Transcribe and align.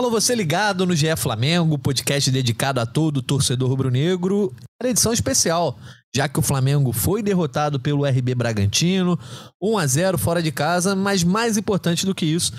Alô, 0.00 0.08
você 0.08 0.34
ligado 0.34 0.86
no 0.86 0.96
GE 0.96 1.14
Flamengo, 1.14 1.78
podcast 1.78 2.30
dedicado 2.30 2.80
a 2.80 2.86
todo 2.86 3.20
torcedor 3.20 3.68
rubro-negro. 3.68 4.50
Edição 4.82 5.12
especial, 5.12 5.78
já 6.16 6.26
que 6.26 6.38
o 6.38 6.42
Flamengo 6.42 6.90
foi 6.90 7.22
derrotado 7.22 7.78
pelo 7.78 8.06
RB 8.06 8.34
Bragantino, 8.34 9.18
1 9.60 9.76
a 9.76 9.86
0 9.86 10.16
fora 10.16 10.42
de 10.42 10.50
casa, 10.50 10.96
mas 10.96 11.22
mais 11.22 11.58
importante 11.58 12.06
do 12.06 12.14
que 12.14 12.24
isso, 12.24 12.54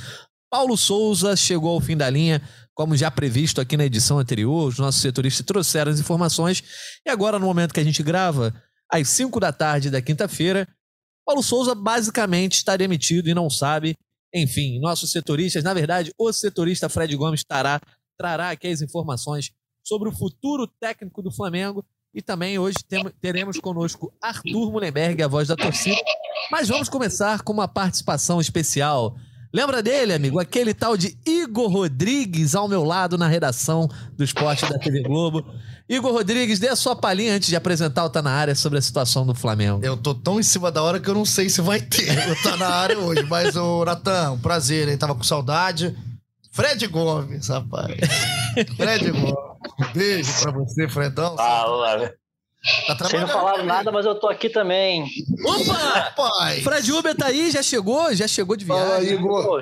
Paulo 0.52 0.78
Souza 0.78 1.36
chegou 1.36 1.72
ao 1.72 1.82
fim 1.82 1.98
da 1.98 2.08
linha, 2.12 2.48
como 2.76 2.96
já 2.96 3.10
previsto 3.10 3.60
aqui 3.60 3.76
na 3.76 3.86
edição 3.86 4.20
anterior, 4.20 4.68
os 4.68 4.78
nossos 4.78 5.02
setoristas 5.02 5.44
trouxeram 5.44 5.92
as 5.92 6.00
informações, 6.00 6.64
e 7.04 7.10
agora, 7.10 7.40
no 7.40 7.48
momento 7.48 7.74
que 7.74 7.80
a 7.80 7.84
gente 7.84 8.04
grava, 8.04 8.54
às 8.88 9.10
5 9.10 9.40
da 9.40 9.52
tarde 9.52 9.90
da 9.90 10.00
quinta-feira, 10.00 10.68
Paulo 11.26 11.42
Souza 11.42 11.74
basicamente 11.74 12.58
está 12.58 12.78
demitido 12.78 13.30
e 13.30 13.34
não 13.34 13.50
sabe 13.50 13.98
enfim, 14.34 14.80
nossos 14.80 15.12
setoristas, 15.12 15.64
na 15.64 15.74
verdade, 15.74 16.14
o 16.18 16.32
setorista 16.32 16.90
Fred 16.90 17.16
Gomes 17.16 17.42
estará, 17.42 17.82
trará 18.18 18.52
aqui 18.52 18.68
as 18.68 18.82
informações 18.82 19.52
sobre 19.84 20.10
o 20.10 20.12
futuro 20.12 20.68
técnico 20.80 21.22
do 21.22 21.32
Flamengo. 21.32 21.86
E 22.14 22.22
também 22.22 22.60
hoje 22.60 22.78
teremos 23.22 23.58
conosco 23.58 24.14
Arthur 24.22 24.72
Mullenberg, 24.72 25.24
a 25.24 25.28
voz 25.28 25.48
da 25.48 25.56
torcida. 25.56 26.02
Mas 26.52 26.68
vamos 26.68 26.90
começar 26.90 27.42
com 27.42 27.54
uma 27.54 27.70
participação 27.70 28.42
especial. 28.42 29.16
Lembra 29.54 29.84
dele, 29.84 30.14
amigo? 30.14 30.40
Aquele 30.40 30.74
tal 30.74 30.96
de 30.96 31.18
Igor 31.26 31.70
Rodrigues 31.70 32.56
ao 32.56 32.70
meu 32.70 32.84
lado 32.84 33.18
na 33.18 33.28
redação 33.28 33.90
do 34.16 34.24
esporte 34.24 34.66
da 34.70 34.80
TV 34.80 35.02
Globo. 35.02 35.46
Igor 35.90 36.14
Rodrigues, 36.14 36.58
dê 36.58 36.70
a 36.70 36.76
sua 36.76 36.96
palhinha 36.96 37.36
antes 37.36 37.50
de 37.50 37.56
apresentar 37.58 38.06
o 38.06 38.10
Tá 38.10 38.22
Na 38.22 38.32
Área 38.32 38.56
sobre 38.56 38.80
a 38.80 38.82
situação 38.82 39.26
do 39.26 39.36
Flamengo. 39.36 39.84
Eu 39.84 39.98
tô 39.98 40.16
tão 40.16 40.40
em 40.40 40.44
cima 40.44 40.72
da 40.72 40.82
hora 40.82 41.02
que 41.02 41.10
eu 41.10 41.14
não 41.14 41.26
sei 41.26 41.50
se 41.50 41.60
vai 41.62 41.82
ter 41.82 42.32
o 42.32 42.44
Tá 42.44 42.56
Na 42.56 42.70
Área 42.70 42.98
hoje. 42.98 43.24
Mas, 43.24 43.58
ô, 43.58 43.84
Natan, 43.84 44.32
um 44.32 44.40
prazer, 44.40 44.88
hein? 44.88 44.98
Tava 44.98 45.16
com 45.16 45.24
saudade. 45.24 45.98
Fred 46.52 46.88
Gomes, 46.88 47.50
rapaz. 47.50 47.96
Fred 48.78 49.12
Gomes. 49.12 49.34
Um 49.80 49.94
beijo 49.94 50.32
pra 50.42 50.52
você, 50.54 50.88
Fredão. 50.88 51.36
Fala, 51.36 51.98
velho. 51.98 52.14
Tá 52.88 52.94
Vocês 52.94 53.22
não 53.22 53.28
falaram 53.28 53.66
nada, 53.66 53.92
mas 53.92 54.06
eu 54.06 54.14
tô 54.14 54.28
aqui 54.28 54.48
também. 54.48 55.06
Opa! 55.44 56.14
Pai. 56.16 56.62
Fred 56.62 56.92
Uber 56.92 57.16
tá 57.16 57.28
aí, 57.28 57.50
já 57.50 57.64
chegou? 57.64 58.14
Já 58.14 58.28
chegou 58.28 58.56
de 58.56 58.66
viagem. 58.66 58.88
Fala, 58.88 59.04
Igor. 59.04 59.62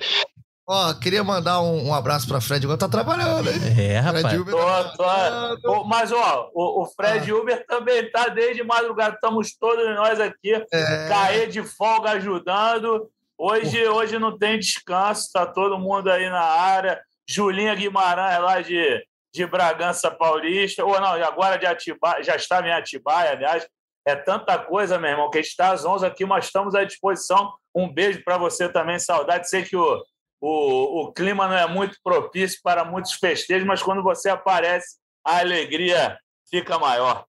Ó, 0.68 0.94
queria 0.94 1.24
mandar 1.24 1.62
um, 1.62 1.88
um 1.88 1.94
abraço 1.96 2.28
pra 2.28 2.40
Fred, 2.40 2.64
agora 2.66 2.78
tá 2.78 2.88
trabalhando, 2.88 3.50
hein? 3.50 3.58
É, 3.80 4.00
rapaz. 4.00 4.22
Fred 4.22 4.38
Uber 4.38 4.56
tá 4.56 5.58
tô, 5.62 5.62
tô. 5.62 5.84
Mas, 5.86 6.12
ó, 6.12 6.50
o, 6.54 6.84
o 6.84 6.86
Fred 6.88 7.32
ah. 7.32 7.36
Uber 7.36 7.66
também 7.66 8.12
tá 8.12 8.28
desde 8.28 8.64
madrugada, 8.64 9.16
estamos 9.16 9.56
todos 9.58 9.84
nós 9.96 10.20
aqui, 10.20 10.54
é... 10.72 11.08
Caê 11.08 11.48
de 11.48 11.64
folga 11.64 12.12
ajudando. 12.12 13.10
Hoje, 13.36 13.88
hoje 13.88 14.20
não 14.20 14.38
tem 14.38 14.60
descanso, 14.60 15.32
tá 15.34 15.46
todo 15.46 15.80
mundo 15.80 16.12
aí 16.12 16.30
na 16.30 16.42
área. 16.42 17.02
Julinha 17.26 17.74
Guimarães 17.74 18.40
lá 18.42 18.62
de, 18.62 19.04
de 19.34 19.46
Bragança 19.46 20.10
Paulista, 20.10 20.84
ou 20.84 21.00
não, 21.00 21.14
agora 21.24 21.58
de 21.58 21.66
Atibaia, 21.66 22.24
já 22.24 22.36
estava 22.36 22.68
em 22.68 22.72
Atibaia, 22.72 23.32
aliás. 23.32 23.68
É 24.08 24.16
tanta 24.16 24.58
coisa, 24.58 24.98
meu 24.98 25.12
irmão, 25.12 25.30
que 25.30 25.40
está 25.40 25.72
às 25.72 25.86
11 25.86 26.06
aqui, 26.06 26.26
mas 26.26 26.46
estamos 26.46 26.74
à 26.74 26.84
disposição. 26.84 27.54
Um 27.76 27.92
beijo 27.92 28.24
para 28.24 28.38
você 28.38 28.68
também, 28.68 28.98
saudade. 28.98 29.50
Sei 29.50 29.64
que 29.64 29.76
o 29.76 30.02
o, 30.42 31.02
o 31.02 31.12
clima 31.12 31.48
não 31.48 31.56
é 31.56 31.68
muito 31.68 31.98
propício 32.04 32.60
para 32.64 32.86
muitos 32.86 33.14
festejos, 33.14 33.68
mas 33.68 33.82
quando 33.82 34.02
você 34.02 34.30
aparece, 34.30 34.98
a 35.26 35.40
alegria 35.40 36.18
fica 36.50 36.80
maior. 36.80 37.26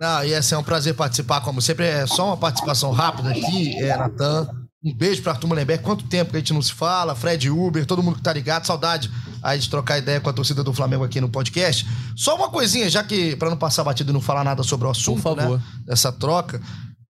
Não, 0.00 0.24
e 0.24 0.32
esse 0.32 0.52
é 0.52 0.58
um 0.58 0.64
prazer 0.64 0.94
participar, 0.94 1.40
como 1.42 1.62
sempre. 1.62 1.86
É 1.86 2.06
só 2.06 2.26
uma 2.26 2.36
participação 2.36 2.90
rápida 2.90 3.30
aqui, 3.30 3.78
é, 3.82 3.96
Natan. 3.96 4.50
Um 4.82 4.94
beijo 4.94 5.22
para 5.22 5.32
Arthur 5.32 5.46
Mullenberg. 5.46 5.82
Quanto 5.82 6.08
tempo 6.08 6.30
que 6.30 6.36
a 6.36 6.40
gente 6.40 6.52
não 6.52 6.60
se 6.60 6.72
fala? 6.72 7.14
Fred 7.14 7.50
Uber, 7.50 7.86
todo 7.86 8.02
mundo 8.02 8.16
que 8.16 8.22
tá 8.22 8.32
ligado. 8.32 8.66
Saudade 8.66 9.10
aí 9.42 9.58
de 9.58 9.68
trocar 9.68 9.98
ideia 9.98 10.20
com 10.20 10.28
a 10.28 10.32
torcida 10.32 10.62
do 10.62 10.72
Flamengo 10.72 11.04
aqui 11.04 11.20
no 11.20 11.28
podcast. 11.28 11.86
Só 12.16 12.36
uma 12.36 12.48
coisinha, 12.48 12.88
já 12.88 13.02
que, 13.02 13.36
para 13.36 13.50
não 13.50 13.56
passar 13.56 13.84
batido 13.84 14.10
e 14.10 14.14
não 14.14 14.20
falar 14.20 14.44
nada 14.44 14.62
sobre 14.62 14.86
o 14.86 14.90
assunto, 14.90 15.22
Por 15.22 15.36
favor. 15.36 15.58
né? 15.58 15.64
Dessa 15.86 16.12
troca. 16.12 16.60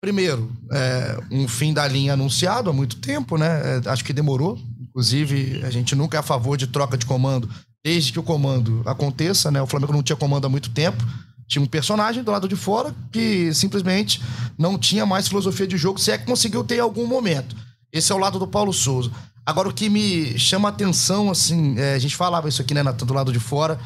Primeiro, 0.01 0.51
é, 0.73 1.19
um 1.31 1.47
fim 1.47 1.75
da 1.75 1.87
linha 1.87 2.15
anunciado 2.15 2.71
há 2.71 2.73
muito 2.73 2.97
tempo, 2.97 3.37
né? 3.37 3.83
É, 3.85 3.91
acho 3.91 4.05
que 4.05 4.13
demorou 4.13 4.59
Inclusive, 4.91 5.63
a 5.65 5.71
gente 5.71 5.95
nunca 5.95 6.17
é 6.17 6.21
a 6.21 6.23
favor 6.23 6.57
de 6.57 6.67
troca 6.67 6.99
de 6.99 7.07
comando, 7.07 7.49
desde 7.83 8.13
que 8.13 8.19
o 8.19 8.23
comando 8.23 8.83
aconteça, 8.85 9.51
né? 9.51 9.63
O 9.63 9.67
Flamengo 9.67 9.93
não 9.93 10.03
tinha 10.03 10.17
comando 10.17 10.47
há 10.47 10.49
muito 10.49 10.71
tempo. 10.71 11.03
Tinha 11.47 11.63
um 11.63 11.67
personagem 11.67 12.23
do 12.23 12.31
lado 12.31 12.49
de 12.49 12.57
fora 12.57 12.95
que 13.11 13.53
simplesmente 13.55 14.21
não 14.59 14.79
tinha 14.79 15.07
mais 15.07 15.29
filosofia 15.29 15.67
de 15.67 15.77
jogo, 15.77 15.99
se 15.99 16.11
é 16.11 16.19
que 16.19 16.27
conseguiu 16.27 16.63
ter 16.65 16.77
em 16.77 16.81
algum 16.81 17.07
momento. 17.07 17.57
Esse 17.93 18.13
é 18.13 18.15
o 18.15 18.19
lado 18.19 18.39
do 18.39 18.47
Paulo 18.47 18.73
Souza. 18.73 19.11
Agora, 19.45 19.69
o 19.69 19.73
que 19.73 19.89
me 19.89 20.39
chama 20.39 20.69
a 20.69 20.73
atenção, 20.73 21.31
assim, 21.31 21.79
é, 21.79 21.95
a 21.95 21.99
gente 21.99 22.17
falava 22.17 22.49
isso 22.49 22.63
aqui, 22.63 22.75
né, 22.75 22.83
do 22.83 23.15
lado 23.15 23.33
de 23.33 23.41
fora, 23.41 23.79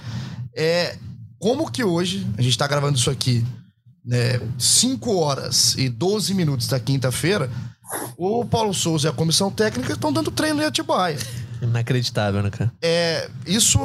é 0.54 0.96
como 1.38 1.70
que 1.70 1.84
hoje, 1.84 2.26
a 2.36 2.42
gente 2.42 2.52
está 2.52 2.66
gravando 2.66 2.98
isso 2.98 3.10
aqui, 3.10 3.44
né, 4.04 4.40
5 4.58 5.16
horas 5.16 5.74
e 5.76 5.88
12 5.88 6.34
minutos 6.34 6.68
da 6.68 6.78
quinta-feira, 6.78 7.50
o 8.16 8.44
Paulo 8.44 8.74
Souza 8.74 9.08
e 9.08 9.10
a 9.10 9.12
comissão 9.12 9.50
técnica 9.50 9.92
estão 9.92 10.12
dando 10.12 10.30
treino 10.30 10.62
em 10.62 10.64
Atibaia. 10.64 11.18
Inacreditável, 11.62 12.42
né, 12.42 12.50
cara? 12.50 12.72
É, 12.82 13.30
isso. 13.46 13.78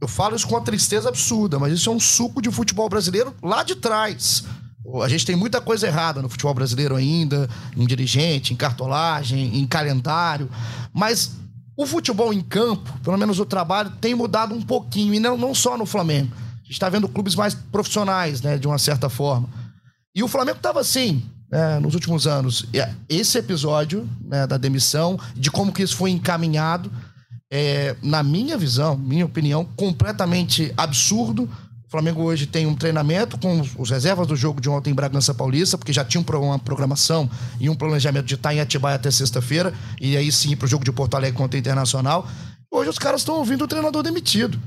Eu 0.00 0.06
falo 0.06 0.36
isso 0.36 0.46
com 0.46 0.54
uma 0.54 0.60
tristeza 0.60 1.08
absurda, 1.08 1.58
mas 1.58 1.72
isso 1.72 1.90
é 1.90 1.92
um 1.92 1.98
suco 1.98 2.40
de 2.40 2.50
futebol 2.50 2.88
brasileiro 2.88 3.34
lá 3.42 3.62
de 3.62 3.74
trás. 3.74 4.44
A 5.02 5.08
gente 5.08 5.26
tem 5.26 5.36
muita 5.36 5.60
coisa 5.60 5.86
errada 5.86 6.22
no 6.22 6.28
futebol 6.28 6.54
brasileiro 6.54 6.96
ainda, 6.96 7.48
em 7.76 7.86
dirigente, 7.86 8.52
em 8.52 8.56
cartolagem, 8.56 9.58
em 9.58 9.66
calendário. 9.66 10.48
Mas 10.92 11.32
o 11.76 11.86
futebol 11.86 12.32
em 12.32 12.40
campo, 12.40 12.92
pelo 13.04 13.16
menos 13.16 13.38
o 13.38 13.46
trabalho, 13.46 13.92
tem 14.00 14.14
mudado 14.14 14.54
um 14.54 14.62
pouquinho. 14.62 15.14
E 15.14 15.20
não, 15.20 15.36
não 15.36 15.54
só 15.54 15.76
no 15.76 15.86
Flamengo. 15.86 16.32
A 16.34 16.64
gente 16.64 16.72
está 16.72 16.88
vendo 16.88 17.08
clubes 17.08 17.34
mais 17.34 17.54
profissionais, 17.54 18.42
né, 18.42 18.58
de 18.58 18.66
uma 18.66 18.78
certa 18.78 19.08
forma. 19.08 19.48
E 20.14 20.22
o 20.22 20.28
Flamengo 20.28 20.56
estava 20.56 20.80
assim, 20.80 21.22
né, 21.50 21.78
nos 21.78 21.94
últimos 21.94 22.26
anos. 22.26 22.66
Esse 23.08 23.38
episódio 23.38 24.08
né, 24.20 24.46
da 24.46 24.56
demissão, 24.56 25.18
de 25.34 25.50
como 25.50 25.72
que 25.72 25.82
isso 25.82 25.96
foi 25.96 26.10
encaminhado, 26.10 26.90
é, 27.50 27.96
na 28.02 28.22
minha 28.22 28.58
visão, 28.58 28.96
minha 28.96 29.24
opinião, 29.24 29.64
completamente 29.76 30.72
absurdo. 30.76 31.48
O 31.88 31.90
Flamengo 31.90 32.22
hoje 32.22 32.46
tem 32.46 32.66
um 32.66 32.74
treinamento 32.74 33.38
com 33.38 33.62
os 33.78 33.88
reservas 33.88 34.26
do 34.26 34.36
jogo 34.36 34.60
de 34.60 34.68
ontem 34.68 34.90
em 34.90 34.94
Bragança 34.94 35.32
Paulista, 35.32 35.78
porque 35.78 35.90
já 35.90 36.04
tinha 36.04 36.22
uma 36.22 36.58
programação 36.58 37.30
e 37.58 37.70
um 37.70 37.74
planejamento 37.74 38.26
de 38.26 38.34
estar 38.34 38.52
em 38.52 38.60
Atibaia 38.60 38.96
até 38.96 39.10
sexta-feira, 39.10 39.72
e 39.98 40.14
aí 40.14 40.30
sim 40.30 40.54
para 40.54 40.66
o 40.66 40.68
jogo 40.68 40.84
de 40.84 40.92
Porto 40.92 41.14
Alegre 41.14 41.38
contra 41.38 41.56
o 41.56 41.58
Internacional. 41.58 42.28
Hoje 42.70 42.90
os 42.90 42.98
caras 42.98 43.22
estão 43.22 43.36
ouvindo 43.36 43.64
o 43.64 43.66
treinador 43.66 44.02
demitido. 44.02 44.60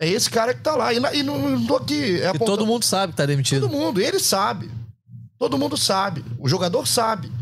É 0.00 0.08
esse 0.08 0.30
cara 0.30 0.54
que 0.54 0.60
tá 0.60 0.76
lá. 0.76 0.92
E, 0.92 0.98
e 1.18 1.22
não, 1.24 1.36
não 1.50 1.66
tô 1.66 1.74
aqui. 1.74 2.20
É 2.20 2.30
e 2.32 2.38
todo 2.38 2.64
mundo 2.64 2.84
sabe 2.84 3.12
que 3.12 3.16
tá 3.16 3.26
demitido. 3.26 3.62
Todo 3.62 3.72
mundo, 3.72 4.00
ele 4.00 4.20
sabe. 4.20 4.70
Todo 5.36 5.58
mundo 5.58 5.76
sabe. 5.76 6.24
O 6.38 6.48
jogador 6.48 6.86
sabe. 6.86 7.32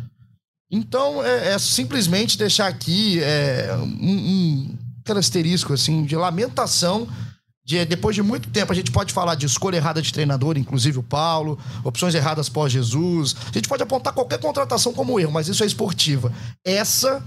Então, 0.71 1.23
é, 1.23 1.53
é 1.53 1.59
simplesmente 1.59 2.39
deixar 2.39 2.67
aqui 2.67 3.23
é, 3.23 3.77
um, 3.77 4.77
um 5.05 5.19
asterisco 5.19 5.75
assim, 5.75 6.03
de 6.03 6.17
lamentação. 6.17 7.07
De, 7.65 7.85
depois 7.85 8.17
de 8.17 8.23
muito 8.23 8.51
tempo, 8.51 8.73
a 8.73 8.75
gente 8.75 8.91
pode 8.91 9.13
falar 9.13 9.37
de 9.37 9.47
escolha 9.47 9.77
errada 9.77 10.03
de 10.03 10.13
treinador, 10.13 10.59
inclusive 10.59 10.99
o 10.99 11.03
Paulo, 11.03 11.59
opções 11.85 12.15
erradas 12.15 12.49
pós-Jesus. 12.49 13.37
A 13.51 13.53
gente 13.53 13.69
pode 13.69 13.83
apontar 13.83 14.13
qualquer 14.13 14.41
contratação 14.41 14.93
como 14.93 15.19
erro, 15.21 15.31
mas 15.31 15.49
isso 15.49 15.63
é 15.63 15.67
esportiva. 15.67 16.33
Essa 16.65 17.23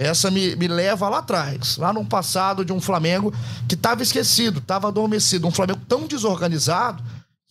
essa 0.00 0.30
me, 0.30 0.56
me 0.56 0.66
leva 0.66 1.10
lá 1.10 1.18
atrás, 1.18 1.76
lá 1.76 1.92
no 1.92 2.06
passado 2.06 2.64
de 2.64 2.72
um 2.72 2.80
Flamengo 2.80 3.34
que 3.68 3.74
estava 3.74 4.02
esquecido, 4.02 4.58
estava 4.58 4.88
adormecido. 4.88 5.46
Um 5.46 5.50
Flamengo 5.50 5.80
tão 5.86 6.06
desorganizado 6.06 7.02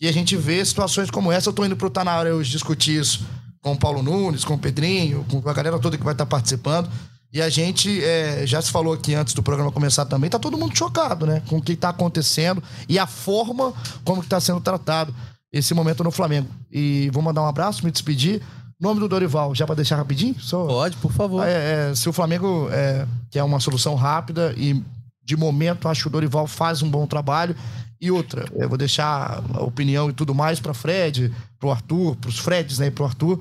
e 0.01 0.07
a 0.07 0.11
gente 0.11 0.35
vê 0.35 0.65
situações 0.65 1.11
como 1.11 1.31
essa. 1.31 1.49
Eu 1.49 1.53
tô 1.53 1.63
indo 1.63 1.75
pro 1.75 1.91
Tá 1.91 2.03
Na 2.03 2.17
Hora 2.17 2.33
hoje 2.33 2.49
discutir 2.49 2.99
isso 2.99 3.23
com 3.61 3.73
o 3.73 3.77
Paulo 3.77 4.01
Nunes, 4.01 4.43
com 4.43 4.55
o 4.55 4.57
Pedrinho, 4.57 5.23
com 5.29 5.47
a 5.47 5.53
galera 5.53 5.77
toda 5.77 5.95
que 5.95 6.03
vai 6.03 6.15
estar 6.15 6.25
tá 6.25 6.29
participando. 6.29 6.89
E 7.31 7.41
a 7.41 7.49
gente 7.49 8.03
é, 8.03 8.45
já 8.45 8.61
se 8.61 8.71
falou 8.71 8.93
aqui 8.93 9.13
antes 9.13 9.33
do 9.33 9.43
programa 9.43 9.71
começar 9.71 10.05
também, 10.05 10.29
tá 10.29 10.39
todo 10.39 10.57
mundo 10.57 10.75
chocado, 10.75 11.27
né? 11.27 11.43
Com 11.47 11.57
o 11.57 11.61
que 11.61 11.75
tá 11.75 11.89
acontecendo 11.89 12.61
e 12.87 12.97
a 12.97 13.05
forma 13.05 13.71
como 14.03 14.21
que 14.21 14.27
tá 14.27 14.39
sendo 14.39 14.59
tratado 14.59 15.13
esse 15.53 15.73
momento 15.73 16.03
no 16.03 16.11
Flamengo. 16.11 16.47
E 16.71 17.09
vou 17.13 17.21
mandar 17.21 17.43
um 17.43 17.47
abraço, 17.47 17.85
me 17.85 17.91
despedir. 17.91 18.41
Nome 18.79 18.99
do 18.99 19.09
Dorival, 19.09 19.53
já 19.53 19.65
para 19.65 19.75
deixar 19.75 19.97
rapidinho? 19.97 20.39
Só... 20.39 20.65
Pode, 20.65 20.97
por 20.97 21.11
favor. 21.11 21.45
É, 21.45 21.89
é, 21.91 21.95
se 21.95 22.07
o 22.07 22.13
Flamengo 22.13 22.69
é, 22.71 23.05
quer 23.29 23.43
uma 23.43 23.59
solução 23.59 23.93
rápida 23.93 24.53
e 24.57 24.81
de 25.23 25.35
momento 25.35 25.87
acho 25.87 26.03
que 26.03 26.07
o 26.07 26.11
Dorival 26.11 26.47
faz 26.47 26.81
um 26.81 26.89
bom 26.89 27.05
trabalho 27.05 27.55
e 28.01 28.09
outra, 28.09 28.45
eu 28.55 28.69
vou 28.69 28.77
deixar 28.77 29.43
a 29.53 29.61
opinião 29.61 30.09
e 30.09 30.13
tudo 30.13 30.33
mais 30.33 30.59
para 30.59 30.73
Fred, 30.73 31.31
pro 31.59 31.69
Arthur, 31.69 32.15
pros 32.15 32.39
Freds, 32.39 32.79
né, 32.79 32.87
e 32.87 32.91
pro 32.91 33.05
Arthur. 33.05 33.39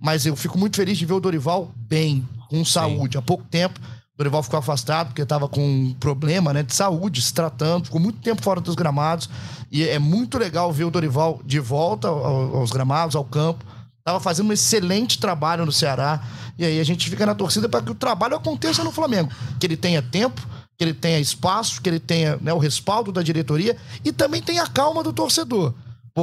Mas 0.00 0.26
eu 0.26 0.34
fico 0.34 0.58
muito 0.58 0.76
feliz 0.76 0.98
de 0.98 1.06
ver 1.06 1.12
o 1.12 1.20
Dorival 1.20 1.72
bem, 1.76 2.26
com 2.50 2.64
saúde. 2.64 3.12
Sim. 3.12 3.18
Há 3.18 3.22
pouco 3.22 3.44
tempo, 3.44 3.78
o 3.80 4.18
Dorival 4.18 4.42
ficou 4.42 4.58
afastado 4.58 5.08
porque 5.08 5.22
estava 5.22 5.48
com 5.48 5.64
um 5.64 5.94
problema 5.94 6.52
né, 6.52 6.64
de 6.64 6.74
saúde, 6.74 7.22
se 7.22 7.32
tratando, 7.32 7.84
ficou 7.84 8.00
muito 8.00 8.18
tempo 8.18 8.42
fora 8.42 8.60
dos 8.60 8.74
gramados. 8.74 9.30
E 9.70 9.84
é 9.84 9.98
muito 9.98 10.36
legal 10.36 10.72
ver 10.72 10.84
o 10.84 10.90
Dorival 10.90 11.40
de 11.44 11.60
volta 11.60 12.08
aos 12.08 12.72
gramados, 12.72 13.14
ao 13.14 13.24
campo. 13.24 13.64
Tava 14.04 14.18
fazendo 14.18 14.50
um 14.50 14.52
excelente 14.52 15.18
trabalho 15.18 15.64
no 15.64 15.70
Ceará. 15.70 16.22
E 16.58 16.64
aí 16.64 16.80
a 16.80 16.84
gente 16.84 17.08
fica 17.08 17.24
na 17.24 17.34
torcida 17.34 17.68
para 17.68 17.80
que 17.80 17.92
o 17.92 17.94
trabalho 17.94 18.34
aconteça 18.34 18.82
no 18.82 18.90
Flamengo. 18.90 19.30
Que 19.60 19.66
ele 19.66 19.76
tenha 19.76 20.02
tempo, 20.02 20.44
que 20.76 20.82
ele 20.82 20.92
tenha 20.92 21.20
espaço, 21.20 21.80
que 21.80 21.88
ele 21.88 22.00
tenha 22.00 22.36
né, 22.42 22.52
o 22.52 22.58
respaldo 22.58 23.12
da 23.12 23.22
diretoria 23.22 23.76
e 24.04 24.12
também 24.12 24.42
tenha 24.42 24.64
a 24.64 24.66
calma 24.66 25.02
do 25.02 25.12
torcedor. 25.12 25.72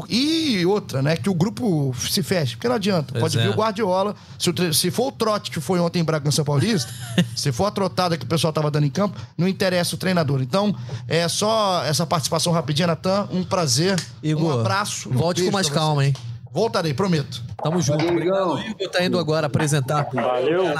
E 0.09 0.65
outra, 0.65 1.01
né? 1.01 1.15
Que 1.15 1.29
o 1.29 1.33
grupo 1.33 1.93
se 1.97 2.21
feche, 2.21 2.55
porque 2.55 2.67
não 2.67 2.75
adianta. 2.75 3.13
Pois 3.13 3.21
Pode 3.21 3.39
é. 3.39 3.43
vir 3.43 3.49
o 3.49 3.53
Guardiola. 3.53 4.15
Se, 4.37 4.49
o, 4.49 4.73
se, 4.73 4.91
for 4.91 5.07
o 5.07 5.11
trote 5.11 5.49
que 5.49 5.59
foi 5.59 5.79
ontem 5.79 5.99
em 5.99 6.03
Bragança 6.03 6.43
Paulista, 6.43 6.91
se 7.35 7.51
for 7.51 7.65
a 7.65 7.71
trotada 7.71 8.17
que 8.17 8.23
o 8.23 8.27
pessoal 8.27 8.51
tava 8.51 8.69
dando 8.69 8.85
em 8.85 8.89
campo, 8.89 9.19
não 9.37 9.47
interessa 9.47 9.95
o 9.95 9.97
treinador. 9.97 10.41
Então, 10.41 10.75
é 11.07 11.27
só 11.27 11.83
essa 11.85 12.05
participação 12.05 12.51
rapidinha, 12.51 12.87
Natan. 12.87 13.27
Um 13.31 13.43
prazer. 13.43 13.99
Igor, 14.21 14.57
um 14.57 14.59
abraço. 14.59 15.09
Volte 15.09 15.41
um 15.41 15.45
com 15.45 15.51
mais 15.51 15.69
calma, 15.69 16.05
hein? 16.05 16.13
Voltarei, 16.51 16.93
prometo. 16.93 17.43
Tamo 17.63 17.81
junto. 17.81 18.05
Obrigado, 18.05 18.59
Igor. 18.59 18.89
Tá 18.89 19.05
indo 19.05 19.17
agora 19.19 19.47
apresentar. 19.47 20.07
Valeu. 20.13 20.73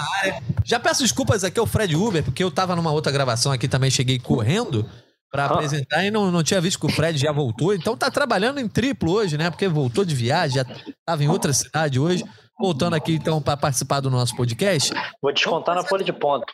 Já 0.64 0.80
peço 0.80 1.04
desculpas 1.04 1.44
aqui 1.44 1.60
ao 1.60 1.66
Fred 1.66 1.96
Uber, 1.96 2.24
porque 2.24 2.44
eu 2.44 2.52
tava 2.52 2.76
numa 2.76 2.92
outra 2.92 3.12
gravação 3.12 3.52
aqui 3.52 3.68
também, 3.68 3.90
cheguei 3.90 4.20
correndo 4.20 4.86
para 5.32 5.44
ah. 5.44 5.48
apresentar 5.48 6.06
e 6.06 6.12
não, 6.12 6.32
não 6.32 6.44
tinha 6.44 6.62
visto 6.62 6.80
que 6.80 6.86
o 6.86 6.90
Fred 6.90 7.18
já 7.18 7.32
voltou. 7.32 7.74
Então 7.74 7.96
tá 7.98 8.10
trabalhando 8.10 8.60
em 8.60 8.68
triplo 8.68 9.12
hoje, 9.12 9.38
né? 9.38 9.50
Porque 9.50 9.68
voltou 9.68 10.06
de 10.06 10.16
viagem, 10.16 10.58
já 10.58 10.66
tava 11.06 11.24
em 11.24 11.28
outra 11.28 11.54
cidade 11.54 12.00
hoje. 12.00 12.24
Voltando 12.60 12.96
aqui 12.96 13.14
então 13.14 13.40
para 13.40 13.56
participar 13.56 14.00
do 14.00 14.10
nosso 14.10 14.36
podcast. 14.36 14.92
Vou 15.22 15.32
descontar 15.32 15.76
na 15.76 15.84
folha 15.84 16.04
de 16.04 16.12
ponto. 16.12 16.52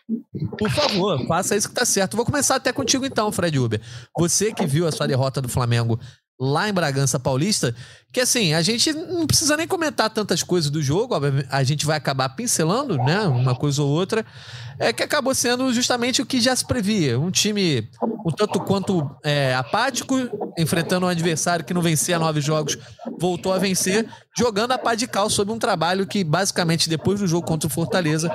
Por 0.58 0.70
favor, 0.70 1.26
faça 1.28 1.56
isso 1.56 1.70
que 1.70 1.76
tá 1.76 1.86
certo. 1.86 2.18
Vou 2.18 2.26
começar 2.26 2.56
até 2.56 2.74
contigo 2.74 3.06
então, 3.06 3.32
Fred 3.32 3.58
Uber. 3.58 3.80
Você 4.18 4.52
que 4.52 4.66
viu 4.66 4.86
a 4.86 4.92
sua 4.92 5.08
derrota 5.08 5.42
do 5.42 5.48
Flamengo 5.48 5.98
lá 6.40 6.68
em 6.68 6.74
Bragança 6.74 7.20
Paulista, 7.20 7.76
que 8.12 8.20
assim, 8.20 8.54
a 8.54 8.62
gente 8.62 8.92
não 8.94 9.26
precisa 9.26 9.56
nem 9.56 9.68
comentar 9.68 10.10
tantas 10.10 10.44
coisas 10.44 10.70
do 10.70 10.82
jogo, 10.82 11.16
a 11.50 11.64
gente 11.64 11.86
vai 11.86 11.98
acabar 11.98 12.30
pincelando, 12.30 12.98
né, 12.98 13.22
uma 13.22 13.56
coisa 13.56 13.82
ou 13.82 13.90
outra, 13.90 14.26
é 14.78 14.92
que 14.92 15.04
acabou 15.04 15.34
sendo 15.34 15.72
justamente 15.74 16.22
o 16.22 16.26
que 16.26 16.42
já 16.42 16.56
se 16.56 16.66
previa, 16.66 17.20
um 17.20 17.32
time 17.32 17.90
um 18.26 18.32
tanto 18.32 18.60
quanto 18.60 19.10
é, 19.24 19.54
apático, 19.54 20.16
enfrentando 20.58 21.06
um 21.06 21.10
adversário 21.10 21.66
que 21.66 21.74
não 21.74 21.82
vencia 21.82 22.18
nove 22.18 22.40
jogos, 22.40 22.78
voltou 23.20 23.52
a 23.52 23.58
vencer, 23.58 24.08
jogando 24.38 24.72
a 24.72 24.78
pá 24.78 24.96
de 24.96 25.08
cal 25.08 25.30
sobre 25.30 25.54
um 25.54 25.60
trabalho 25.60 26.08
que 26.08 26.24
basicamente 26.24 26.90
depois 26.90 27.20
do 27.20 27.28
jogo 27.28 27.46
contra 27.46 27.68
o 27.68 27.70
Fortaleza 27.70 28.32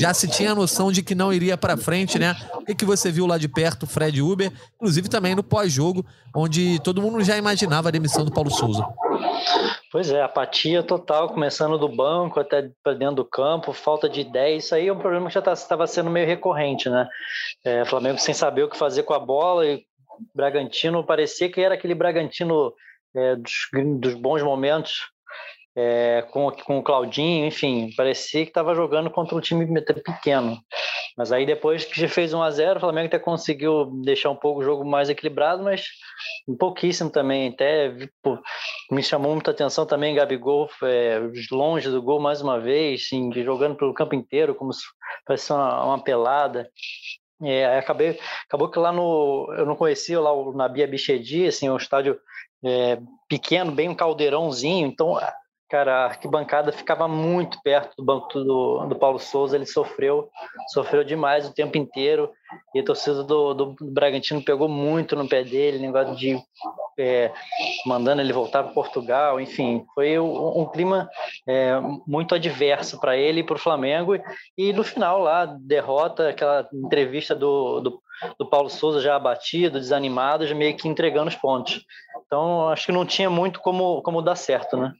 já 0.00 0.14
se 0.14 0.26
tinha 0.26 0.52
a 0.52 0.54
noção 0.54 0.90
de 0.90 1.02
que 1.02 1.14
não 1.14 1.30
iria 1.30 1.58
para 1.58 1.76
frente, 1.76 2.18
né? 2.18 2.34
O 2.54 2.64
que, 2.64 2.74
que 2.74 2.86
você 2.86 3.12
viu 3.12 3.26
lá 3.26 3.36
de 3.36 3.48
perto, 3.48 3.86
Fred 3.86 4.22
Uber, 4.22 4.50
inclusive 4.76 5.10
também 5.10 5.34
no 5.34 5.42
pós-jogo, 5.42 6.04
onde 6.34 6.80
todo 6.80 7.02
mundo 7.02 7.22
já 7.22 7.36
imaginava 7.36 7.88
a 7.88 7.92
demissão 7.92 8.24
do 8.24 8.32
Paulo 8.32 8.50
Souza. 8.50 8.82
Pois 9.92 10.10
é, 10.10 10.22
apatia 10.22 10.82
total, 10.82 11.28
começando 11.28 11.76
do 11.76 11.88
banco 11.88 12.40
até 12.40 12.70
para 12.82 12.94
dentro 12.94 13.16
do 13.16 13.24
campo, 13.24 13.74
falta 13.74 14.08
de 14.08 14.22
ideia. 14.22 14.56
Isso 14.56 14.74
aí 14.74 14.88
é 14.88 14.92
um 14.92 14.98
problema 14.98 15.28
que 15.28 15.34
já 15.34 15.40
estava 15.40 15.66
tá, 15.66 15.86
sendo 15.86 16.08
meio 16.08 16.26
recorrente, 16.26 16.88
né? 16.88 17.06
É, 17.62 17.84
Flamengo 17.84 18.18
sem 18.18 18.32
saber 18.32 18.62
o 18.62 18.70
que 18.70 18.78
fazer 18.78 19.02
com 19.02 19.12
a 19.12 19.18
bola 19.18 19.66
e 19.66 19.84
Bragantino 20.34 21.04
parecia 21.04 21.50
que 21.50 21.60
era 21.60 21.74
aquele 21.74 21.94
Bragantino 21.94 22.72
é, 23.14 23.36
dos, 23.36 23.52
dos 23.98 24.14
bons 24.14 24.42
momentos 24.42 25.10
é, 25.76 26.26
com, 26.30 26.50
com 26.50 26.78
o 26.78 26.82
Claudinho, 26.82 27.46
enfim, 27.46 27.90
parecia 27.96 28.44
que 28.44 28.50
estava 28.50 28.74
jogando 28.74 29.10
contra 29.10 29.36
um 29.36 29.40
time 29.40 29.66
pequeno. 30.04 30.58
Mas 31.16 31.32
aí 31.32 31.46
depois 31.46 31.84
que 31.84 32.08
fez 32.08 32.32
1 32.32 32.42
a 32.42 32.50
0 32.50 32.76
o 32.76 32.80
Flamengo 32.80 33.06
até 33.06 33.18
conseguiu 33.18 33.86
deixar 34.02 34.30
um 34.30 34.36
pouco 34.36 34.60
o 34.60 34.64
jogo 34.64 34.84
mais 34.84 35.08
equilibrado, 35.08 35.62
mas 35.62 35.86
um 36.48 36.56
pouquíssimo 36.56 37.10
também. 37.10 37.48
Até 37.48 37.94
pô, 38.22 38.38
me 38.90 39.02
chamou 39.02 39.32
muita 39.32 39.50
atenção 39.50 39.86
também 39.86 40.14
Gabigol 40.14 40.68
é, 40.82 41.20
longe 41.52 41.88
do 41.88 42.02
gol 42.02 42.20
mais 42.20 42.40
uma 42.40 42.58
vez, 42.58 43.08
jogando 43.44 43.76
pelo 43.76 43.94
campo 43.94 44.14
inteiro, 44.14 44.54
como 44.54 44.72
se 44.72 44.82
parecia 45.26 45.54
uma, 45.54 45.84
uma 45.84 46.02
pelada. 46.02 46.68
É, 47.42 47.78
acabei, 47.78 48.18
acabou 48.46 48.70
que 48.70 48.78
lá 48.78 48.92
no. 48.92 49.52
Eu 49.56 49.64
não 49.64 49.74
conhecia 49.74 50.20
lá 50.20 50.32
o 50.32 50.52
Nabia 50.52 50.86
Bichedi, 50.86 51.46
assim, 51.46 51.70
um 51.70 51.76
estádio 51.76 52.18
é, 52.62 52.98
pequeno, 53.28 53.72
bem 53.72 53.88
um 53.88 53.94
caldeirãozinho, 53.94 54.86
então 54.86 55.18
cara, 55.70 55.98
a 55.98 56.04
arquibancada 56.06 56.72
ficava 56.72 57.06
muito 57.06 57.62
perto 57.62 57.94
do 57.96 58.04
banco 58.04 58.26
do, 58.34 58.86
do 58.86 58.96
Paulo 58.96 59.20
Souza, 59.20 59.56
ele 59.56 59.66
sofreu, 59.66 60.28
sofreu 60.74 61.04
demais 61.04 61.46
o 61.46 61.54
tempo 61.54 61.78
inteiro, 61.78 62.28
e 62.74 62.80
a 62.80 62.84
torcida 62.84 63.22
do, 63.22 63.54
do, 63.54 63.76
Bragantino 63.80 64.42
pegou 64.42 64.68
muito 64.68 65.14
no 65.14 65.28
pé 65.28 65.44
dele, 65.44 65.78
negócio 65.78 66.16
de 66.16 66.36
é, 66.98 67.32
mandando 67.86 68.20
ele 68.20 68.32
voltar 68.32 68.64
para 68.64 68.72
Portugal, 68.72 69.40
enfim, 69.40 69.84
foi 69.94 70.18
um, 70.18 70.60
um 70.60 70.66
clima 70.66 71.08
é, 71.48 71.80
muito 72.04 72.34
adverso 72.34 72.98
para 72.98 73.16
ele 73.16 73.40
e 73.40 73.44
para 73.44 73.54
o 73.54 73.60
Flamengo, 73.60 74.18
e 74.58 74.72
no 74.72 74.82
final 74.82 75.20
lá, 75.20 75.46
derrota, 75.46 76.30
aquela 76.30 76.68
entrevista 76.74 77.32
do, 77.32 77.80
do, 77.80 78.02
do 78.36 78.46
Paulo 78.46 78.68
Souza 78.68 79.00
já 79.00 79.14
abatido, 79.14 79.78
desanimado, 79.78 80.48
já 80.48 80.54
meio 80.54 80.76
que 80.76 80.88
entregando 80.88 81.28
os 81.28 81.36
pontos. 81.36 81.80
Então, 82.26 82.68
acho 82.70 82.86
que 82.86 82.92
não 82.92 83.06
tinha 83.06 83.30
muito 83.30 83.60
como, 83.60 84.02
como 84.02 84.20
dar 84.20 84.34
certo, 84.34 84.76
né? 84.76 84.92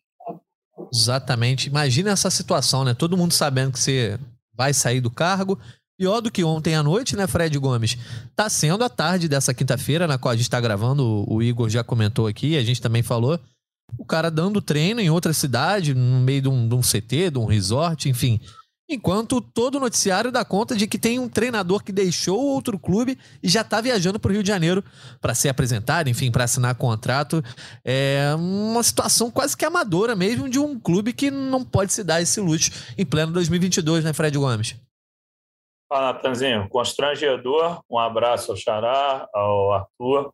Exatamente. 0.92 1.68
Imagina 1.68 2.10
essa 2.10 2.30
situação, 2.30 2.84
né? 2.84 2.94
Todo 2.94 3.16
mundo 3.16 3.32
sabendo 3.32 3.72
que 3.72 3.80
você 3.80 4.18
vai 4.54 4.72
sair 4.72 5.00
do 5.00 5.10
cargo. 5.10 5.58
Pior 5.98 6.20
do 6.20 6.30
que 6.30 6.42
ontem 6.42 6.74
à 6.74 6.82
noite, 6.82 7.14
né, 7.14 7.26
Fred 7.26 7.58
Gomes? 7.58 7.98
Tá 8.34 8.48
sendo 8.48 8.82
a 8.82 8.88
tarde 8.88 9.28
dessa 9.28 9.52
quinta-feira, 9.52 10.06
na 10.06 10.16
qual 10.16 10.32
a 10.32 10.36
gente 10.36 10.48
tá 10.48 10.58
gravando, 10.58 11.24
o 11.28 11.42
Igor 11.42 11.68
já 11.68 11.84
comentou 11.84 12.26
aqui, 12.26 12.56
a 12.56 12.64
gente 12.64 12.80
também 12.80 13.02
falou. 13.02 13.38
O 13.98 14.04
cara 14.04 14.30
dando 14.30 14.62
treino 14.62 15.00
em 15.00 15.10
outra 15.10 15.34
cidade, 15.34 15.94
no 15.94 16.20
meio 16.20 16.40
de 16.40 16.48
um, 16.48 16.66
de 16.66 16.74
um 16.74 16.80
CT, 16.80 17.30
de 17.32 17.38
um 17.38 17.44
resort, 17.44 18.08
enfim. 18.08 18.40
Enquanto 18.92 19.40
todo 19.40 19.76
o 19.76 19.80
noticiário 19.80 20.32
dá 20.32 20.44
conta 20.44 20.74
de 20.74 20.84
que 20.88 20.98
tem 20.98 21.20
um 21.20 21.28
treinador 21.28 21.84
que 21.84 21.92
deixou 21.92 22.40
outro 22.40 22.76
clube 22.76 23.16
e 23.40 23.48
já 23.48 23.60
está 23.60 23.80
viajando 23.80 24.18
para 24.18 24.30
o 24.30 24.32
Rio 24.32 24.42
de 24.42 24.48
Janeiro 24.48 24.82
para 25.20 25.32
ser 25.32 25.48
apresentado, 25.48 26.08
enfim, 26.08 26.28
para 26.28 26.42
assinar 26.42 26.74
contrato. 26.74 27.40
É 27.84 28.34
uma 28.36 28.82
situação 28.82 29.30
quase 29.30 29.56
que 29.56 29.64
amadora 29.64 30.16
mesmo 30.16 30.48
de 30.48 30.58
um 30.58 30.76
clube 30.76 31.12
que 31.12 31.30
não 31.30 31.64
pode 31.64 31.92
se 31.92 32.02
dar 32.02 32.20
esse 32.20 32.40
luxo 32.40 32.72
em 32.98 33.06
pleno 33.06 33.32
2022, 33.32 34.02
né, 34.02 34.12
Fred 34.12 34.36
Gomes? 34.36 34.74
Fala, 35.88 36.12
Natanzinho. 36.12 36.68
Constrangedor. 36.68 37.80
Um 37.88 37.98
abraço 37.98 38.50
ao 38.50 38.56
Xará, 38.56 39.28
ao 39.32 39.72
Arthur, 39.72 40.32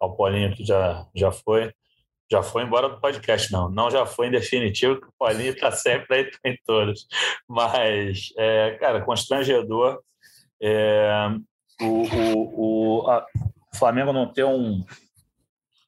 ao 0.00 0.16
Paulinho, 0.16 0.56
que 0.56 0.64
já, 0.64 1.06
já 1.14 1.30
foi 1.30 1.70
já 2.30 2.42
foi 2.42 2.62
embora 2.62 2.88
do 2.88 3.00
podcast, 3.00 3.50
não. 3.50 3.68
Não 3.68 3.90
já 3.90 4.06
foi 4.06 4.28
em 4.28 4.30
definitivo, 4.30 5.00
que 5.00 5.08
o 5.08 5.12
Paulinho 5.18 5.52
está 5.52 5.72
sempre 5.72 6.16
aí 6.16 6.30
em 6.52 6.56
todos. 6.64 7.06
Mas, 7.48 8.32
é, 8.38 8.76
cara, 8.80 9.02
constrangedor. 9.02 10.00
É, 10.62 11.28
o, 11.80 11.84
o, 11.86 13.00
o, 13.02 13.10
a, 13.10 13.26
o, 13.72 13.76
Flamengo 13.76 14.12
não 14.12 14.32
ter 14.32 14.44
um, 14.44 14.84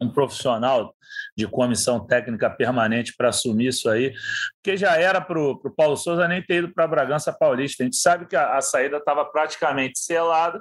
um 0.01 0.11
profissional 0.11 0.95
de 1.37 1.47
comissão 1.47 2.05
técnica 2.05 2.51
permanente 2.51 3.15
para 3.17 3.29
assumir 3.29 3.69
isso 3.69 3.89
aí, 3.89 4.15
porque 4.57 4.77
já 4.77 4.97
era 4.97 5.21
para 5.21 5.39
o 5.39 5.71
Paulo 5.77 5.97
Souza 5.97 6.27
nem 6.27 6.43
ter 6.43 6.57
ido 6.57 6.73
para 6.73 6.89
Bragança 6.89 7.33
Paulista. 7.33 7.83
A 7.83 7.87
gente 7.87 7.97
sabe 7.97 8.27
que 8.27 8.35
a, 8.35 8.57
a 8.57 8.63
saída 8.63 8.97
estava 8.97 9.25
praticamente 9.27 9.99
selada, 9.99 10.61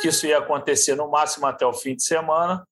que 0.00 0.08
isso 0.08 0.26
ia 0.26 0.38
acontecer 0.38 0.94
no 0.96 1.10
máximo 1.10 1.46
até 1.46 1.66
o 1.66 1.72
fim 1.72 1.94
de 1.94 2.04
semana 2.04 2.64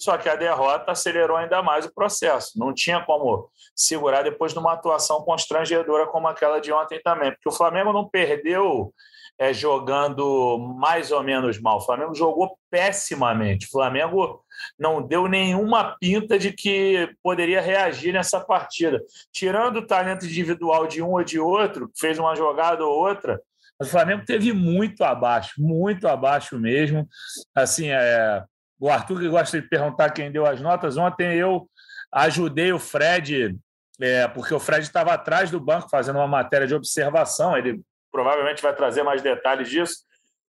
só 0.00 0.16
que 0.16 0.28
a 0.28 0.34
derrota 0.34 0.92
acelerou 0.92 1.36
ainda 1.36 1.62
mais 1.62 1.84
o 1.84 1.94
processo. 1.94 2.58
Não 2.58 2.72
tinha 2.72 3.04
como 3.04 3.50
segurar 3.76 4.22
depois 4.22 4.52
de 4.52 4.58
uma 4.58 4.72
atuação 4.72 5.22
constrangedora 5.22 6.06
como 6.06 6.26
aquela 6.26 6.58
de 6.58 6.72
ontem 6.72 7.00
também, 7.02 7.32
porque 7.32 7.48
o 7.48 7.52
Flamengo 7.52 7.92
não 7.92 8.08
perdeu 8.08 8.94
é, 9.38 9.52
jogando 9.52 10.58
mais 10.78 11.12
ou 11.12 11.22
menos 11.22 11.60
mal. 11.60 11.78
O 11.78 11.82
Flamengo 11.82 12.14
jogou 12.14 12.58
pessimamente. 12.70 13.66
O 13.66 13.70
Flamengo 13.70 14.42
não 14.78 15.02
deu 15.02 15.26
nenhuma 15.26 15.96
pinta 15.98 16.38
de 16.38 16.52
que 16.52 17.10
poderia 17.22 17.60
reagir 17.60 18.12
nessa 18.12 18.40
partida. 18.40 19.02
Tirando 19.32 19.78
o 19.78 19.86
talento 19.86 20.24
individual 20.24 20.86
de 20.86 21.02
um 21.02 21.12
ou 21.12 21.24
de 21.24 21.38
outro, 21.38 21.88
que 21.88 22.00
fez 22.00 22.18
uma 22.18 22.34
jogada 22.34 22.84
ou 22.84 22.92
outra, 22.92 23.40
o 23.80 23.84
Flamengo 23.86 24.26
teve 24.26 24.52
muito 24.52 25.02
abaixo, 25.02 25.54
muito 25.58 26.06
abaixo 26.06 26.58
mesmo. 26.58 27.08
Assim, 27.54 27.88
é, 27.88 28.44
o 28.80 28.88
Arthur 28.88 29.20
que 29.20 29.28
gosta 29.28 29.60
de 29.60 29.68
perguntar 29.68 30.10
quem 30.10 30.32
deu 30.32 30.46
as 30.46 30.60
notas. 30.60 30.96
Ontem 30.96 31.36
eu 31.36 31.68
ajudei 32.10 32.72
o 32.72 32.78
Fred, 32.78 33.56
é, 34.00 34.26
porque 34.28 34.54
o 34.54 34.58
Fred 34.58 34.82
estava 34.82 35.12
atrás 35.12 35.50
do 35.50 35.60
banco 35.60 35.90
fazendo 35.90 36.16
uma 36.16 36.26
matéria 36.26 36.66
de 36.66 36.74
observação. 36.74 37.56
Ele 37.56 37.80
provavelmente 38.10 38.62
vai 38.62 38.74
trazer 38.74 39.02
mais 39.02 39.20
detalhes 39.20 39.68
disso. 39.68 39.98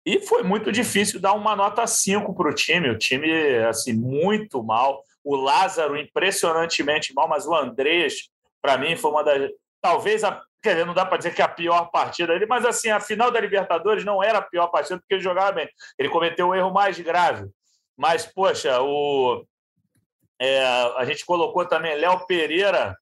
E 0.07 0.21
foi 0.21 0.43
muito 0.43 0.73
difícil 0.73 1.21
dar 1.21 1.33
uma 1.33 1.55
nota 1.55 1.87
5 1.87 2.35
para 2.35 2.51
o 2.51 2.55
time. 2.55 2.91
O 2.91 2.99
time, 2.99 3.59
assim, 3.69 3.93
muito 3.93 4.63
mal. 4.63 5.03
O 5.23 5.37
Lázaro, 5.37 5.97
impressionantemente 5.97 7.15
mal, 7.15 7.29
mas 7.29 7.47
o 7.47 7.55
Andrés, 7.55 8.29
para 8.61 8.77
mim, 8.77 8.97
foi 8.97 9.11
uma 9.11 9.23
das. 9.23 9.51
Talvez 9.81 10.25
a. 10.25 10.43
Quer 10.63 10.73
dizer, 10.73 10.87
não 10.87 10.95
dá 10.95 11.05
para 11.05 11.19
dizer 11.19 11.35
que 11.35 11.43
é 11.43 11.45
a 11.45 11.49
pior 11.49 11.91
partida 11.91 12.33
dele, 12.33 12.47
mas 12.47 12.65
assim, 12.65 12.89
a 12.89 12.99
final 12.99 13.31
da 13.31 13.39
Libertadores 13.39 14.03
não 14.03 14.23
era 14.23 14.39
a 14.39 14.43
pior 14.43 14.69
partida 14.69 14.99
porque 14.99 15.13
ele 15.13 15.23
jogava 15.23 15.53
bem. 15.53 15.69
Ele 15.99 16.09
cometeu 16.09 16.49
o 16.49 16.55
erro 16.55 16.73
mais 16.73 16.99
grave, 16.99 17.47
mas, 17.97 18.27
poxa, 18.27 18.81
o, 18.81 19.45
é, 20.41 20.65
a 20.97 21.05
gente 21.05 21.25
colocou 21.25 21.67
também 21.67 21.97
Léo 21.97 22.27
Pereira 22.27 22.97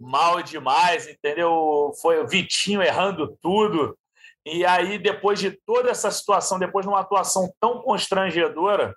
mal 0.00 0.42
demais, 0.42 1.08
entendeu? 1.08 1.92
Foi 2.00 2.20
o 2.20 2.26
Vitinho 2.26 2.82
errando 2.82 3.36
tudo. 3.42 3.98
E 4.46 4.64
aí, 4.64 4.98
depois 4.98 5.38
de 5.38 5.50
toda 5.50 5.90
essa 5.90 6.10
situação, 6.10 6.58
depois 6.58 6.84
de 6.84 6.88
uma 6.88 7.00
atuação 7.00 7.52
tão 7.60 7.82
constrangedora, 7.82 8.94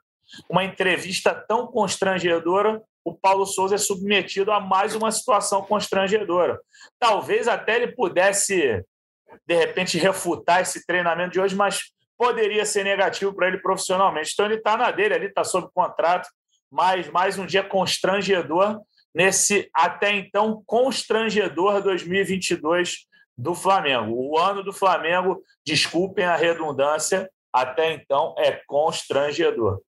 uma 0.49 0.63
entrevista 0.63 1.33
tão 1.33 1.67
constrangedora, 1.67 2.81
o 3.03 3.13
Paulo 3.13 3.45
Souza 3.45 3.75
é 3.75 3.77
submetido 3.79 4.51
a 4.51 4.59
mais 4.59 4.95
uma 4.95 5.11
situação 5.11 5.63
constrangedora. 5.63 6.59
Talvez 6.99 7.47
até 7.47 7.75
ele 7.75 7.93
pudesse, 7.93 8.85
de 9.45 9.55
repente, 9.55 9.97
refutar 9.97 10.61
esse 10.61 10.85
treinamento 10.85 11.31
de 11.31 11.41
hoje, 11.41 11.55
mas 11.55 11.91
poderia 12.21 12.63
ser 12.67 12.83
negativo 12.83 13.33
para 13.33 13.47
ele 13.47 13.57
profissionalmente. 13.57 14.29
Então 14.31 14.45
ele 14.45 14.57
está 14.57 14.77
na 14.77 14.91
dele 14.91 15.15
ali, 15.15 15.25
está 15.25 15.43
sob 15.43 15.67
contrato, 15.73 16.29
mas 16.71 17.09
mais 17.09 17.39
um 17.39 17.47
dia 17.47 17.63
constrangedor 17.63 18.79
nesse 19.11 19.67
até 19.73 20.15
então 20.15 20.61
constrangedor 20.67 21.81
2022 21.81 23.07
do 23.35 23.55
Flamengo. 23.55 24.13
O 24.13 24.37
ano 24.37 24.61
do 24.61 24.71
Flamengo, 24.71 25.41
desculpem 25.65 26.23
a 26.23 26.35
redundância, 26.35 27.27
até 27.51 27.91
então 27.91 28.35
é 28.37 28.51
constrangedor. 28.67 29.81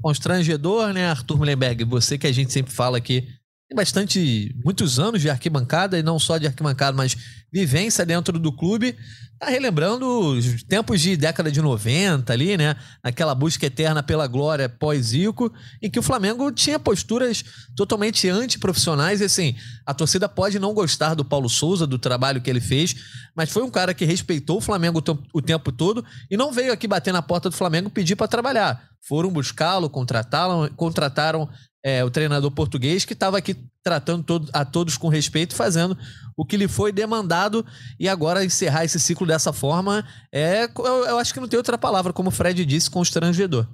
Constrangedor, 0.00 0.94
né, 0.94 1.10
Arthur 1.10 1.36
Mullenberg? 1.36 1.84
Você 1.84 2.16
que 2.16 2.26
a 2.26 2.32
gente 2.32 2.50
sempre 2.54 2.72
fala 2.72 2.96
aqui 2.96 3.28
tem 3.70 3.76
bastante, 3.76 4.52
muitos 4.64 4.98
anos 4.98 5.20
de 5.22 5.30
arquibancada, 5.30 5.96
e 5.96 6.02
não 6.02 6.18
só 6.18 6.38
de 6.38 6.46
arquibancada, 6.46 6.96
mas 6.96 7.14
vivência 7.52 8.04
dentro 8.04 8.36
do 8.36 8.50
clube. 8.50 8.96
Tá 9.40 9.48
relembrando 9.48 10.06
os 10.06 10.62
tempos 10.64 11.00
de 11.00 11.16
década 11.16 11.50
de 11.50 11.62
90 11.62 12.30
ali, 12.30 12.58
né? 12.58 12.76
Naquela 13.02 13.34
busca 13.34 13.64
eterna 13.64 14.02
pela 14.02 14.26
glória 14.26 14.68
pós-Zico, 14.68 15.50
em 15.80 15.90
que 15.90 15.98
o 15.98 16.02
Flamengo 16.02 16.52
tinha 16.52 16.78
posturas 16.78 17.42
totalmente 17.74 18.28
antiprofissionais. 18.28 19.22
E 19.22 19.24
assim, 19.24 19.56
a 19.86 19.94
torcida 19.94 20.28
pode 20.28 20.58
não 20.58 20.74
gostar 20.74 21.14
do 21.14 21.24
Paulo 21.24 21.48
Souza, 21.48 21.86
do 21.86 21.98
trabalho 21.98 22.42
que 22.42 22.50
ele 22.50 22.60
fez, 22.60 22.94
mas 23.34 23.48
foi 23.48 23.62
um 23.62 23.70
cara 23.70 23.94
que 23.94 24.04
respeitou 24.04 24.58
o 24.58 24.60
Flamengo 24.60 25.02
o 25.32 25.40
tempo 25.40 25.72
todo 25.72 26.04
e 26.30 26.36
não 26.36 26.52
veio 26.52 26.70
aqui 26.70 26.86
bater 26.86 27.10
na 27.10 27.22
porta 27.22 27.48
do 27.48 27.56
Flamengo 27.56 27.88
pedir 27.88 28.16
para 28.16 28.28
trabalhar. 28.28 28.90
Foram 29.08 29.30
buscá-lo, 29.30 29.88
contrataram, 29.88 30.68
contrataram 30.76 31.48
é, 31.82 32.04
o 32.04 32.10
treinador 32.10 32.50
português, 32.50 33.04
que 33.04 33.12
estava 33.12 33.38
aqui 33.38 33.56
tratando 33.82 34.22
todo, 34.22 34.50
a 34.52 34.64
todos 34.64 34.96
com 34.96 35.08
respeito, 35.08 35.54
fazendo 35.54 35.96
o 36.36 36.44
que 36.44 36.56
lhe 36.56 36.68
foi 36.68 36.92
demandado. 36.92 37.64
E 37.98 38.08
agora 38.08 38.44
encerrar 38.44 38.84
esse 38.84 39.00
ciclo 39.00 39.26
dessa 39.26 39.52
forma 39.52 40.06
é, 40.32 40.64
eu, 40.64 41.04
eu 41.06 41.18
acho 41.18 41.32
que 41.32 41.40
não 41.40 41.48
tem 41.48 41.56
outra 41.56 41.78
palavra, 41.78 42.12
como 42.12 42.28
o 42.28 42.32
Fred 42.32 42.64
disse, 42.64 42.90
constrangedor. 42.90 43.66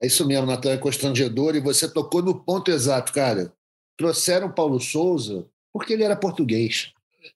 É 0.00 0.06
isso 0.06 0.26
mesmo, 0.26 0.46
Natan, 0.46 0.70
é 0.70 0.76
constrangedor. 0.76 1.56
E 1.56 1.60
você 1.60 1.88
tocou 1.88 2.22
no 2.22 2.34
ponto 2.34 2.70
exato, 2.70 3.12
cara. 3.12 3.52
Trouxeram 3.96 4.52
Paulo 4.52 4.78
Souza 4.78 5.46
porque 5.72 5.92
ele 5.92 6.04
era 6.04 6.16
português. 6.16 6.92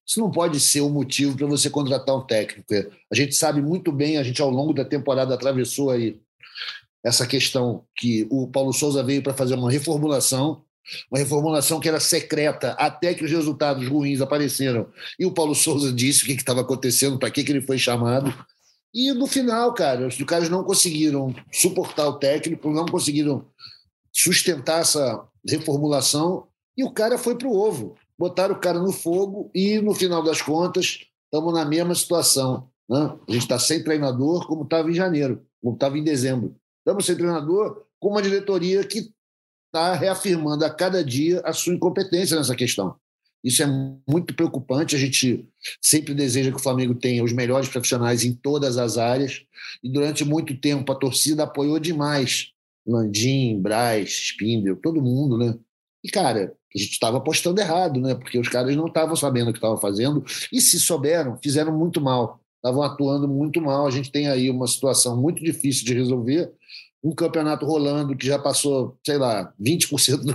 Isso 0.06 0.20
não 0.20 0.30
pode 0.30 0.60
ser 0.60 0.80
o 0.82 0.86
um 0.86 0.90
motivo 0.90 1.36
para 1.36 1.46
você 1.46 1.68
contratar 1.68 2.16
um 2.16 2.24
técnico. 2.24 2.72
A 3.10 3.14
gente 3.14 3.34
sabe 3.34 3.60
muito 3.60 3.90
bem, 3.90 4.18
a 4.18 4.22
gente 4.22 4.40
ao 4.40 4.50
longo 4.50 4.72
da 4.72 4.84
temporada 4.84 5.34
atravessou 5.34 5.90
aí 5.90 6.18
essa 7.04 7.26
questão 7.26 7.84
que 7.96 8.26
o 8.30 8.46
Paulo 8.46 8.72
Souza 8.72 9.02
veio 9.02 9.22
para 9.22 9.34
fazer 9.34 9.54
uma 9.54 9.70
reformulação, 9.70 10.62
uma 11.10 11.18
reformulação 11.18 11.80
que 11.80 11.88
era 11.88 12.00
secreta 12.00 12.72
até 12.72 13.14
que 13.14 13.24
os 13.24 13.30
resultados 13.30 13.86
ruins 13.88 14.20
apareceram. 14.20 14.88
E 15.18 15.24
o 15.24 15.32
Paulo 15.32 15.54
Souza 15.54 15.92
disse 15.92 16.22
o 16.22 16.26
que 16.26 16.32
estava 16.32 16.60
acontecendo, 16.60 17.18
para 17.18 17.30
que, 17.30 17.44
que 17.44 17.52
ele 17.52 17.62
foi 17.62 17.78
chamado. 17.78 18.34
E 18.92 19.12
no 19.12 19.26
final, 19.26 19.72
cara, 19.72 20.08
os 20.08 20.16
caras 20.24 20.48
não 20.48 20.64
conseguiram 20.64 21.34
suportar 21.52 22.08
o 22.08 22.18
técnico, 22.18 22.70
não 22.70 22.86
conseguiram 22.86 23.46
sustentar 24.12 24.80
essa 24.80 25.24
reformulação 25.48 26.48
e 26.76 26.84
o 26.84 26.90
cara 26.90 27.16
foi 27.16 27.36
para 27.36 27.48
o 27.48 27.56
ovo. 27.56 27.94
Botaram 28.18 28.54
o 28.54 28.58
cara 28.58 28.78
no 28.78 28.92
fogo 28.92 29.50
e, 29.54 29.78
no 29.80 29.94
final 29.94 30.22
das 30.22 30.42
contas, 30.42 31.06
estamos 31.24 31.54
na 31.54 31.64
mesma 31.64 31.94
situação. 31.94 32.68
Né? 32.88 32.98
A 33.28 33.32
gente 33.32 33.42
está 33.42 33.58
sem 33.58 33.82
treinador, 33.82 34.46
como 34.46 34.64
estava 34.64 34.90
em 34.90 34.94
janeiro, 34.94 35.42
como 35.62 35.74
estava 35.74 35.96
em 35.96 36.04
dezembro. 36.04 36.54
Estamos 36.80 37.06
sem 37.06 37.16
treinador 37.16 37.84
com 37.98 38.10
uma 38.10 38.22
diretoria 38.22 38.82
que 38.84 39.12
está 39.66 39.94
reafirmando 39.94 40.64
a 40.64 40.70
cada 40.70 41.04
dia 41.04 41.40
a 41.44 41.52
sua 41.52 41.74
incompetência 41.74 42.36
nessa 42.36 42.56
questão. 42.56 42.96
Isso 43.42 43.62
é 43.62 43.66
muito 44.08 44.34
preocupante. 44.34 44.96
A 44.96 44.98
gente 44.98 45.48
sempre 45.80 46.14
deseja 46.14 46.50
que 46.50 46.56
o 46.56 46.62
Flamengo 46.62 46.94
tenha 46.94 47.24
os 47.24 47.32
melhores 47.32 47.68
profissionais 47.68 48.24
em 48.24 48.34
todas 48.34 48.76
as 48.76 48.98
áreas. 48.98 49.42
E 49.82 49.90
durante 49.90 50.24
muito 50.24 50.56
tempo 50.58 50.90
a 50.92 50.94
torcida 50.96 51.44
apoiou 51.44 51.78
demais 51.78 52.52
Landim, 52.86 53.60
Braz, 53.60 54.10
Spindel, 54.10 54.76
todo 54.76 55.02
mundo, 55.02 55.38
né? 55.38 55.56
E, 56.02 56.10
cara, 56.10 56.54
a 56.74 56.78
gente 56.78 56.92
estava 56.92 57.18
apostando 57.18 57.60
errado, 57.60 58.00
né? 58.00 58.14
Porque 58.14 58.38
os 58.38 58.48
caras 58.48 58.74
não 58.74 58.86
estavam 58.86 59.14
sabendo 59.16 59.48
o 59.48 59.52
que 59.52 59.58
estavam 59.58 59.76
fazendo. 59.76 60.24
E 60.52 60.60
se 60.60 60.80
souberam, 60.80 61.38
fizeram 61.42 61.76
muito 61.76 62.00
mal. 62.00 62.40
Estavam 62.56 62.82
atuando 62.82 63.28
muito 63.28 63.60
mal. 63.60 63.86
A 63.86 63.90
gente 63.90 64.10
tem 64.10 64.28
aí 64.28 64.50
uma 64.50 64.66
situação 64.66 65.16
muito 65.16 65.42
difícil 65.42 65.84
de 65.84 65.94
resolver 65.94 66.52
um 67.02 67.14
campeonato 67.14 67.64
rolando 67.64 68.14
que 68.16 68.26
já 68.26 68.38
passou, 68.38 68.98
sei 69.04 69.16
lá, 69.16 69.52
20% 69.60 70.18
do 70.18 70.34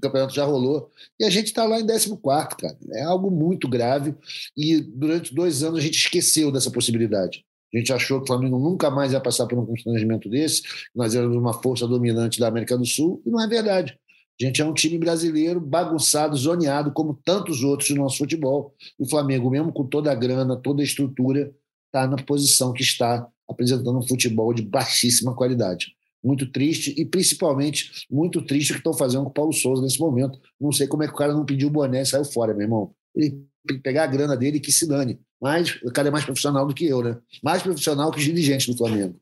campeonato, 0.00 0.34
já 0.34 0.44
rolou, 0.44 0.90
e 1.18 1.24
a 1.24 1.30
gente 1.30 1.46
está 1.46 1.64
lá 1.64 1.78
em 1.78 1.86
14, 1.86 2.18
cara. 2.58 2.76
É 2.92 3.02
algo 3.02 3.30
muito 3.30 3.68
grave, 3.68 4.14
e 4.56 4.80
durante 4.80 5.34
dois 5.34 5.62
anos 5.62 5.78
a 5.78 5.82
gente 5.82 5.96
esqueceu 5.96 6.50
dessa 6.50 6.70
possibilidade. 6.70 7.44
A 7.72 7.78
gente 7.78 7.92
achou 7.92 8.18
que 8.18 8.24
o 8.24 8.26
Flamengo 8.26 8.58
nunca 8.58 8.90
mais 8.90 9.12
ia 9.12 9.20
passar 9.20 9.46
por 9.46 9.56
um 9.56 9.64
constrangimento 9.64 10.28
desse, 10.28 10.62
nós 10.94 11.14
éramos 11.14 11.36
uma 11.36 11.52
força 11.52 11.86
dominante 11.86 12.40
da 12.40 12.48
América 12.48 12.76
do 12.76 12.84
Sul, 12.84 13.22
e 13.24 13.30
não 13.30 13.40
é 13.40 13.46
verdade. 13.46 13.96
A 14.40 14.44
gente 14.44 14.60
é 14.60 14.64
um 14.64 14.74
time 14.74 14.98
brasileiro 14.98 15.60
bagunçado, 15.60 16.34
zoneado, 16.34 16.92
como 16.92 17.20
tantos 17.24 17.62
outros 17.62 17.90
do 17.90 17.96
nosso 17.96 18.18
futebol. 18.18 18.74
O 18.98 19.08
Flamengo, 19.08 19.50
mesmo 19.50 19.70
com 19.70 19.84
toda 19.84 20.10
a 20.10 20.14
grana, 20.14 20.56
toda 20.56 20.82
a 20.82 20.84
estrutura, 20.84 21.52
está 21.86 22.06
na 22.06 22.16
posição 22.16 22.72
que 22.72 22.82
está, 22.82 23.28
apresentando 23.48 23.98
um 23.98 24.06
futebol 24.06 24.54
de 24.54 24.62
baixíssima 24.62 25.34
qualidade 25.34 25.94
muito 26.22 26.50
triste 26.50 26.94
e 26.96 27.04
principalmente 27.04 28.06
muito 28.10 28.42
triste 28.42 28.70
o 28.70 28.74
que 28.74 28.80
estão 28.80 28.94
fazendo 28.94 29.24
com 29.24 29.30
o 29.30 29.34
Paulo 29.34 29.52
Souza 29.52 29.82
nesse 29.82 29.98
momento. 29.98 30.38
Não 30.60 30.72
sei 30.72 30.86
como 30.86 31.02
é 31.02 31.06
que 31.06 31.14
o 31.14 31.16
cara 31.16 31.32
não 31.32 31.44
pediu 31.44 31.68
o 31.68 31.70
boné 31.70 32.02
e 32.02 32.06
saiu 32.06 32.24
fora, 32.24 32.52
meu 32.52 32.62
irmão. 32.62 32.94
Ele 33.14 33.44
pegar 33.82 34.04
a 34.04 34.06
grana 34.06 34.36
dele 34.36 34.60
que 34.60 34.72
se 34.72 34.86
dane. 34.86 35.18
Mas 35.40 35.78
o 35.82 35.90
cara 35.90 36.08
é 36.08 36.10
mais 36.10 36.24
profissional 36.24 36.66
do 36.66 36.74
que 36.74 36.84
eu, 36.84 37.02
né? 37.02 37.16
Mais 37.42 37.62
profissional 37.62 38.10
que 38.10 38.18
os 38.18 38.24
dirigentes 38.24 38.66
do 38.66 38.76
Flamengo. 38.76 39.18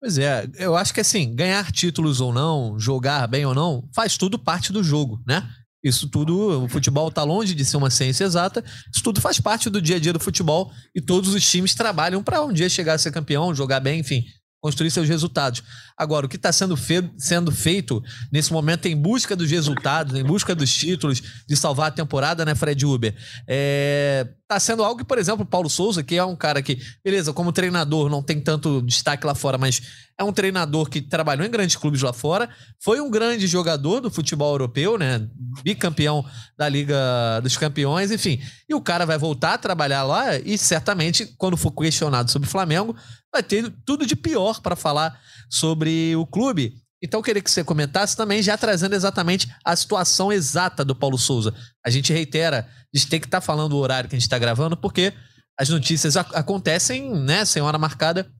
Pois 0.00 0.18
é, 0.18 0.48
eu 0.58 0.76
acho 0.76 0.92
que 0.92 1.00
assim, 1.00 1.34
ganhar 1.34 1.72
títulos 1.72 2.20
ou 2.20 2.32
não, 2.32 2.78
jogar 2.78 3.26
bem 3.26 3.44
ou 3.46 3.54
não, 3.54 3.88
faz 3.94 4.16
tudo 4.16 4.38
parte 4.38 4.72
do 4.72 4.84
jogo, 4.84 5.20
né? 5.26 5.48
Isso 5.82 6.08
tudo, 6.08 6.64
o 6.64 6.68
futebol 6.68 7.08
está 7.08 7.22
longe 7.22 7.54
de 7.54 7.64
ser 7.64 7.76
uma 7.76 7.90
ciência 7.90 8.24
exata, 8.24 8.62
isso 8.92 9.02
tudo 9.02 9.20
faz 9.20 9.40
parte 9.40 9.70
do 9.70 9.80
dia 9.80 9.96
a 9.96 9.98
dia 9.98 10.12
do 10.12 10.20
futebol 10.20 10.70
e 10.94 11.00
todos 11.00 11.32
os 11.32 11.48
times 11.48 11.74
trabalham 11.74 12.22
para 12.22 12.42
um 12.42 12.52
dia 12.52 12.68
chegar 12.68 12.94
a 12.94 12.98
ser 12.98 13.12
campeão, 13.12 13.54
jogar 13.54 13.80
bem, 13.80 14.00
enfim, 14.00 14.24
construir 14.60 14.90
seus 14.90 15.08
resultados. 15.08 15.62
Agora, 15.96 16.26
o 16.26 16.28
que 16.28 16.36
está 16.36 16.52
sendo, 16.52 16.76
fe 16.76 17.08
sendo 17.16 17.52
feito 17.52 18.02
nesse 18.32 18.52
momento 18.52 18.86
em 18.86 18.96
busca 18.96 19.36
dos 19.36 19.50
resultados, 19.50 20.14
em 20.14 20.24
busca 20.24 20.54
dos 20.54 20.72
títulos, 20.74 21.22
de 21.46 21.56
salvar 21.56 21.88
a 21.88 21.92
temporada, 21.92 22.44
né, 22.44 22.54
Fred 22.54 22.84
Uber? 22.84 23.14
É, 23.46 24.26
tá 24.48 24.60
sendo 24.60 24.84
algo 24.84 24.98
que, 24.98 25.04
por 25.04 25.18
exemplo, 25.18 25.42
o 25.42 25.48
Paulo 25.48 25.68
Souza, 25.68 26.02
que 26.02 26.16
é 26.16 26.24
um 26.24 26.36
cara 26.36 26.62
que, 26.62 26.78
beleza, 27.04 27.32
como 27.32 27.52
treinador 27.52 28.08
não 28.08 28.22
tem 28.22 28.40
tanto 28.40 28.80
destaque 28.82 29.26
lá 29.26 29.34
fora, 29.34 29.58
mas 29.58 29.82
é 30.18 30.22
um 30.24 30.32
treinador 30.32 30.88
que 30.88 31.02
trabalhou 31.02 31.44
em 31.46 31.50
grandes 31.50 31.76
clubes 31.76 32.00
lá 32.00 32.12
fora, 32.12 32.48
foi 32.80 33.00
um 33.00 33.10
grande 33.10 33.46
jogador 33.46 34.00
do 34.00 34.10
futebol 34.10 34.52
europeu, 34.52 34.96
né? 34.96 35.28
Bicampeão 35.62 36.24
da 36.56 36.68
Liga 36.68 36.96
dos 37.42 37.56
Campeões, 37.56 38.10
enfim. 38.10 38.40
E 38.68 38.74
o 38.74 38.80
cara 38.80 39.04
vai 39.04 39.18
voltar 39.18 39.54
a 39.54 39.58
trabalhar 39.58 40.04
lá 40.04 40.38
e 40.38 40.56
certamente, 40.56 41.26
quando 41.36 41.56
for 41.56 41.72
questionado 41.72 42.30
sobre 42.30 42.48
o 42.48 42.50
Flamengo, 42.50 42.96
vai 43.32 43.42
ter 43.42 43.70
tudo 43.84 44.06
de 44.06 44.16
pior 44.16 44.60
para 44.60 44.76
falar 44.76 45.18
sobre 45.50 46.14
o 46.16 46.24
clube. 46.24 46.74
Então, 47.02 47.20
eu 47.20 47.24
queria 47.24 47.42
que 47.42 47.50
você 47.50 47.62
comentasse 47.62 48.16
também, 48.16 48.42
já 48.42 48.56
trazendo 48.56 48.94
exatamente 48.94 49.48
a 49.64 49.76
situação 49.76 50.32
exata 50.32 50.84
do 50.84 50.94
Paulo 50.94 51.18
Souza. 51.18 51.54
A 51.84 51.90
gente 51.90 52.12
reitera, 52.12 52.66
a 52.68 52.98
gente 52.98 53.08
tem 53.08 53.20
que 53.20 53.26
estar 53.26 53.40
tá 53.40 53.46
falando 53.46 53.74
o 53.74 53.78
horário 53.78 54.08
que 54.08 54.16
a 54.16 54.18
gente 54.18 54.26
está 54.26 54.38
gravando, 54.38 54.76
porque 54.76 55.12
as 55.58 55.68
notícias 55.68 56.16
acontecem, 56.16 57.10
né, 57.14 57.44
sem 57.44 57.62
hora 57.62 57.78
marcada. 57.78 58.30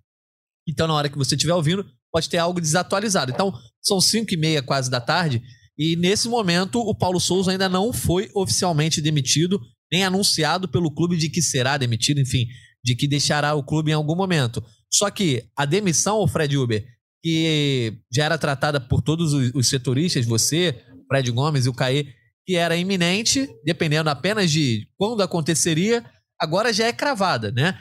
Então, 0.69 0.87
na 0.87 0.95
hora 0.95 1.09
que 1.09 1.19
você 1.19 1.35
estiver 1.35 1.55
ouvindo, 1.55 1.87
pode 2.11 2.29
ter 2.29 2.39
algo 2.39 2.61
desatualizado. 2.61 3.31
Então, 3.31 3.53
são 3.83 4.01
5 4.01 4.33
e 4.33 4.37
meia 4.37 4.63
quase 4.63 4.91
da 4.91 5.01
tarde, 5.01 5.43
e 5.79 5.95
nesse 5.97 6.29
momento 6.29 6.81
o 6.81 6.95
Paulo 6.95 7.21
Souza 7.21 7.51
ainda 7.51 7.69
não 7.69 7.93
foi 7.93 8.31
oficialmente 8.35 9.01
demitido, 9.03 9.61
nem 9.93 10.05
anunciado 10.05 10.67
pelo 10.67 10.93
clube 10.93 11.17
de 11.17 11.29
que 11.29 11.43
será 11.43 11.77
demitido, 11.77 12.19
enfim, 12.19 12.47
de 12.83 12.97
que 12.97 13.07
deixará 13.07 13.55
o 13.55 13.63
clube 13.63 13.91
em 13.91 13.95
algum 13.95 14.17
momento. 14.17 14.65
Só 14.91 15.11
que 15.11 15.45
a 15.57 15.67
demissão, 15.67 16.19
o 16.19 16.29
Fred 16.29 16.57
Uber, 16.57 16.83
que 17.27 17.99
já 18.09 18.25
era 18.25 18.39
tratada 18.39 18.81
por 18.81 19.03
todos 19.03 19.33
os, 19.33 19.69
setoristas, 19.69 20.25
você, 20.25 20.81
Fred 21.09 21.29
Gomes 21.33 21.67
e 21.67 21.69
o 21.69 21.75
Caê, 21.75 22.07
que 22.47 22.55
era 22.55 22.77
iminente, 22.77 23.49
dependendo 23.65 24.09
apenas 24.09 24.49
de 24.49 24.87
quando 24.97 25.25
aconteceria, 25.25 26.05
agora 26.41 26.73
já 26.73 26.87
é 26.87 26.93
cravada, 26.93 27.51
né? 27.51 27.77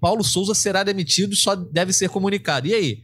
Paulo 0.00 0.24
Souza 0.24 0.56
será 0.56 0.82
demitido, 0.82 1.36
só 1.36 1.54
deve 1.54 1.92
ser 1.92 2.08
comunicado. 2.08 2.66
E 2.66 2.74
aí? 2.74 2.98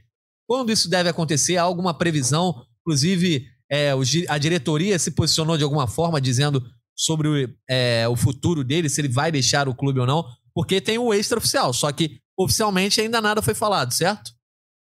Quando 0.48 0.72
isso 0.72 0.90
deve 0.90 1.08
acontecer? 1.08 1.56
Há 1.56 1.62
alguma 1.62 1.96
previsão? 1.96 2.64
Inclusive, 2.80 3.46
é, 3.70 3.92
a 4.28 4.38
diretoria 4.38 4.98
se 4.98 5.12
posicionou 5.12 5.56
de 5.56 5.62
alguma 5.62 5.86
forma 5.86 6.20
dizendo 6.20 6.64
sobre 6.96 7.48
é, 7.70 8.08
o 8.08 8.16
futuro 8.16 8.64
dele, 8.64 8.88
se 8.88 9.00
ele 9.00 9.08
vai 9.08 9.30
deixar 9.30 9.68
o 9.68 9.74
clube 9.74 10.00
ou 10.00 10.06
não. 10.06 10.24
Porque 10.52 10.80
tem 10.80 10.98
o 10.98 11.14
extraoficial, 11.14 11.72
só 11.72 11.92
que 11.92 12.18
oficialmente 12.36 13.00
ainda 13.00 13.20
nada 13.20 13.40
foi 13.40 13.54
falado, 13.54 13.94
certo? 13.94 14.35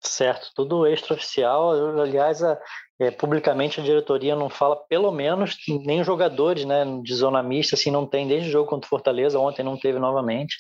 Certo, 0.06 0.52
tudo 0.54 0.86
extraoficial. 0.86 2.00
Aliás, 2.00 2.44
a, 2.44 2.60
é, 3.00 3.12
publicamente 3.12 3.80
a 3.80 3.84
diretoria 3.84 4.36
não 4.36 4.50
fala, 4.50 4.76
pelo 4.76 5.12
menos, 5.12 5.58
nem 5.68 6.04
jogadores, 6.04 6.64
né, 6.64 6.86
de 7.04 7.14
zona 7.14 7.42
mista, 7.42 7.76
assim, 7.76 7.92
não 7.92 8.06
tem 8.06 8.28
desde 8.28 8.50
o 8.50 8.52
jogo 8.52 8.70
contra 8.70 8.86
o 8.86 8.90
Fortaleza, 8.90 9.40
ontem 9.40 9.64
não 9.64 9.78
teve 9.78 10.00
novamente, 10.00 10.56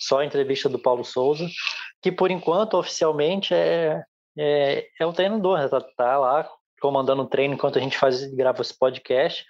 só 0.00 0.20
a 0.20 0.24
entrevista 0.24 0.68
do 0.68 0.78
Paulo 0.78 1.04
Souza, 1.04 1.46
que 2.00 2.12
por 2.12 2.30
enquanto, 2.30 2.74
oficialmente, 2.74 3.52
é, 3.52 4.02
é, 4.38 4.86
é 4.98 5.06
o 5.06 5.12
treinador, 5.12 5.58
né, 5.58 5.68
tá, 5.68 5.80
tá 5.80 6.18
lá 6.18 6.48
comandando 6.80 7.22
o 7.22 7.28
treino 7.28 7.54
enquanto 7.54 7.78
a 7.78 7.82
gente 7.82 7.98
faz, 7.98 8.24
grava 8.34 8.62
esse 8.62 8.78
podcast, 8.78 9.44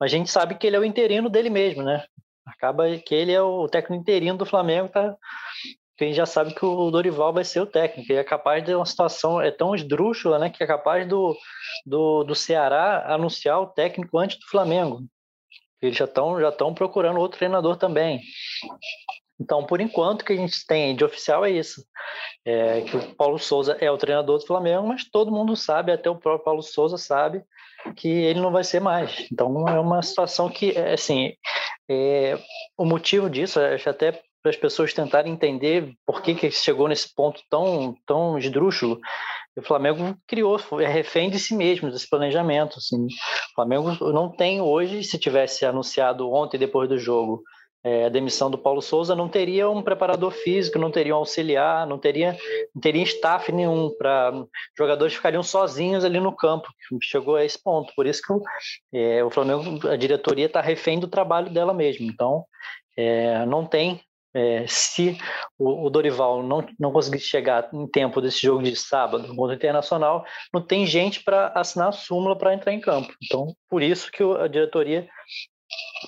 mas 0.00 0.12
a 0.12 0.16
gente 0.16 0.30
sabe 0.30 0.54
que 0.54 0.66
ele 0.66 0.76
é 0.76 0.80
o 0.80 0.84
interino 0.84 1.28
dele 1.28 1.50
mesmo, 1.50 1.82
né, 1.82 2.04
acaba 2.46 2.84
que 2.98 3.14
ele 3.14 3.32
é 3.32 3.42
o 3.42 3.68
técnico 3.68 4.00
interino 4.00 4.38
do 4.38 4.46
Flamengo, 4.46 4.88
tá 4.88 5.16
que 5.98 6.04
a 6.04 6.06
gente 6.06 6.16
já 6.16 6.26
sabe 6.26 6.54
que 6.54 6.64
o 6.64 6.90
Dorival 6.92 7.32
vai 7.32 7.44
ser 7.44 7.60
o 7.60 7.66
técnico. 7.66 8.12
Ele 8.12 8.20
é 8.20 8.24
capaz 8.24 8.64
de 8.64 8.72
uma 8.72 8.86
situação 8.86 9.40
é 9.40 9.50
tão 9.50 9.74
esdrúxula, 9.74 10.38
né, 10.38 10.48
que 10.48 10.62
é 10.62 10.66
capaz 10.66 11.06
do, 11.08 11.36
do, 11.84 12.22
do 12.22 12.34
Ceará 12.36 13.12
anunciar 13.12 13.60
o 13.60 13.66
técnico 13.66 14.16
antes 14.16 14.38
do 14.38 14.46
Flamengo. 14.46 15.00
Eles 15.82 15.96
já 15.96 16.04
estão 16.04 16.40
já 16.40 16.50
estão 16.50 16.72
procurando 16.72 17.18
outro 17.18 17.38
treinador 17.38 17.76
também. 17.76 18.20
Então, 19.40 19.64
por 19.64 19.80
enquanto, 19.80 20.22
o 20.22 20.24
que 20.24 20.32
a 20.32 20.36
gente 20.36 20.66
tem 20.66 20.94
de 20.94 21.04
oficial 21.04 21.44
é 21.44 21.50
isso. 21.50 21.84
É 22.44 22.80
que 22.82 22.96
o 22.96 23.14
Paulo 23.14 23.38
Souza 23.38 23.76
é 23.80 23.90
o 23.90 23.98
treinador 23.98 24.38
do 24.38 24.46
Flamengo, 24.46 24.86
mas 24.86 25.08
todo 25.08 25.30
mundo 25.30 25.56
sabe, 25.56 25.92
até 25.92 26.10
o 26.10 26.16
próprio 26.16 26.44
Paulo 26.44 26.62
Souza 26.62 26.96
sabe, 26.96 27.42
que 27.96 28.08
ele 28.08 28.40
não 28.40 28.50
vai 28.50 28.64
ser 28.64 28.80
mais. 28.80 29.28
Então, 29.30 29.68
é 29.68 29.78
uma 29.78 30.02
situação 30.02 30.48
que, 30.48 30.76
assim, 30.76 31.34
é, 31.88 32.36
o 32.76 32.84
motivo 32.84 33.30
disso, 33.30 33.60
acho 33.60 33.88
até 33.88 34.20
para 34.42 34.50
as 34.50 34.56
pessoas 34.56 34.92
tentarem 34.92 35.32
entender 35.32 35.92
por 36.06 36.22
que, 36.22 36.34
que 36.34 36.50
chegou 36.50 36.88
nesse 36.88 37.14
ponto 37.14 37.40
tão, 37.50 37.94
tão 38.06 38.38
esdrúxulo. 38.38 38.98
O 39.56 39.62
Flamengo 39.62 40.16
criou, 40.26 40.58
é 40.80 40.86
refém 40.86 41.28
de 41.28 41.38
si 41.38 41.54
mesmo, 41.54 41.90
desse 41.90 42.08
planejamento. 42.08 42.78
Assim. 42.78 43.04
O 43.06 43.54
Flamengo 43.54 44.12
não 44.12 44.30
tem 44.30 44.60
hoje, 44.60 45.02
se 45.02 45.18
tivesse 45.18 45.64
anunciado 45.66 46.30
ontem, 46.30 46.58
depois 46.58 46.88
do 46.88 46.98
jogo, 46.98 47.42
é, 47.84 48.06
a 48.06 48.08
demissão 48.08 48.50
do 48.50 48.58
Paulo 48.58 48.82
Souza, 48.82 49.14
não 49.14 49.28
teria 49.28 49.68
um 49.70 49.82
preparador 49.82 50.32
físico, 50.32 50.78
não 50.78 50.90
teria 50.90 51.14
um 51.14 51.18
auxiliar, 51.18 51.86
não 51.86 51.98
teria, 51.98 52.36
não 52.74 52.80
teria 52.80 53.02
staff 53.04 53.50
nenhum 53.52 53.90
para 53.96 54.32
jogadores 54.76 55.14
ficariam 55.14 55.42
sozinhos 55.42 56.04
ali 56.04 56.20
no 56.20 56.34
campo. 56.34 56.68
Chegou 57.02 57.36
a 57.36 57.44
esse 57.44 57.60
ponto. 57.62 57.92
Por 57.94 58.06
isso 58.06 58.22
que 58.22 58.98
é, 58.98 59.24
o 59.24 59.30
Flamengo, 59.30 59.88
a 59.88 59.96
diretoria 59.96 60.46
está 60.46 60.60
refém 60.60 60.98
do 60.98 61.08
trabalho 61.08 61.50
dela 61.50 61.72
mesmo. 61.72 62.06
Então, 62.06 62.44
é, 62.96 63.46
não 63.46 63.64
tem 63.64 64.00
é, 64.34 64.66
se 64.68 65.16
o, 65.58 65.86
o, 65.86 65.90
Dorival 65.90 66.42
não, 66.42 66.66
não 66.78 66.92
conseguir 66.92 67.18
chegar 67.18 67.68
em 67.72 67.86
tempo 67.86 68.20
desse 68.20 68.42
jogo 68.42 68.62
de 68.62 68.76
sábado 68.76 69.26
contra 69.28 69.52
o 69.52 69.52
Internacional, 69.52 70.24
não 70.52 70.60
tem 70.60 70.86
gente 70.86 71.22
para 71.22 71.48
assinar 71.54 71.88
a 71.88 71.92
súmula 71.92 72.36
para 72.36 72.54
entrar 72.54 72.72
em 72.72 72.80
campo. 72.80 73.12
Então, 73.24 73.54
por 73.68 73.82
isso 73.82 74.10
que 74.10 74.22
a 74.22 74.46
diretoria 74.46 75.08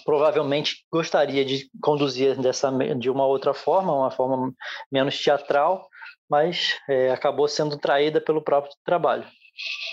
provavelmente 0.04 0.84
gostaria 0.92 1.44
de 1.44 1.68
conduzir 1.80 2.40
dessa 2.40 2.70
de 2.96 3.10
uma 3.10 3.26
outra 3.26 3.52
forma, 3.52 3.92
uma 3.92 4.10
forma 4.10 4.52
menos 4.90 5.18
teatral, 5.18 5.88
mas 6.28 6.76
é, 6.88 7.10
acabou 7.10 7.48
sendo 7.48 7.76
traída 7.76 8.20
pelo 8.20 8.42
próprio 8.42 8.72
trabalho. 8.84 9.26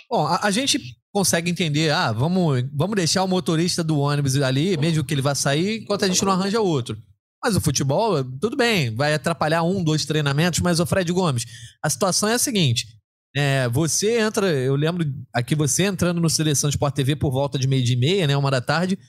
Bom, 0.09 0.25
a, 0.25 0.39
a, 0.43 0.51
gente 0.51 0.79
consegue 1.11 1.49
entender, 1.51 1.89
ah, 1.91 2.11
vamos, 2.11 2.63
vamos 2.73 2.95
deixar 2.95 3.23
o 3.23 3.27
motorista 3.27 3.83
do 3.83 3.99
ônibus 3.99 4.37
ali, 4.37 4.77
mesmo 4.77 5.03
que 5.03 5.13
ele 5.13 5.21
vá 5.21 5.35
sair, 5.35 5.81
enquanto 5.81 6.05
a 6.05 6.07
gente 6.07 6.23
não 6.23 6.31
arranja 6.31 6.61
outro. 6.61 6.97
Mas 7.47 7.55
o 7.55 7.61
futebol, 7.61 8.21
tudo 8.41 8.57
bem, 8.57 8.93
vai 8.93 9.13
atrapalhar 9.13 9.63
um, 9.63 9.81
dois 9.81 10.03
treinamentos, 10.03 10.59
mas 10.59 10.81
o 10.81 10.85
Fred 10.85 11.09
Gomes, 11.13 11.45
a 11.81 11.89
situação 11.89 12.27
é 12.27 12.33
a 12.33 12.37
seguinte: 12.37 12.85
é, 13.33 13.69
você 13.69 14.19
entra, 14.19 14.47
eu 14.47 14.75
lembro 14.75 15.05
aqui 15.33 15.55
você 15.55 15.83
entrando 15.83 16.19
no 16.19 16.29
Seleção 16.29 16.69
Sport 16.69 16.93
TV 16.93 17.15
por 17.15 17.31
volta 17.31 17.57
de 17.57 17.65
meio-dia 17.65 17.95
e 17.95 17.99
meia, 17.99 18.27
né, 18.27 18.35
uma 18.35 18.51
da 18.51 18.59
tarde, 18.59 18.99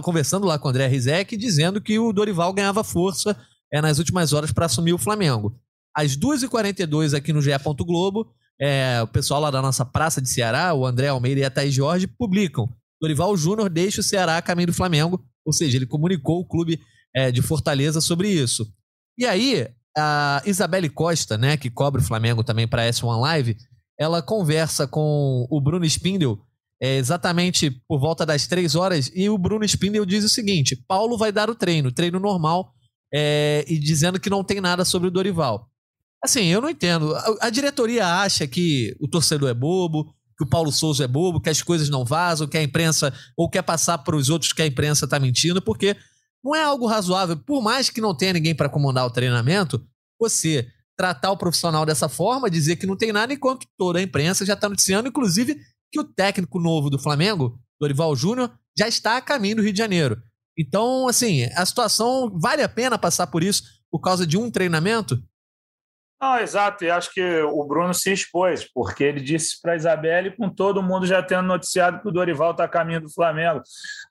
conversando 0.00 0.46
lá 0.46 0.60
com 0.60 0.68
o 0.68 0.70
André 0.70 0.86
Rizek, 0.86 1.36
dizendo 1.36 1.80
que 1.80 1.98
o 1.98 2.12
Dorival 2.12 2.52
ganhava 2.52 2.84
força 2.84 3.36
é, 3.72 3.80
nas 3.80 3.98
últimas 3.98 4.32
horas 4.32 4.52
para 4.52 4.66
assumir 4.66 4.92
o 4.92 4.98
Flamengo. 4.98 5.58
Às 5.92 6.16
2h42 6.16 7.14
aqui 7.16 7.32
no 7.32 7.42
GE. 7.42 7.50
Globo, 7.80 8.32
é, 8.60 9.02
o 9.02 9.08
pessoal 9.08 9.40
lá 9.40 9.50
da 9.50 9.60
nossa 9.60 9.84
Praça 9.84 10.22
de 10.22 10.28
Ceará, 10.28 10.72
o 10.72 10.86
André 10.86 11.08
Almeida 11.08 11.40
e 11.40 11.44
a 11.44 11.50
Thaís 11.50 11.74
Jorge, 11.74 12.06
publicam. 12.06 12.68
Dorival 13.00 13.36
Júnior 13.36 13.68
deixa 13.68 14.00
o 14.00 14.04
Ceará 14.04 14.36
a 14.36 14.42
caminho 14.42 14.68
do 14.68 14.72
Flamengo, 14.72 15.20
ou 15.44 15.52
seja, 15.52 15.76
ele 15.76 15.86
comunicou 15.86 16.38
o 16.38 16.46
clube 16.46 16.80
é, 17.16 17.32
de 17.32 17.40
Fortaleza 17.40 18.00
sobre 18.00 18.28
isso. 18.28 18.70
E 19.18 19.24
aí, 19.24 19.66
a 19.96 20.42
Isabelle 20.44 20.90
Costa, 20.90 21.38
né, 21.38 21.56
que 21.56 21.70
cobre 21.70 22.02
o 22.02 22.04
Flamengo 22.04 22.44
também 22.44 22.68
para 22.68 22.86
S1 22.86 23.18
Live, 23.20 23.56
ela 23.98 24.20
conversa 24.20 24.86
com 24.86 25.46
o 25.50 25.60
Bruno 25.60 25.86
Spindel 25.86 26.38
é, 26.80 26.96
exatamente 26.98 27.70
por 27.88 27.98
volta 27.98 28.26
das 28.26 28.46
três 28.46 28.74
horas 28.74 29.10
e 29.14 29.30
o 29.30 29.38
Bruno 29.38 29.64
Spindel 29.64 30.04
diz 30.04 30.24
o 30.24 30.28
seguinte: 30.28 30.76
Paulo 30.86 31.16
vai 31.16 31.32
dar 31.32 31.48
o 31.48 31.54
treino, 31.54 31.90
treino 31.90 32.20
normal, 32.20 32.74
é, 33.12 33.64
e 33.66 33.78
dizendo 33.78 34.20
que 34.20 34.28
não 34.28 34.44
tem 34.44 34.60
nada 34.60 34.84
sobre 34.84 35.08
o 35.08 35.10
Dorival. 35.10 35.70
Assim, 36.22 36.44
eu 36.44 36.60
não 36.60 36.68
entendo. 36.68 37.14
A, 37.14 37.46
a, 37.46 37.50
diretoria 37.50 38.06
acha 38.06 38.46
que 38.46 38.94
o 39.00 39.08
torcedor 39.08 39.48
é 39.48 39.54
bobo, 39.54 40.12
que 40.36 40.44
o 40.44 40.46
Paulo 40.48 40.70
Souza 40.70 41.04
é 41.04 41.08
bobo, 41.08 41.40
que 41.40 41.48
as 41.48 41.62
coisas 41.62 41.88
não 41.88 42.04
vazam, 42.04 42.46
que 42.46 42.58
a 42.58 42.62
imprensa, 42.62 43.10
ou 43.34 43.48
quer 43.48 43.62
passar 43.62 43.98
para 43.98 44.16
os 44.16 44.28
outros 44.28 44.52
que 44.52 44.60
a 44.60 44.66
imprensa 44.66 45.06
está 45.06 45.18
mentindo, 45.18 45.62
porque 45.62 45.96
não 46.46 46.54
é 46.54 46.62
algo 46.62 46.86
razoável, 46.86 47.36
por 47.36 47.60
mais 47.60 47.90
que 47.90 48.00
não 48.00 48.16
tenha 48.16 48.34
ninguém 48.34 48.54
para 48.54 48.68
comandar 48.68 49.04
o 49.04 49.10
treinamento, 49.10 49.84
você 50.18 50.68
tratar 50.96 51.32
o 51.32 51.36
profissional 51.36 51.84
dessa 51.84 52.08
forma, 52.08 52.48
dizer 52.48 52.76
que 52.76 52.86
não 52.86 52.96
tem 52.96 53.12
nada, 53.12 53.32
enquanto 53.32 53.66
toda 53.76 53.98
a 53.98 54.02
imprensa 54.02 54.46
já 54.46 54.54
está 54.54 54.68
noticiando, 54.68 55.08
inclusive, 55.08 55.60
que 55.92 55.98
o 55.98 56.04
técnico 56.04 56.60
novo 56.60 56.88
do 56.88 56.98
Flamengo, 57.00 57.58
Dorival 57.80 58.14
Júnior, 58.14 58.50
já 58.78 58.86
está 58.86 59.16
a 59.16 59.20
caminho 59.20 59.56
do 59.56 59.62
Rio 59.62 59.72
de 59.72 59.78
Janeiro. 59.78 60.22
Então, 60.56 61.08
assim, 61.08 61.44
a 61.54 61.66
situação 61.66 62.30
vale 62.38 62.62
a 62.62 62.68
pena 62.68 62.96
passar 62.96 63.26
por 63.26 63.42
isso 63.42 63.64
por 63.90 64.00
causa 64.00 64.26
de 64.26 64.38
um 64.38 64.50
treinamento? 64.50 65.20
Não, 66.20 66.38
exato, 66.38 66.82
e 66.82 66.90
acho 66.90 67.12
que 67.12 67.42
o 67.42 67.62
Bruno 67.64 67.92
se 67.92 68.10
expôs, 68.10 68.64
porque 68.72 69.04
ele 69.04 69.20
disse 69.20 69.60
para 69.60 69.72
a 69.72 69.76
Isabelle, 69.76 70.34
com 70.34 70.48
todo 70.48 70.82
mundo 70.82 71.06
já 71.06 71.22
tendo 71.22 71.42
noticiado 71.42 72.00
que 72.00 72.08
o 72.08 72.12
Dorival 72.12 72.52
está 72.52 72.64
a 72.64 72.68
caminho 72.68 73.02
do 73.02 73.12
Flamengo. 73.12 73.60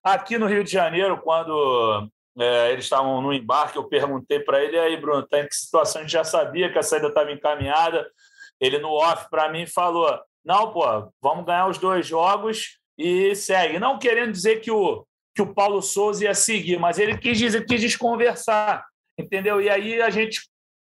Aqui 0.04 0.38
no 0.38 0.45
Rio 0.45 0.63
de 0.63 0.71
Janeiro, 0.71 1.19
quando 1.24 2.08
é, 2.38 2.71
eles 2.71 2.86
estavam 2.86 3.21
no 3.21 3.34
embarque, 3.34 3.78
eu 3.78 3.86
perguntei 3.86 4.39
para 4.39 4.63
ele, 4.63 4.78
aí, 4.78 4.98
Bruno, 4.98 5.26
tá 5.26 5.39
em 5.39 5.48
que 5.48 5.56
situação? 5.56 6.02
A 6.02 6.04
gente 6.04 6.13
já 6.13 6.24
sabia 6.24 6.71
que 6.71 6.78
a 6.78 6.84
saída 6.84 7.08
estava 7.08 7.32
encaminhada. 7.32 8.10
Ele, 8.60 8.78
no 8.78 8.89
off, 8.89 9.30
para 9.30 9.50
mim, 9.50 9.65
falou: 9.65 10.19
não, 10.43 10.71
pô, 10.71 10.84
vamos 11.21 11.45
ganhar 11.45 11.67
os 11.67 11.78
dois 11.78 12.06
jogos 12.06 12.78
e 12.98 13.34
segue. 13.36 13.80
Não 13.80 13.98
querendo 13.98 14.32
dizer 14.32 14.62
que 14.62 14.69
o, 14.69 15.06
que 15.34 15.41
o 15.41 15.54
Paulo 15.54 15.82
Souza 15.82 16.26
ia 16.26 16.34
seguir, 16.34 16.80
mas 16.80 17.00
ele 17.00 17.17
quis 17.17 17.38
dizer, 17.38 17.65
quis 17.65 17.82
desconversar, 17.82 18.86
entendeu? 19.17 19.62
E 19.62 19.69
aí 19.69 20.02
a 20.02 20.10
gente, 20.10 20.41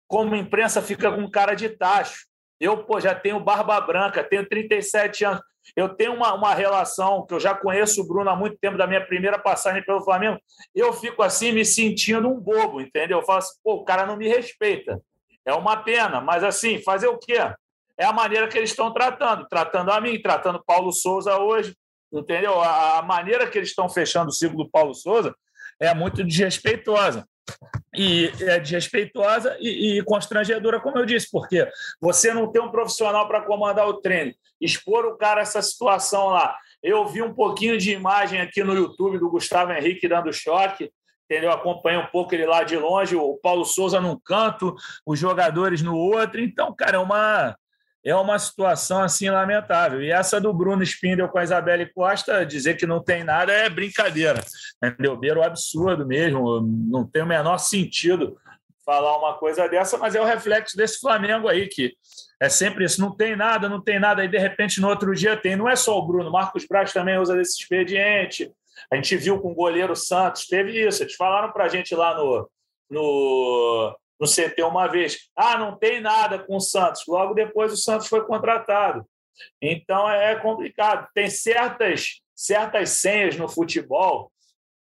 como 0.09 0.35
imprensa, 0.35 0.83
fica 0.83 1.13
com 1.13 1.31
cara 1.31 1.55
de 1.55 1.69
tacho. 1.69 2.27
Eu, 2.63 2.85
pô, 2.85 3.01
já 3.01 3.13
tenho 3.13 3.41
barba 3.41 3.81
branca, 3.81 4.23
tenho 4.23 4.49
37 4.49 5.25
anos. 5.25 5.43
Eu 5.75 5.89
tenho 5.89 6.15
uma, 6.15 6.33
uma 6.33 6.55
relação 6.55 7.27
que 7.27 7.35
eu 7.35 7.41
já 7.41 7.57
conheço 7.57 8.01
o 8.01 8.07
Bruno 8.07 8.31
há 8.31 8.37
muito 8.37 8.57
tempo, 8.57 8.79
da 8.79 8.87
minha 8.87 9.05
primeira 9.05 9.37
passagem 9.37 9.85
pelo 9.85 10.05
Flamengo. 10.05 10.39
Eu 10.73 10.93
fico 10.93 11.25
assim, 11.25 11.51
me 11.51 11.65
sentindo 11.65 12.29
um 12.29 12.39
bobo, 12.39 12.81
entendeu? 12.81 13.19
Eu 13.19 13.25
falo 13.25 13.39
assim, 13.39 13.59
pô, 13.65 13.75
o 13.75 13.85
cara 13.85 14.07
não 14.07 14.17
me 14.17 14.29
respeita. 14.29 15.03
É 15.45 15.53
uma 15.53 15.77
pena, 15.77 16.21
mas 16.21 16.45
assim, 16.45 16.81
fazer 16.81 17.09
o 17.09 17.19
quê? 17.19 17.39
É 17.99 18.05
a 18.05 18.13
maneira 18.13 18.47
que 18.47 18.57
eles 18.57 18.71
estão 18.71 18.93
tratando, 18.93 19.45
tratando 19.49 19.91
a 19.91 20.01
mim, 20.01 20.23
tratando 20.23 20.63
Paulo 20.65 20.93
Souza 20.93 21.37
hoje, 21.39 21.77
entendeu? 22.13 22.61
A, 22.61 23.01
a 23.01 23.03
maneira 23.03 23.49
que 23.49 23.59
eles 23.59 23.71
estão 23.71 23.89
fechando 23.89 24.29
o 24.29 24.33
ciclo 24.33 24.59
do 24.59 24.71
Paulo 24.71 24.95
Souza 24.95 25.35
é 25.81 25.93
muito 25.93 26.23
desrespeitosa 26.23 27.27
e 27.95 28.33
é 28.41 28.59
desrespeitosa 28.59 29.57
e, 29.61 29.99
e, 29.99 30.05
constrangedora, 30.05 30.81
como 30.81 30.99
eu 30.99 31.05
disse, 31.05 31.29
porque 31.31 31.69
você 32.01 32.33
não 32.33 32.51
tem 32.51 32.63
um 32.63 32.71
profissional 32.71 33.29
para 33.29 33.43
comandar 33.43 33.87
o 33.87 34.01
treino, 34.01 34.33
expor 34.61 35.05
o 35.05 35.17
cara 35.17 35.43
essa 35.43 35.61
situação 35.61 36.29
lá. 36.29 36.57
Eu 36.83 37.07
vi 37.07 37.23
um 37.23 37.35
pouquinho 37.35 37.77
de 37.77 37.93
imagem 37.93 38.41
aqui 38.41 38.65
no 38.65 38.75
YouTube 38.75 39.19
do 39.19 39.31
Gustavo 39.31 39.73
Henrique 39.73 40.09
dando 40.09 40.33
choque, 40.33 40.91
entendeu? 41.25 41.53
Acompanhei 41.53 41.99
um 42.01 42.07
pouco 42.07 42.35
ele 42.35 42.47
lá 42.47 42.65
de 42.65 42.77
longe, 42.77 43.15
o 43.15 43.39
Paulo 43.43 43.65
Souza 43.65 44.01
num 44.01 44.19
canto, 44.19 44.75
os 45.07 45.19
jogadores 45.19 45.83
no 45.83 45.97
outro. 45.97 46.41
Então, 46.41 46.75
cara, 46.75 46.97
é 46.97 47.01
uma 47.01 47.57
é 48.05 48.15
uma 48.17 48.39
situação 48.39 49.01
assim 49.01 49.31
lamentável. 49.31 50.03
E 50.03 50.11
essa 50.11 50.41
do 50.41 50.53
Bruno 50.53 50.83
Spindel 50.83 51.29
com 51.29 51.39
a 51.39 51.45
Isabelle 51.45 51.93
Costa, 51.93 52.45
dizer 52.45 52.77
que 52.77 52.87
não 52.87 53.03
tem 53.03 53.23
nada 53.23 53.53
é 53.53 53.69
brincadeira. 53.69 54.41
Entendeu? 54.83 55.17
Beira 55.17 55.41
o 55.41 55.45
absurdo 55.45 56.07
mesmo, 56.07 56.61
não 56.61 57.07
tem 57.07 57.23
o 57.23 57.27
menor 57.27 57.59
sentido 57.59 58.37
falar 58.85 59.17
uma 59.17 59.35
coisa 59.35 59.69
dessa, 59.69 59.97
mas 59.97 60.15
é 60.15 60.21
o 60.21 60.25
reflexo 60.25 60.77
desse 60.77 60.99
Flamengo 60.99 61.49
aí, 61.49 61.69
que 61.69 61.95
é 62.41 62.49
sempre 62.49 62.85
isso, 62.85 63.01
não 63.01 63.15
tem 63.15 63.37
nada, 63.37 63.69
não 63.69 63.81
tem 63.81 64.01
nada, 64.01 64.25
e 64.25 64.29
de 64.29 64.39
repente 64.39 64.81
no 64.81 64.89
outro 64.89 65.15
dia 65.15 65.37
tem. 65.37 65.55
Não 65.55 65.69
é 65.69 65.77
só 65.77 65.97
o 65.97 66.07
Bruno, 66.07 66.31
Marcos 66.31 66.67
Braz 66.67 66.93
também 66.93 67.19
usa 67.19 67.37
desse 67.37 67.61
expediente. 67.61 68.51
A 68.91 68.97
gente 68.97 69.17
viu 69.17 69.41
com 69.41 69.53
o 69.53 69.55
goleiro 69.55 69.95
Santos, 69.95 70.47
teve 70.47 70.87
isso. 70.87 71.03
Eles 71.03 71.15
falaram 71.15 71.53
para 71.53 71.65
a 71.65 71.69
gente 71.69 71.95
lá 71.95 72.17
no, 72.17 72.51
no, 72.91 73.97
no 74.23 74.29
CT 74.29 74.63
uma 74.63 74.87
vez. 74.87 75.29
Ah, 75.35 75.59
não 75.59 75.77
tem 75.77 76.01
nada 76.01 76.39
com 76.39 76.57
o 76.57 76.61
Santos. 76.61 77.03
Logo 77.09 77.35
depois 77.35 77.73
o 77.73 77.77
Santos 77.77 78.07
foi 78.07 78.25
contratado. 78.25 79.05
Então 79.61 80.09
é 80.09 80.37
complicado. 80.37 81.09
Tem 81.13 81.29
certas, 81.29 82.21
certas 82.33 82.91
senhas 82.91 83.37
no 83.37 83.49
futebol 83.49 84.31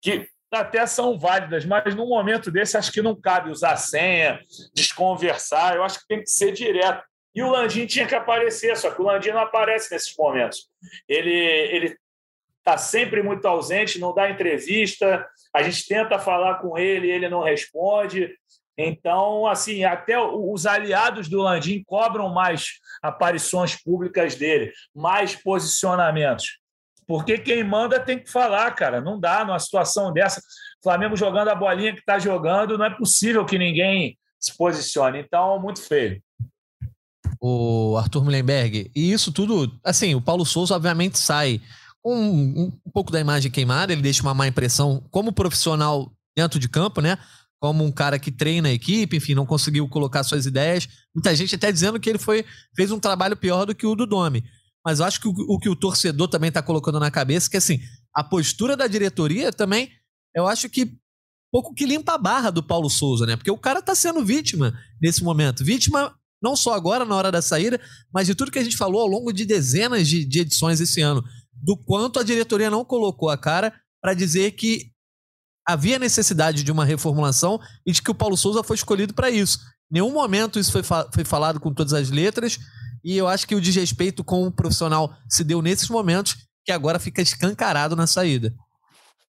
que 0.00 0.26
até 0.50 0.86
são 0.86 1.18
válidas, 1.18 1.66
mas 1.66 1.94
num 1.94 2.08
momento 2.08 2.50
desse 2.50 2.78
acho 2.78 2.90
que 2.90 3.02
não 3.02 3.14
cabe 3.14 3.50
usar 3.50 3.76
senha, 3.76 4.40
desconversar. 4.74 5.76
Eu 5.76 5.84
acho 5.84 6.00
que 6.00 6.06
tem 6.06 6.22
que 6.22 6.30
ser 6.30 6.52
direto. 6.52 7.04
E 7.34 7.42
o 7.42 7.50
Landim 7.50 7.84
tinha 7.84 8.06
que 8.06 8.14
aparecer, 8.14 8.74
só 8.74 8.90
que 8.90 9.02
o 9.02 9.04
Landim 9.04 9.32
não 9.32 9.40
aparece 9.40 9.92
nesses 9.92 10.16
momentos. 10.16 10.70
Ele 11.06 11.30
ele 11.30 11.98
está 12.58 12.78
sempre 12.78 13.22
muito 13.22 13.46
ausente, 13.46 14.00
não 14.00 14.14
dá 14.14 14.30
entrevista. 14.30 15.28
A 15.54 15.62
gente 15.62 15.86
tenta 15.86 16.18
falar 16.18 16.54
com 16.54 16.78
ele, 16.78 17.10
ele 17.10 17.28
não 17.28 17.42
responde. 17.42 18.34
Então, 18.78 19.46
assim, 19.46 19.84
até 19.84 20.20
os 20.20 20.66
aliados 20.66 21.28
do 21.28 21.40
Landim 21.40 21.82
cobram 21.84 22.32
mais 22.32 22.74
aparições 23.02 23.74
públicas 23.74 24.34
dele, 24.34 24.72
mais 24.94 25.34
posicionamentos. 25.34 26.58
Porque 27.06 27.38
quem 27.38 27.62
manda 27.64 28.00
tem 28.00 28.18
que 28.18 28.30
falar, 28.30 28.70
cara. 28.72 29.00
Não 29.00 29.18
dá 29.18 29.44
numa 29.44 29.58
situação 29.58 30.12
dessa. 30.12 30.42
Flamengo 30.82 31.16
jogando 31.16 31.48
a 31.48 31.54
bolinha 31.54 31.92
que 31.92 32.00
está 32.00 32.18
jogando, 32.18 32.76
não 32.76 32.84
é 32.84 32.90
possível 32.90 33.46
que 33.46 33.56
ninguém 33.56 34.18
se 34.38 34.56
posicione. 34.56 35.20
Então, 35.20 35.58
muito 35.60 35.80
feio. 35.80 36.20
O 37.40 37.96
Arthur 37.96 38.24
Mullenberg. 38.24 38.90
E 38.94 39.12
isso 39.12 39.32
tudo, 39.32 39.72
assim, 39.84 40.14
o 40.14 40.20
Paulo 40.20 40.44
Souza, 40.44 40.74
obviamente, 40.74 41.18
sai 41.18 41.60
com 42.02 42.14
um, 42.14 42.72
um 42.86 42.90
pouco 42.92 43.10
da 43.10 43.20
imagem 43.20 43.50
queimada, 43.50 43.92
ele 43.92 44.02
deixa 44.02 44.22
uma 44.22 44.34
má 44.34 44.46
impressão 44.46 45.02
como 45.10 45.32
profissional 45.32 46.12
dentro 46.36 46.58
de 46.58 46.68
campo, 46.68 47.00
né? 47.00 47.18
Como 47.60 47.84
um 47.84 47.92
cara 47.92 48.18
que 48.18 48.30
treina 48.30 48.68
a 48.68 48.72
equipe, 48.72 49.16
enfim, 49.16 49.34
não 49.34 49.46
conseguiu 49.46 49.88
colocar 49.88 50.22
suas 50.22 50.46
ideias. 50.46 50.88
Muita 51.14 51.34
gente 51.34 51.54
até 51.54 51.72
dizendo 51.72 51.98
que 51.98 52.08
ele 52.08 52.18
foi 52.18 52.44
fez 52.74 52.90
um 52.90 53.00
trabalho 53.00 53.36
pior 53.36 53.64
do 53.64 53.74
que 53.74 53.86
o 53.86 53.94
do 53.94 54.06
Domi. 54.06 54.44
Mas 54.84 55.00
eu 55.00 55.06
acho 55.06 55.20
que 55.20 55.28
o, 55.28 55.32
o 55.48 55.58
que 55.58 55.68
o 55.68 55.76
torcedor 55.76 56.28
também 56.28 56.48
está 56.48 56.62
colocando 56.62 57.00
na 57.00 57.10
cabeça 57.10 57.48
é 57.48 57.50
que 57.50 57.56
assim, 57.56 57.80
a 58.14 58.22
postura 58.22 58.76
da 58.76 58.86
diretoria 58.86 59.52
também, 59.52 59.90
eu 60.34 60.46
acho 60.46 60.68
que 60.68 60.96
pouco 61.50 61.74
que 61.74 61.86
limpa 61.86 62.14
a 62.14 62.18
barra 62.18 62.50
do 62.50 62.62
Paulo 62.62 62.90
Souza, 62.90 63.26
né? 63.26 63.36
Porque 63.36 63.50
o 63.50 63.58
cara 63.58 63.78
está 63.78 63.94
sendo 63.94 64.24
vítima 64.24 64.78
nesse 65.00 65.24
momento. 65.24 65.64
Vítima 65.64 66.14
não 66.42 66.54
só 66.54 66.74
agora 66.74 67.04
na 67.04 67.16
hora 67.16 67.32
da 67.32 67.40
saída, 67.40 67.80
mas 68.12 68.26
de 68.26 68.34
tudo 68.34 68.50
que 68.50 68.58
a 68.58 68.64
gente 68.64 68.76
falou 68.76 69.00
ao 69.00 69.06
longo 69.06 69.32
de 69.32 69.44
dezenas 69.44 70.06
de, 70.06 70.24
de 70.24 70.40
edições 70.40 70.80
esse 70.80 71.00
ano, 71.00 71.24
do 71.52 71.76
quanto 71.76 72.20
a 72.20 72.22
diretoria 72.22 72.70
não 72.70 72.84
colocou 72.84 73.30
a 73.30 73.38
cara 73.38 73.72
para 74.02 74.14
dizer 74.14 74.52
que 74.52 74.92
havia 75.66 75.98
necessidade 75.98 76.62
de 76.62 76.70
uma 76.70 76.84
reformulação 76.84 77.60
e 77.84 77.92
de 77.92 78.00
que 78.00 78.10
o 78.10 78.14
Paulo 78.14 78.36
Souza 78.36 78.62
foi 78.62 78.76
escolhido 78.76 79.12
para 79.12 79.30
isso. 79.30 79.58
Em 79.90 79.94
nenhum 79.94 80.12
momento 80.12 80.58
isso 80.58 80.70
foi, 80.70 80.82
fa 80.82 81.08
foi 81.12 81.24
falado 81.24 81.58
com 81.58 81.74
todas 81.74 81.92
as 81.92 82.10
letras 82.10 82.58
e 83.04 83.16
eu 83.16 83.26
acho 83.26 83.46
que 83.46 83.54
o 83.54 83.60
desrespeito 83.60 84.22
com 84.22 84.46
o 84.46 84.52
profissional 84.52 85.14
se 85.28 85.42
deu 85.42 85.60
nesses 85.60 85.88
momentos 85.88 86.36
que 86.64 86.72
agora 86.72 86.98
fica 86.98 87.22
escancarado 87.22 87.94
na 87.94 88.06
saída. 88.06 88.54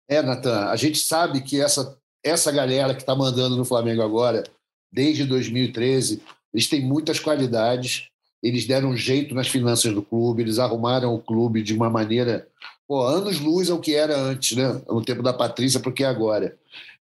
É, 0.09 0.23
Natan, 0.23 0.67
a 0.67 0.77
gente 0.77 0.99
sabe 0.99 1.41
que 1.41 1.61
essa, 1.61 1.97
essa 2.23 2.53
galera 2.53 2.95
que 2.95 3.01
está 3.01 3.15
mandando 3.15 3.57
no 3.57 3.65
Flamengo 3.65 4.03
agora, 4.03 4.45
desde 4.93 5.25
2013, 5.25 6.23
eles 6.53 6.69
têm 6.69 6.81
muitas 6.81 7.19
qualidades, 7.19 8.09
eles 8.43 8.67
deram 8.67 8.91
um 8.91 8.97
jeito 8.97 9.35
nas 9.35 9.49
finanças 9.49 9.93
do 9.93 10.03
clube, 10.03 10.43
eles 10.43 10.59
arrumaram 10.59 11.15
o 11.15 11.21
clube 11.21 11.63
de 11.63 11.75
uma 11.75 11.91
maneira 11.91 12.47
Pô, 12.87 13.03
anos 13.03 13.41
luz 13.41 13.69
é 13.69 13.73
o 13.73 13.81
que 13.81 13.95
era 13.95 14.17
antes, 14.17 14.57
né? 14.57 14.83
No 14.89 15.03
tempo 15.03 15.23
da 15.23 15.33
Patrícia, 15.33 15.81
porque 15.81 16.05
é 16.05 16.07
agora. 16.07 16.57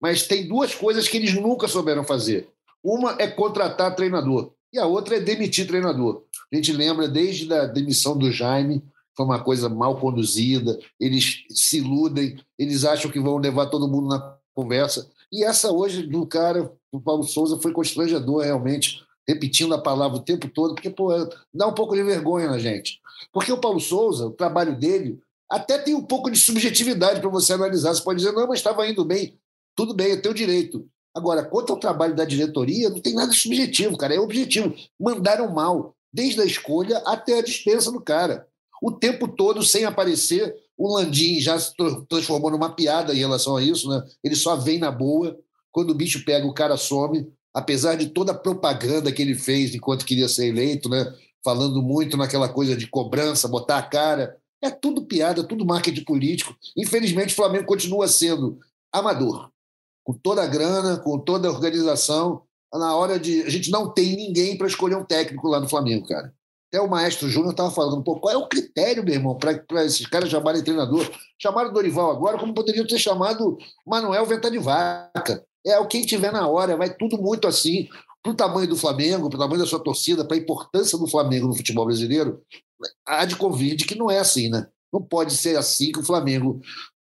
Mas 0.00 0.26
tem 0.26 0.46
duas 0.46 0.74
coisas 0.74 1.08
que 1.08 1.16
eles 1.16 1.34
nunca 1.34 1.68
souberam 1.68 2.04
fazer. 2.04 2.48
Uma 2.82 3.16
é 3.18 3.26
contratar 3.26 3.94
treinador 3.94 4.52
e 4.72 4.78
a 4.78 4.86
outra 4.86 5.16
é 5.16 5.20
demitir 5.20 5.66
treinador. 5.66 6.22
A 6.52 6.56
gente 6.56 6.72
lembra 6.72 7.08
desde 7.08 7.52
a 7.52 7.66
demissão 7.66 8.16
do 8.16 8.30
Jaime, 8.30 8.82
foi 9.16 9.26
uma 9.26 9.42
coisa 9.42 9.68
mal 9.68 9.98
conduzida, 9.98 10.78
eles 10.98 11.44
se 11.50 11.78
iludem, 11.78 12.38
eles 12.58 12.84
acham 12.84 13.10
que 13.10 13.20
vão 13.20 13.36
levar 13.38 13.66
todo 13.66 13.88
mundo 13.88 14.08
na 14.08 14.36
conversa. 14.54 15.10
E 15.30 15.44
essa 15.44 15.72
hoje 15.72 16.06
do 16.06 16.26
cara, 16.26 16.72
do 16.92 17.00
Paulo 17.00 17.24
Souza, 17.24 17.58
foi 17.60 17.72
constrangedor 17.72 18.42
realmente, 18.42 19.02
repetindo 19.26 19.74
a 19.74 19.82
palavra 19.82 20.18
o 20.18 20.22
tempo 20.22 20.48
todo, 20.48 20.74
porque 20.74 20.90
pô, 20.90 21.10
dá 21.52 21.66
um 21.66 21.74
pouco 21.74 21.94
de 21.94 22.02
vergonha 22.02 22.48
na 22.48 22.58
gente. 22.58 23.00
Porque 23.32 23.52
o 23.52 23.60
Paulo 23.60 23.80
Souza, 23.80 24.26
o 24.26 24.32
trabalho 24.32 24.78
dele 24.78 25.20
até 25.50 25.78
tem 25.78 25.94
um 25.94 26.02
pouco 26.02 26.30
de 26.30 26.38
subjetividade 26.38 27.20
para 27.20 27.30
você 27.30 27.54
analisar. 27.54 27.94
Você 27.94 28.02
pode 28.02 28.18
dizer, 28.18 28.32
não, 28.32 28.46
mas 28.46 28.58
estava 28.58 28.87
indo 28.87 29.04
bem. 29.04 29.38
Tudo 29.74 29.94
bem, 29.94 30.12
é 30.12 30.16
teu 30.16 30.34
direito. 30.34 30.87
Agora, 31.14 31.44
quanto 31.44 31.72
ao 31.72 31.80
trabalho 31.80 32.14
da 32.14 32.24
diretoria, 32.24 32.90
não 32.90 33.00
tem 33.00 33.14
nada 33.14 33.32
subjetivo, 33.32 33.96
cara. 33.96 34.14
É 34.14 34.20
objetivo. 34.20 34.74
Mandaram 35.00 35.52
mal, 35.52 35.96
desde 36.12 36.40
a 36.40 36.44
escolha 36.44 36.98
até 36.98 37.38
a 37.38 37.42
dispensa 37.42 37.90
do 37.90 38.00
cara. 38.00 38.46
O 38.82 38.92
tempo 38.92 39.26
todo 39.26 39.62
sem 39.62 39.84
aparecer. 39.84 40.54
O 40.76 40.94
Landim 40.94 41.40
já 41.40 41.58
se 41.58 41.72
transformou 42.08 42.50
numa 42.50 42.70
piada 42.70 43.12
em 43.12 43.18
relação 43.18 43.56
a 43.56 43.62
isso, 43.62 43.88
né? 43.88 44.00
Ele 44.22 44.37
só 44.37 44.54
vem 44.54 44.78
na 44.78 44.92
boa. 44.92 45.37
Quando 45.72 45.90
o 45.90 45.94
bicho 45.94 46.24
pega, 46.24 46.46
o 46.46 46.54
cara 46.54 46.76
some. 46.76 47.26
Apesar 47.52 47.96
de 47.96 48.11
toda 48.11 48.32
a 48.32 48.38
propaganda 48.38 49.11
que 49.11 49.22
ele 49.22 49.34
fez 49.34 49.74
enquanto 49.74 50.04
queria 50.04 50.28
ser 50.28 50.46
eleito, 50.46 50.88
né? 50.88 51.12
Falando 51.42 51.82
muito 51.82 52.16
naquela 52.16 52.48
coisa 52.48 52.76
de 52.76 52.87
cobrança, 52.87 53.48
botar 53.48 53.78
a 53.78 53.82
cara. 53.82 54.37
É 54.62 54.70
tudo 54.70 55.04
piada, 55.04 55.44
tudo 55.44 55.64
marketing 55.64 56.04
político. 56.04 56.56
Infelizmente, 56.76 57.32
o 57.32 57.36
Flamengo 57.36 57.66
continua 57.66 58.08
sendo 58.08 58.58
amador, 58.92 59.50
com 60.04 60.12
toda 60.12 60.42
a 60.42 60.46
grana, 60.46 60.98
com 60.98 61.18
toda 61.18 61.48
a 61.48 61.50
organização. 61.50 62.42
Na 62.72 62.94
hora 62.96 63.18
de. 63.18 63.42
A 63.42 63.48
gente 63.48 63.70
não 63.70 63.92
tem 63.92 64.16
ninguém 64.16 64.58
para 64.58 64.66
escolher 64.66 64.96
um 64.96 65.04
técnico 65.04 65.48
lá 65.48 65.60
no 65.60 65.68
Flamengo, 65.68 66.06
cara. 66.06 66.34
Até 66.68 66.82
o 66.82 66.88
maestro 66.88 67.30
Júnior 67.30 67.52
estava 67.52 67.70
falando, 67.70 68.02
pô, 68.02 68.20
qual 68.20 68.34
é 68.34 68.36
o 68.36 68.46
critério, 68.46 69.02
meu 69.02 69.14
irmão, 69.14 69.38
para 69.38 69.84
esses 69.86 70.06
caras 70.06 70.28
chamarem 70.28 70.62
treinador? 70.62 71.10
Chamaram 71.40 71.72
Dorival 71.72 72.10
agora, 72.10 72.38
como 72.38 72.52
poderiam 72.52 72.86
ter 72.86 72.98
chamado 72.98 73.56
Manuel 73.86 74.26
Venta 74.26 74.50
de 74.50 74.58
Vaca. 74.58 75.42
É 75.64 75.78
o 75.78 75.86
quem 75.86 76.02
tiver 76.02 76.30
na 76.30 76.46
hora, 76.46 76.76
vai 76.76 76.94
tudo 76.94 77.16
muito 77.16 77.48
assim 77.48 77.88
para 78.28 78.46
o 78.46 78.48
tamanho 78.48 78.68
do 78.68 78.76
Flamengo, 78.76 79.28
para 79.28 79.36
o 79.36 79.40
tamanho 79.40 79.60
da 79.60 79.66
sua 79.66 79.82
torcida, 79.82 80.24
para 80.24 80.36
a 80.36 80.40
importância 80.40 80.98
do 80.98 81.06
Flamengo 81.06 81.48
no 81.48 81.54
futebol 81.54 81.86
brasileiro, 81.86 82.42
há 83.06 83.24
de 83.24 83.36
convide 83.36 83.84
que 83.84 83.94
não 83.94 84.10
é 84.10 84.18
assim, 84.18 84.48
né? 84.48 84.66
Não 84.92 85.02
pode 85.02 85.34
ser 85.34 85.56
assim 85.56 85.92
que 85.92 86.00
o 86.00 86.04
Flamengo 86.04 86.60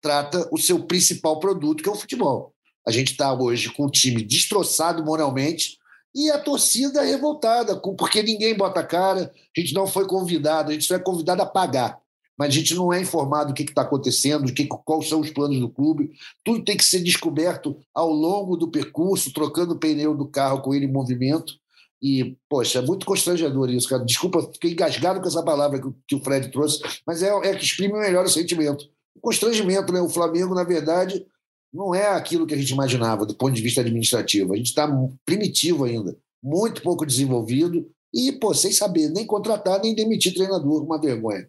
trata 0.01 0.49
o 0.53 0.59
seu 0.59 0.85
principal 0.85 1.41
produto, 1.41 1.83
que 1.83 1.89
é 1.89 1.93
o 1.93 1.97
futebol. 1.97 2.53
A 2.87 2.91
gente 2.91 3.13
está 3.13 3.33
hoje 3.33 3.71
com 3.73 3.87
um 3.87 3.91
time 3.91 4.23
destroçado 4.23 5.05
moralmente 5.05 5.79
e 6.15 6.31
a 6.31 6.39
torcida 6.39 7.03
revoltada, 7.03 7.77
porque 7.77 8.23
ninguém 8.23 8.57
bota 8.57 8.81
a 8.81 8.85
cara, 8.85 9.33
a 9.57 9.61
gente 9.61 9.75
não 9.75 9.87
foi 9.87 10.07
convidado, 10.07 10.71
a 10.71 10.73
gente 10.73 10.87
só 10.87 10.95
é 10.95 10.99
convidado 10.99 11.43
a 11.43 11.47
pagar 11.47 12.01
mas 12.39 12.49
a 12.49 12.57
gente 12.57 12.75
não 12.75 12.93
é 12.93 13.01
informado 13.01 13.49
do 13.49 13.55
que 13.55 13.65
está 13.65 13.83
acontecendo, 13.83 14.53
que, 14.53 14.67
quais 14.67 15.09
são 15.09 15.21
os 15.21 15.31
planos 15.31 15.59
do 15.59 15.69
clube. 15.69 16.13
Tudo 16.45 16.65
tem 16.65 16.77
que 16.77 16.85
ser 16.85 17.01
descoberto 17.01 17.77
ao 17.93 18.11
longo 18.11 18.57
do 18.57 18.71
percurso, 18.71 19.33
trocando 19.33 19.75
o 19.75 19.79
pneu 19.79 20.17
do 20.17 20.29
carro 20.29 20.63
com 20.63 20.73
ele 20.73 20.87
em 20.87 20.93
movimento. 20.93 21.55
E, 22.01 22.37
poxa, 22.49 22.79
é 22.79 22.83
muito 22.83 23.05
constrangedor 23.05 23.69
isso, 23.71 23.89
cara. 23.89 24.05
Desculpa, 24.05 24.41
fiquei 24.53 24.71
engasgado 24.71 25.21
com 25.21 25.27
essa 25.27 25.43
palavra 25.43 25.83
que, 25.83 25.89
que 26.07 26.15
o 26.15 26.21
Fred 26.23 26.49
trouxe, 26.53 26.81
mas 27.05 27.25
é, 27.25 27.29
é 27.29 27.57
que 27.57 27.65
exprime 27.65 27.99
melhor 27.99 28.25
o 28.25 28.31
sentimento. 28.31 28.85
O 29.17 29.21
constrangimento, 29.21 29.93
né? 29.93 30.01
O 30.01 30.09
Flamengo, 30.09 30.55
na 30.55 30.63
verdade, 30.63 31.27
não 31.75 31.93
é 31.93 32.07
aquilo 32.07 32.47
que 32.47 32.55
a 32.55 32.57
gente 32.57 32.71
imaginava 32.71 33.27
do 33.27 33.35
ponto 33.35 33.53
de 33.53 33.63
vista 33.63 33.81
administrativo. 33.81 34.55
A 34.55 34.57
gente 34.57 34.69
está 34.69 34.89
primitivo 35.27 35.85
ainda, 35.85 36.17
muito 36.41 36.83
pouco 36.83 37.05
desenvolvido 37.05 37.91
e, 38.15 38.31
pô, 38.31 38.55
sem 38.55 38.71
saber 38.71 39.11
nem 39.11 39.27
contratar 39.27 39.81
nem 39.83 39.93
demitir 39.93 40.35
treinador, 40.35 40.85
uma 40.85 41.01
vergonha. 41.01 41.49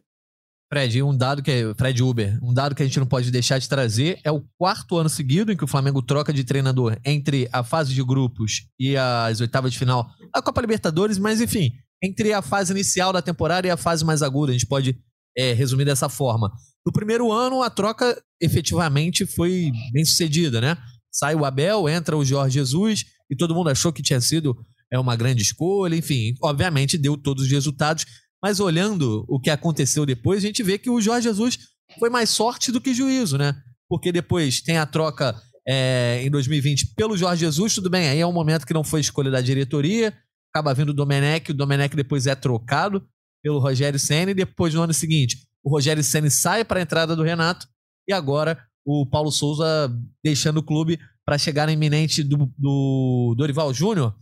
Fred, 0.72 1.02
um 1.02 1.18
dado 1.18 1.42
que 1.42 1.50
é, 1.50 1.74
Fred 1.74 2.04
Uber, 2.04 2.38
um 2.44 2.54
dado 2.54 2.76
que 2.76 2.84
a 2.84 2.86
gente 2.86 3.00
não 3.00 3.08
pode 3.08 3.32
deixar 3.32 3.58
de 3.58 3.68
trazer 3.68 4.20
é 4.24 4.32
o 4.32 4.44
quarto 4.56 4.98
ano 4.98 5.10
seguido 5.10 5.52
em 5.52 5.58
que 5.58 5.64
o 5.64 5.68
Flamengo 5.68 6.00
troca 6.02 6.32
de 6.32 6.44
treinador 6.44 6.96
entre 7.04 7.50
a 7.52 7.64
fase 7.64 7.94
de 7.94 8.04
grupos 8.04 8.68
e 8.80 8.96
as 8.96 9.42
oitavas 9.42 9.72
de 9.72 9.80
final 9.80 10.08
da 10.32 10.42
Copa 10.44 10.62
Libertadores, 10.62 11.18
mas 11.18 11.42
enfim, 11.42 11.72
entre 12.04 12.34
a 12.34 12.42
fase 12.44 12.72
inicial 12.72 13.12
da 13.12 13.22
temporada 13.22 13.68
e 13.68 13.72
a 13.72 13.78
fase 13.78 14.06
mais 14.06 14.22
aguda, 14.22 14.52
a 14.52 14.54
gente 14.54 14.68
pode 14.68 14.96
é, 15.36 15.54
resumir 15.54 15.86
dessa 15.86 16.08
forma. 16.08 16.52
No 16.86 16.92
primeiro 16.92 17.32
ano, 17.32 17.64
a 17.64 17.70
troca 17.70 18.22
efetivamente 18.40 19.26
foi 19.26 19.72
bem 19.92 20.06
sucedida, 20.06 20.62
né? 20.62 20.78
Sai 21.12 21.34
o 21.34 21.46
Abel, 21.46 21.90
entra 21.90 22.16
o 22.16 22.24
Jorge 22.24 22.54
Jesus 22.54 23.06
e 23.30 23.36
todo 23.36 23.56
mundo 23.56 23.72
achou 23.72 23.92
que 23.92 24.04
tinha 24.04 24.22
sido 24.22 24.56
é, 24.92 25.00
uma 25.00 25.16
grande 25.16 25.42
escolha, 25.42 25.96
enfim, 25.96 26.36
obviamente 26.42 26.96
deu 26.96 27.18
todos 27.18 27.46
os 27.46 27.52
resultados 27.52 28.06
mas 28.44 28.60
olhando 28.60 29.26
o 29.28 29.40
que 29.40 29.50
aconteceu 29.50 30.06
depois, 30.06 30.44
a 30.44 30.48
gente 30.48 30.64
vê 30.64 30.78
que 30.78 30.90
o 30.90 31.02
Jorge 31.02 31.28
Jesus 31.28 31.60
foi 32.00 32.10
mais 32.10 32.30
sorte 32.30 32.72
do 32.72 32.80
que 32.80 32.94
juízo, 32.94 33.38
né? 33.38 33.56
Porque 33.88 34.12
depois 34.12 34.62
tem 34.62 34.78
a 34.78 34.86
troca 34.86 35.36
é, 35.68 36.22
em 36.24 36.30
2020 36.30 36.94
pelo 36.96 37.18
Jorge 37.18 37.42
Jesus, 37.42 37.76
tudo 37.76 37.90
bem, 37.90 38.08
aí 38.08 38.20
é 38.20 38.26
um 38.26 38.32
momento 38.32 38.66
que 38.66 38.74
não 38.74 38.84
foi 38.84 39.02
escolha 39.02 39.32
da 39.32 39.42
diretoria, 39.42 40.14
acaba 40.54 40.74
vindo 40.74 40.90
o 40.90 40.94
Domenech, 40.94 41.52
o 41.52 41.54
Domenech 41.54 41.96
depois 41.96 42.28
é 42.28 42.36
trocado 42.36 43.08
pelo 43.44 43.60
Rogério 43.60 44.00
Senna, 44.00 44.32
e 44.32 44.36
depois 44.36 44.74
no 44.74 44.82
ano 44.82 44.94
seguinte 44.94 45.38
o 45.64 45.70
Rogério 45.70 46.04
Senna 46.04 46.30
sai 46.30 46.64
para 46.64 46.80
a 46.80 46.84
entrada 46.84 47.16
do 47.16 47.24
Renato, 47.24 47.68
e 48.08 48.14
agora 48.14 48.58
o 48.86 49.06
Paulo 49.06 49.32
Souza 49.32 49.92
deixando 50.24 50.58
o 50.58 50.64
clube 50.64 51.00
para 51.26 51.38
chegar 51.38 51.68
na 51.68 51.74
iminente 51.74 52.24
do, 52.24 52.52
do 52.58 53.36
Dorival 53.38 53.72
Júnior. 53.72 54.16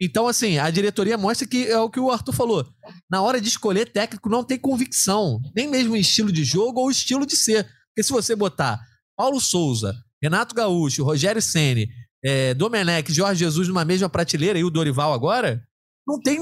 Então, 0.00 0.26
assim, 0.26 0.58
a 0.58 0.70
diretoria 0.70 1.18
mostra 1.18 1.46
que 1.46 1.66
é 1.66 1.78
o 1.78 1.90
que 1.90 2.00
o 2.00 2.10
Arthur 2.10 2.32
falou. 2.32 2.66
Na 3.10 3.20
hora 3.20 3.40
de 3.40 3.48
escolher 3.48 3.92
técnico, 3.92 4.30
não 4.30 4.42
tem 4.42 4.58
convicção, 4.58 5.40
nem 5.54 5.68
mesmo 5.68 5.94
estilo 5.94 6.32
de 6.32 6.42
jogo 6.42 6.80
ou 6.80 6.90
estilo 6.90 7.26
de 7.26 7.36
ser. 7.36 7.64
Porque 7.88 8.02
se 8.02 8.10
você 8.10 8.34
botar 8.34 8.80
Paulo 9.14 9.38
Souza, 9.38 9.94
Renato 10.22 10.54
Gaúcho, 10.54 11.04
Rogério 11.04 11.42
Ceni, 11.42 11.88
é, 12.24 12.54
Domenech, 12.54 13.12
Jorge 13.12 13.40
Jesus 13.40 13.68
numa 13.68 13.84
mesma 13.84 14.08
prateleira 14.08 14.58
e 14.58 14.64
o 14.64 14.70
Dorival 14.70 15.12
agora, 15.12 15.62
não 16.06 16.18
tem 16.18 16.38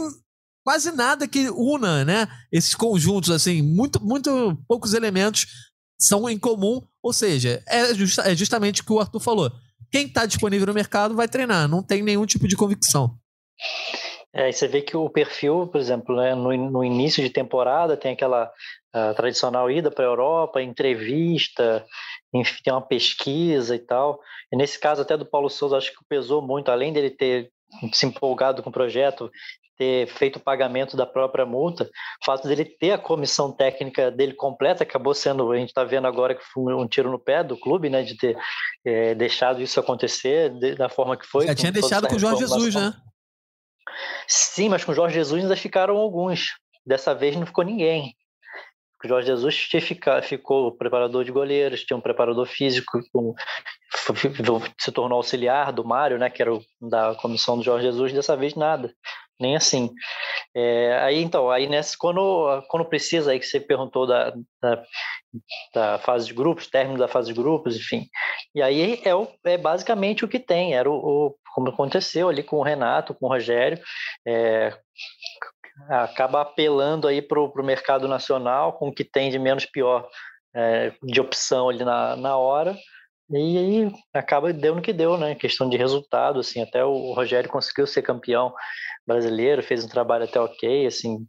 quase 0.65 0.93
nada 0.93 1.27
que 1.27 1.51
una, 1.51 2.05
né? 2.05 2.29
Esses 2.53 2.75
conjuntos, 2.75 3.31
assim, 3.31 3.61
muito, 3.63 4.01
muito 4.05 4.57
poucos 4.69 4.95
elementos 4.95 5.47
são 6.01 6.29
em 6.29 6.39
comum. 6.39 6.81
Ou 7.03 7.13
seja, 7.13 7.63
é, 7.67 7.93
justa, 7.95 8.23
é 8.23 8.37
justamente 8.37 8.83
o 8.83 8.85
que 8.85 8.93
o 8.93 9.01
Arthur 9.01 9.21
falou. 9.21 9.53
Quem 9.91 10.07
está 10.07 10.27
disponível 10.27 10.67
no 10.67 10.75
mercado 10.75 11.15
vai 11.15 11.27
treinar, 11.27 11.67
não 11.67 11.83
tem 11.83 12.03
nenhum 12.03 12.27
tipo 12.27 12.47
de 12.47 12.55
convicção. 12.55 13.19
É, 14.35 14.49
e 14.49 14.53
você 14.53 14.69
vê 14.69 14.83
que 14.83 14.97
o 14.97 15.09
perfil, 15.09 15.67
por 15.67 15.81
exemplo, 15.81 16.15
né, 16.17 16.35
no, 16.35 16.55
no 16.71 16.85
início 16.85 17.23
de 17.23 17.31
temporada 17.31 17.97
tem 17.97 18.13
aquela 18.13 18.53
tradicional 19.15 19.71
ida 19.71 19.91
para 19.91 20.05
a 20.05 20.09
Europa, 20.09 20.63
entrevista, 20.63 21.85
enfim, 22.33 22.63
tem 22.65 22.73
uma 22.73 22.83
pesquisa 22.83 23.75
e 23.75 23.79
tal. 23.79 24.21
E 24.53 24.57
nesse 24.57 24.79
caso 24.79 25.03
até 25.03 25.17
do 25.17 25.27
Paulo 25.27 25.49
Souza, 25.49 25.77
acho 25.77 25.91
que 25.91 26.05
pesou 26.09 26.43
muito, 26.43 26.71
além 26.71 26.93
dele 26.93 27.11
ter 27.11 27.51
se 27.93 28.07
empolgado 28.07 28.63
com 28.63 28.71
o 28.71 28.73
projeto, 28.73 29.31
ter 29.77 30.09
feito 30.09 30.37
o 30.37 30.41
pagamento 30.41 30.97
da 30.97 31.07
própria 31.07 31.47
multa, 31.47 31.85
o 31.85 32.25
fato 32.25 32.49
dele 32.49 32.65
ter 32.65 32.93
a 32.93 32.99
comissão 32.99 33.53
técnica 33.53 34.11
dele 34.11 34.33
completa 34.33 34.83
acabou 34.83 35.15
sendo, 35.15 35.53
a 35.53 35.57
gente 35.57 35.69
está 35.69 35.85
vendo 35.85 36.07
agora 36.07 36.35
que 36.35 36.43
foi 36.43 36.75
um 36.75 36.89
tiro 36.89 37.11
no 37.11 37.19
pé 37.19 37.45
do 37.45 37.57
clube, 37.57 37.89
né, 37.89 38.03
de 38.03 38.17
ter 38.17 38.37
é, 38.85 39.15
deixado 39.15 39.63
isso 39.63 39.79
acontecer 39.79 40.51
de, 40.51 40.75
da 40.75 40.89
forma 40.89 41.17
que 41.17 41.27
foi. 41.27 41.47
Já 41.47 41.55
tinha 41.55 41.71
deixado 41.71 42.09
com 42.09 42.17
o 42.17 42.19
Jorge 42.19 42.41
Jesus, 42.41 42.75
né? 42.75 42.93
Sim, 44.27 44.69
mas 44.69 44.85
com 44.85 44.95
Jorge 44.95 45.15
Jesus 45.15 45.43
ainda 45.43 45.57
ficaram 45.57 45.97
alguns. 45.97 46.55
Dessa 46.87 47.15
vez 47.15 47.37
não 47.37 47.47
ficou 47.47 47.65
ninguém. 47.65 48.15
O 49.05 49.07
Jorge 49.07 49.29
Jesus 49.29 49.57
tinha 49.69 49.81
ficar, 49.81 50.23
ficou 50.23 50.77
preparador 50.77 51.25
de 51.25 51.31
goleiros, 51.31 51.85
tinha 51.85 51.97
um 51.97 52.01
preparador 52.01 52.47
físico, 52.47 53.01
um, 53.15 53.33
se 54.77 54.91
tornou 54.91 55.19
auxiliar 55.19 55.73
do 55.73 55.85
Mário, 55.85 56.19
né, 56.19 56.29
que 56.29 56.43
era 56.43 56.53
o, 56.53 56.61
da 56.81 57.15
comissão 57.15 57.57
do 57.57 57.63
Jorge 57.63 57.87
Jesus, 57.87 58.13
dessa 58.13 58.37
vez 58.37 58.57
nada, 58.57 58.93
nem 59.39 59.55
assim. 59.55 59.91
É, 60.53 60.99
aí 61.01 61.23
então, 61.23 61.49
aí 61.49 61.69
nessa, 61.69 61.95
quando, 61.97 62.61
quando 62.69 62.89
precisa, 62.89 63.31
aí 63.31 63.39
que 63.39 63.47
você 63.47 63.61
perguntou 63.61 64.05
da, 64.05 64.33
da, 64.61 64.83
da, 65.75 65.99
fase 65.99 66.27
de 66.27 66.35
grupos, 66.35 66.69
término 66.69 66.99
da 66.99 67.09
fase 67.09 67.29
de 67.33 67.41
grupos, 67.41 67.77
enfim. 67.77 68.09
E 68.55 68.63
aí 68.63 69.01
é, 69.05 69.15
o, 69.15 69.29
é 69.45 69.57
basicamente 69.57 70.25
o 70.25 70.29
que 70.29 70.39
tem, 70.39 70.75
era 70.75 70.91
o, 70.91 70.95
o 70.95 71.35
como 71.55 71.69
aconteceu 71.69 72.29
ali 72.29 72.43
com 72.43 72.57
o 72.57 72.63
Renato, 72.63 73.15
com 73.15 73.27
o 73.27 73.29
Rogério, 73.29 73.81
é, 74.27 74.77
acaba 75.89 76.43
apelando 76.43 77.09
aí 77.09 77.21
para 77.23 77.41
o 77.41 77.65
mercado 77.65 78.07
nacional 78.09 78.73
com 78.75 78.89
o 78.89 78.95
que 78.95 79.05
tem 79.05 79.31
de 79.31 79.39
menos 79.39 79.67
pior 79.67 80.09
é, 80.55 80.93
de 81.03 81.21
opção 81.21 81.69
ali 81.69 81.85
na, 81.85 82.17
na 82.17 82.37
hora 82.37 82.77
e 83.31 83.59
aí 83.59 83.93
acaba 84.15 84.53
deu 84.53 84.75
no 84.75 84.83
que 84.83 84.93
deu, 84.93 85.19
né? 85.19 85.35
Questão 85.35 85.69
de 85.69 85.77
resultado, 85.77 86.41
assim, 86.41 86.63
até 86.63 86.85
o 86.85 87.13
Rogério 87.13 87.51
conseguiu 87.51 87.87
ser 87.87 88.03
campeão 88.03 88.55
brasileiro, 89.07 89.63
fez 89.63 89.85
um 89.85 89.89
trabalho 89.89 90.25
até 90.25 90.39
ok, 90.39 90.87
assim, 90.87 91.27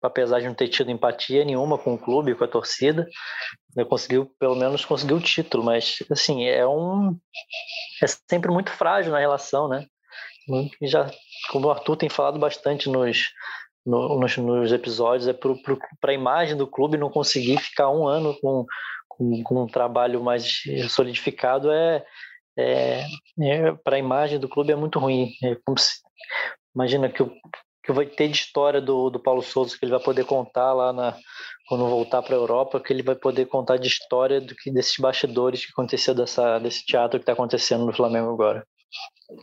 apesar 0.00 0.40
de 0.40 0.46
não 0.46 0.54
ter 0.54 0.68
tido 0.68 0.90
empatia 0.90 1.44
nenhuma 1.44 1.76
com 1.76 1.94
o 1.94 1.98
clube, 1.98 2.34
com 2.34 2.44
a 2.44 2.48
torcida, 2.48 3.08
ele 3.76 3.86
conseguiu, 3.86 4.30
pelo 4.38 4.54
menos 4.54 4.84
conseguiu 4.84 5.16
o 5.16 5.20
título, 5.20 5.64
mas, 5.64 5.96
assim, 6.10 6.44
é 6.44 6.66
um... 6.66 7.16
é 8.02 8.06
sempre 8.30 8.50
muito 8.52 8.70
frágil 8.70 9.12
na 9.12 9.18
relação, 9.18 9.68
né? 9.68 9.86
E 10.80 10.86
já, 10.86 11.10
como 11.50 11.68
o 11.68 11.70
Arthur 11.70 11.96
tem 11.96 12.08
falado 12.08 12.38
bastante 12.38 12.88
nos, 12.88 13.30
no, 13.86 14.18
nos, 14.18 14.36
nos, 14.36 14.72
episódios, 14.72 15.28
é 15.28 15.32
para 15.32 16.10
a 16.10 16.14
imagem 16.14 16.56
do 16.56 16.66
clube 16.66 16.98
não 16.98 17.10
conseguir 17.10 17.58
ficar 17.58 17.90
um 17.90 18.06
ano 18.06 18.36
com, 18.40 18.64
com, 19.22 19.42
com 19.42 19.62
um 19.62 19.66
trabalho 19.66 20.22
mais 20.22 20.62
solidificado 20.88 21.70
é, 21.70 22.04
é, 22.58 23.04
é 23.40 23.72
para 23.84 23.96
a 23.96 23.98
imagem 23.98 24.38
do 24.38 24.48
clube 24.48 24.72
é 24.72 24.76
muito 24.76 24.98
ruim. 24.98 25.30
É 25.42 25.56
se, 25.78 26.00
imagina 26.74 27.08
que 27.08 27.22
o 27.22 27.32
que 27.84 27.92
vai 27.92 28.06
ter 28.06 28.28
de 28.28 28.36
história 28.36 28.80
do, 28.80 29.10
do 29.10 29.18
Paulo 29.18 29.42
Souza 29.42 29.76
que 29.76 29.84
ele 29.84 29.90
vai 29.90 30.00
poder 30.00 30.24
contar 30.24 30.72
lá 30.72 30.92
na, 30.92 31.16
quando 31.66 31.88
voltar 31.88 32.22
para 32.22 32.34
a 32.34 32.38
Europa, 32.38 32.80
que 32.80 32.92
ele 32.92 33.02
vai 33.02 33.16
poder 33.16 33.46
contar 33.46 33.76
de 33.76 33.88
história 33.88 34.40
do 34.40 34.54
que 34.54 34.70
desses 34.70 34.96
bastidores 34.98 35.64
que 35.64 35.72
aconteceu 35.72 36.14
dessa, 36.14 36.58
desse 36.58 36.84
teatro 36.84 37.18
que 37.18 37.22
está 37.22 37.32
acontecendo 37.32 37.84
no 37.84 37.92
Flamengo 37.92 38.30
agora. 38.30 38.64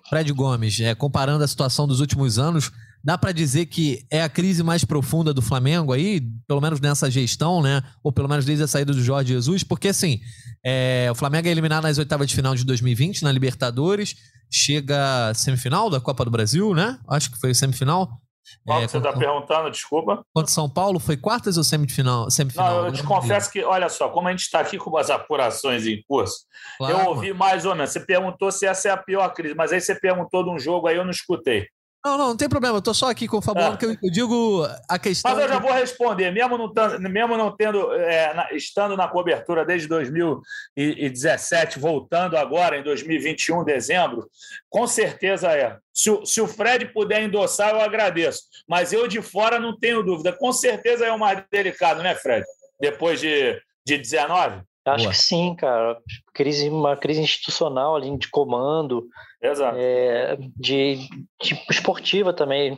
Fred 0.08 0.32
Gomes, 0.32 0.80
é, 0.80 0.96
comparando 0.96 1.44
a 1.44 1.48
situação 1.48 1.88
dos 1.88 2.00
últimos 2.00 2.40
anos, 2.40 2.72
Dá 3.04 3.18
para 3.18 3.32
dizer 3.32 3.68
que 3.68 4.06
é 4.12 4.22
a 4.22 4.30
crise 4.30 4.62
mais 4.62 4.84
profunda 4.84 5.34
do 5.34 5.42
Flamengo 5.42 5.94
aí, 5.94 6.22
pelo 6.48 6.60
menos 6.60 6.82
nessa 6.82 7.10
gestão, 7.10 7.62
né? 7.62 7.82
Ou 8.04 8.12
pelo 8.12 8.28
menos 8.28 8.46
desde 8.46 8.64
a 8.64 8.68
saída 8.68 8.94
do 8.94 9.02
Jorge 9.02 9.34
Jesus, 9.34 9.64
porque 9.64 9.88
assim, 9.88 10.20
é, 10.66 11.08
o 11.12 11.16
Flamengo 11.16 11.48
é 11.48 11.52
eliminado 11.52 11.84
nas 11.84 11.98
oitavas 11.98 12.28
de 12.28 12.36
final 12.36 12.56
de 12.56 12.66
2020 12.66 13.24
na 13.24 13.32
Libertadores, 13.32 14.16
chega 14.52 15.34
semifinal 15.34 15.90
da 15.90 16.02
Copa 16.02 16.26
do 16.26 16.32
Brasil, 16.32 16.74
né? 16.74 17.00
Acho 17.10 17.32
que 17.32 17.40
foi 17.40 17.54
semifinal. 17.54 18.20
Qual 18.66 18.80
é, 18.80 18.86
que 18.86 18.92
você 18.92 18.98
está 18.98 19.14
perguntando, 19.14 19.70
desculpa? 19.70 20.24
Contra 20.34 20.52
São 20.52 20.70
Paulo, 20.70 21.00
foi 21.00 21.16
quartas 21.16 21.58
ou 21.58 21.64
semifinal? 21.64 22.30
semifinal 22.30 22.82
não, 22.82 22.86
eu 22.88 22.94
te 22.94 23.04
confesso 23.04 23.52
que, 23.52 23.64
olha 23.64 23.90
só, 23.90 24.10
como 24.10 24.28
a 24.28 24.32
gente 24.32 24.42
está 24.42 24.60
aqui 24.60 24.78
com 24.78 24.96
as 24.98 25.10
apurações 25.10 25.86
em 25.86 26.04
curso, 26.08 26.46
claro, 26.78 26.98
eu 26.98 27.06
ouvi 27.10 27.34
mais 27.34 27.66
ou 27.66 27.76
menos. 27.76 27.92
Você 27.92 28.00
perguntou 28.00 28.52
se 28.52 28.66
essa 28.66 28.90
é 28.90 28.92
a 28.92 28.98
pior 28.98 29.30
crise, 29.34 29.56
mas 29.56 29.72
aí 29.72 29.80
você 29.80 29.96
perguntou 29.96 30.44
de 30.44 30.50
um 30.50 30.60
jogo 30.60 30.88
aí 30.88 30.98
eu 30.98 31.04
não 31.04 31.12
escutei. 31.12 31.68
Não, 32.04 32.18
não, 32.18 32.28
não 32.30 32.38
tem 32.38 32.48
problema. 32.48 32.78
Eu 32.78 32.82
tô 32.82 32.94
só 32.94 33.10
aqui 33.10 33.28
confabulando, 33.28 33.76
é. 33.76 33.78
que 33.78 33.86
eu, 33.86 33.92
eu, 33.92 34.12
digo 34.12 34.66
a 34.88 34.98
questão. 34.98 35.32
Mas 35.32 35.42
eu 35.42 35.50
já 35.50 35.60
vou 35.60 35.74
responder, 35.74 36.32
mesmo 36.32 36.58
não, 36.58 37.00
mesmo 37.10 37.36
não 37.36 37.56
tendo, 37.56 37.94
é, 37.94 38.34
na, 38.34 38.54
estando 38.54 38.96
na 38.96 39.08
cobertura 39.08 39.66
desde 39.66 39.88
2017, 39.90 41.78
voltando 41.78 42.38
agora 42.38 42.78
em 42.78 42.84
2021, 42.84 43.66
dezembro, 43.66 44.30
com 44.70 44.88
certeza 44.88 45.52
é. 45.52 45.78
Se, 45.94 46.10
o, 46.10 46.26
se 46.26 46.40
o 46.40 46.48
Fred 46.48 46.86
puder 46.94 47.22
endossar, 47.22 47.72
eu 47.72 47.82
agradeço. 47.82 48.44
Mas 48.66 48.94
eu 48.94 49.06
de 49.06 49.22
fora 49.22 49.60
não 49.60 49.78
tenho 49.78 50.02
dúvida. 50.02 50.32
Com 50.32 50.54
certeza 50.54 51.06
é 51.06 51.12
o 51.12 51.20
mais 51.20 51.44
delicado, 51.52 52.02
né, 52.02 52.16
Fred? 52.16 52.46
Depois 52.80 53.20
de, 53.20 53.62
de 53.86 53.98
19? 53.98 54.62
Acho 54.94 55.06
Boa. 55.06 55.12
que 55.12 55.18
sim, 55.18 55.56
cara. 55.56 55.98
Crise, 56.34 56.70
uma 56.70 56.96
crise 56.96 57.22
institucional 57.22 57.96
ali 57.96 58.18
de 58.18 58.30
comando, 58.30 59.08
Exato. 59.42 59.78
É, 59.80 60.38
de 60.58 61.08
tipo 61.42 61.72
esportiva 61.72 62.34
também. 62.34 62.78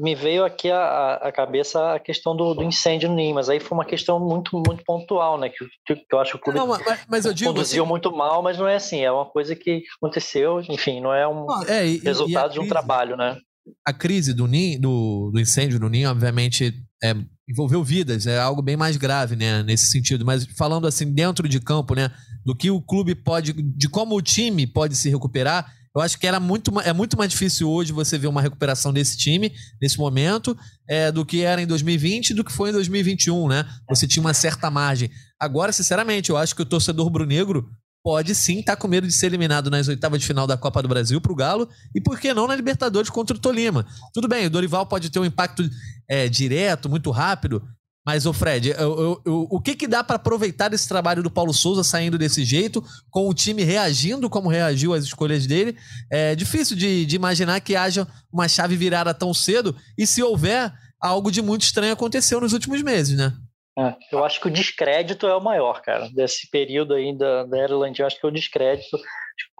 Me 0.00 0.14
veio 0.16 0.44
aqui 0.44 0.68
a, 0.68 1.14
a 1.14 1.32
cabeça 1.32 1.94
a 1.94 2.00
questão 2.00 2.36
do, 2.36 2.54
do, 2.54 2.64
incêndio 2.64 3.08
no 3.08 3.14
NIM, 3.14 3.34
mas 3.34 3.48
aí 3.48 3.60
foi 3.60 3.78
uma 3.78 3.84
questão 3.84 4.18
muito, 4.18 4.60
muito 4.66 4.82
pontual, 4.84 5.38
né? 5.38 5.48
Que, 5.48 5.94
que 5.94 6.04
eu 6.12 6.18
acho 6.18 6.32
que 6.32 6.38
o 6.38 6.40
clube 6.40 6.58
não, 6.58 6.66
mas, 6.66 7.06
mas 7.08 7.24
eu 7.24 7.32
digo 7.32 7.52
conduziu 7.52 7.84
assim, 7.84 7.88
muito 7.88 8.10
mal, 8.10 8.42
mas 8.42 8.58
não 8.58 8.66
é 8.66 8.74
assim, 8.74 9.00
é 9.00 9.12
uma 9.12 9.26
coisa 9.26 9.54
que 9.54 9.84
aconteceu, 9.96 10.60
enfim, 10.68 11.00
não 11.00 11.14
é 11.14 11.26
um 11.26 11.46
é, 11.68 11.86
e, 11.86 11.98
resultado 11.98 12.50
e 12.50 12.54
de 12.54 12.60
um 12.60 12.68
trabalho, 12.68 13.16
né? 13.16 13.38
A 13.86 13.92
crise 13.92 14.34
do, 14.34 14.48
do, 14.80 15.30
do 15.32 15.40
incêndio 15.40 15.78
no 15.78 15.88
NIM, 15.88 16.06
obviamente, 16.06 16.74
é, 17.02 17.14
envolveu 17.50 17.82
vidas, 17.82 18.26
é 18.26 18.38
algo 18.38 18.62
bem 18.62 18.76
mais 18.76 18.96
grave, 18.96 19.34
né, 19.34 19.62
nesse 19.62 19.86
sentido. 19.86 20.24
Mas 20.24 20.46
falando 20.56 20.86
assim, 20.86 21.12
dentro 21.12 21.48
de 21.48 21.60
campo, 21.60 21.94
né, 21.94 22.10
do 22.44 22.54
que 22.54 22.70
o 22.70 22.80
clube 22.80 23.14
pode, 23.14 23.52
de 23.52 23.88
como 23.88 24.16
o 24.16 24.22
time 24.22 24.66
pode 24.66 24.96
se 24.96 25.10
recuperar, 25.10 25.72
eu 25.94 26.00
acho 26.00 26.18
que 26.20 26.26
era 26.26 26.38
muito, 26.38 26.70
é 26.80 26.92
muito 26.92 27.18
mais 27.18 27.30
difícil 27.30 27.68
hoje 27.68 27.92
você 27.92 28.16
ver 28.16 28.28
uma 28.28 28.40
recuperação 28.40 28.92
desse 28.92 29.16
time, 29.16 29.52
nesse 29.82 29.98
momento, 29.98 30.56
é, 30.88 31.10
do 31.10 31.26
que 31.26 31.42
era 31.42 31.60
em 31.60 31.66
2020 31.66 32.32
do 32.32 32.44
que 32.44 32.52
foi 32.52 32.70
em 32.70 32.72
2021, 32.72 33.48
né? 33.48 33.66
Você 33.88 34.06
tinha 34.06 34.20
uma 34.20 34.32
certa 34.32 34.70
margem. 34.70 35.10
Agora, 35.38 35.72
sinceramente, 35.72 36.30
eu 36.30 36.36
acho 36.36 36.54
que 36.54 36.62
o 36.62 36.66
torcedor 36.66 37.04
rubro-negro 37.04 37.68
pode 38.02 38.34
sim 38.34 38.60
estar 38.60 38.76
tá 38.76 38.80
com 38.80 38.88
medo 38.88 39.06
de 39.06 39.12
ser 39.12 39.26
eliminado 39.26 39.70
nas 39.70 39.88
oitavas 39.88 40.20
de 40.20 40.26
final 40.26 40.46
da 40.46 40.56
Copa 40.56 40.82
do 40.82 40.88
Brasil 40.88 41.20
para 41.20 41.32
o 41.32 41.36
Galo 41.36 41.68
e 41.94 42.00
por 42.00 42.18
que 42.18 42.32
não 42.32 42.46
na 42.46 42.56
Libertadores 42.56 43.10
contra 43.10 43.36
o 43.36 43.40
Tolima. 43.40 43.86
Tudo 44.12 44.28
bem, 44.28 44.46
o 44.46 44.50
Dorival 44.50 44.86
pode 44.86 45.10
ter 45.10 45.18
um 45.18 45.24
impacto 45.24 45.68
é, 46.08 46.28
direto, 46.28 46.88
muito 46.88 47.10
rápido, 47.10 47.62
mas, 48.04 48.24
o 48.24 48.32
Fred, 48.32 48.70
eu, 48.70 48.76
eu, 48.78 49.22
eu, 49.26 49.46
o 49.50 49.60
que, 49.60 49.76
que 49.76 49.86
dá 49.86 50.02
para 50.02 50.16
aproveitar 50.16 50.68
desse 50.68 50.88
trabalho 50.88 51.22
do 51.22 51.30
Paulo 51.30 51.52
Souza 51.52 51.84
saindo 51.84 52.16
desse 52.16 52.44
jeito, 52.44 52.82
com 53.10 53.28
o 53.28 53.34
time 53.34 53.62
reagindo 53.62 54.30
como 54.30 54.48
reagiu 54.48 54.94
às 54.94 55.04
escolhas 55.04 55.46
dele? 55.46 55.76
É 56.10 56.34
difícil 56.34 56.76
de, 56.76 57.04
de 57.04 57.14
imaginar 57.14 57.60
que 57.60 57.76
haja 57.76 58.08
uma 58.32 58.48
chave 58.48 58.74
virada 58.74 59.12
tão 59.12 59.34
cedo 59.34 59.76
e 59.98 60.06
se 60.06 60.22
houver, 60.22 60.72
algo 60.98 61.30
de 61.30 61.42
muito 61.42 61.62
estranho 61.62 61.92
aconteceu 61.92 62.40
nos 62.40 62.52
últimos 62.54 62.82
meses, 62.82 63.16
né? 63.16 63.32
É, 63.78 63.94
eu 64.12 64.24
acho 64.24 64.40
que 64.40 64.48
o 64.48 64.50
descrédito 64.50 65.26
é 65.26 65.34
o 65.34 65.40
maior, 65.40 65.80
cara, 65.80 66.08
desse 66.10 66.48
período 66.50 66.94
aí 66.94 67.16
da, 67.16 67.44
da 67.44 67.58
Ireland. 67.58 67.98
Eu 67.98 68.06
acho 68.06 68.18
que 68.18 68.26
o 68.26 68.30
descrédito, 68.30 68.98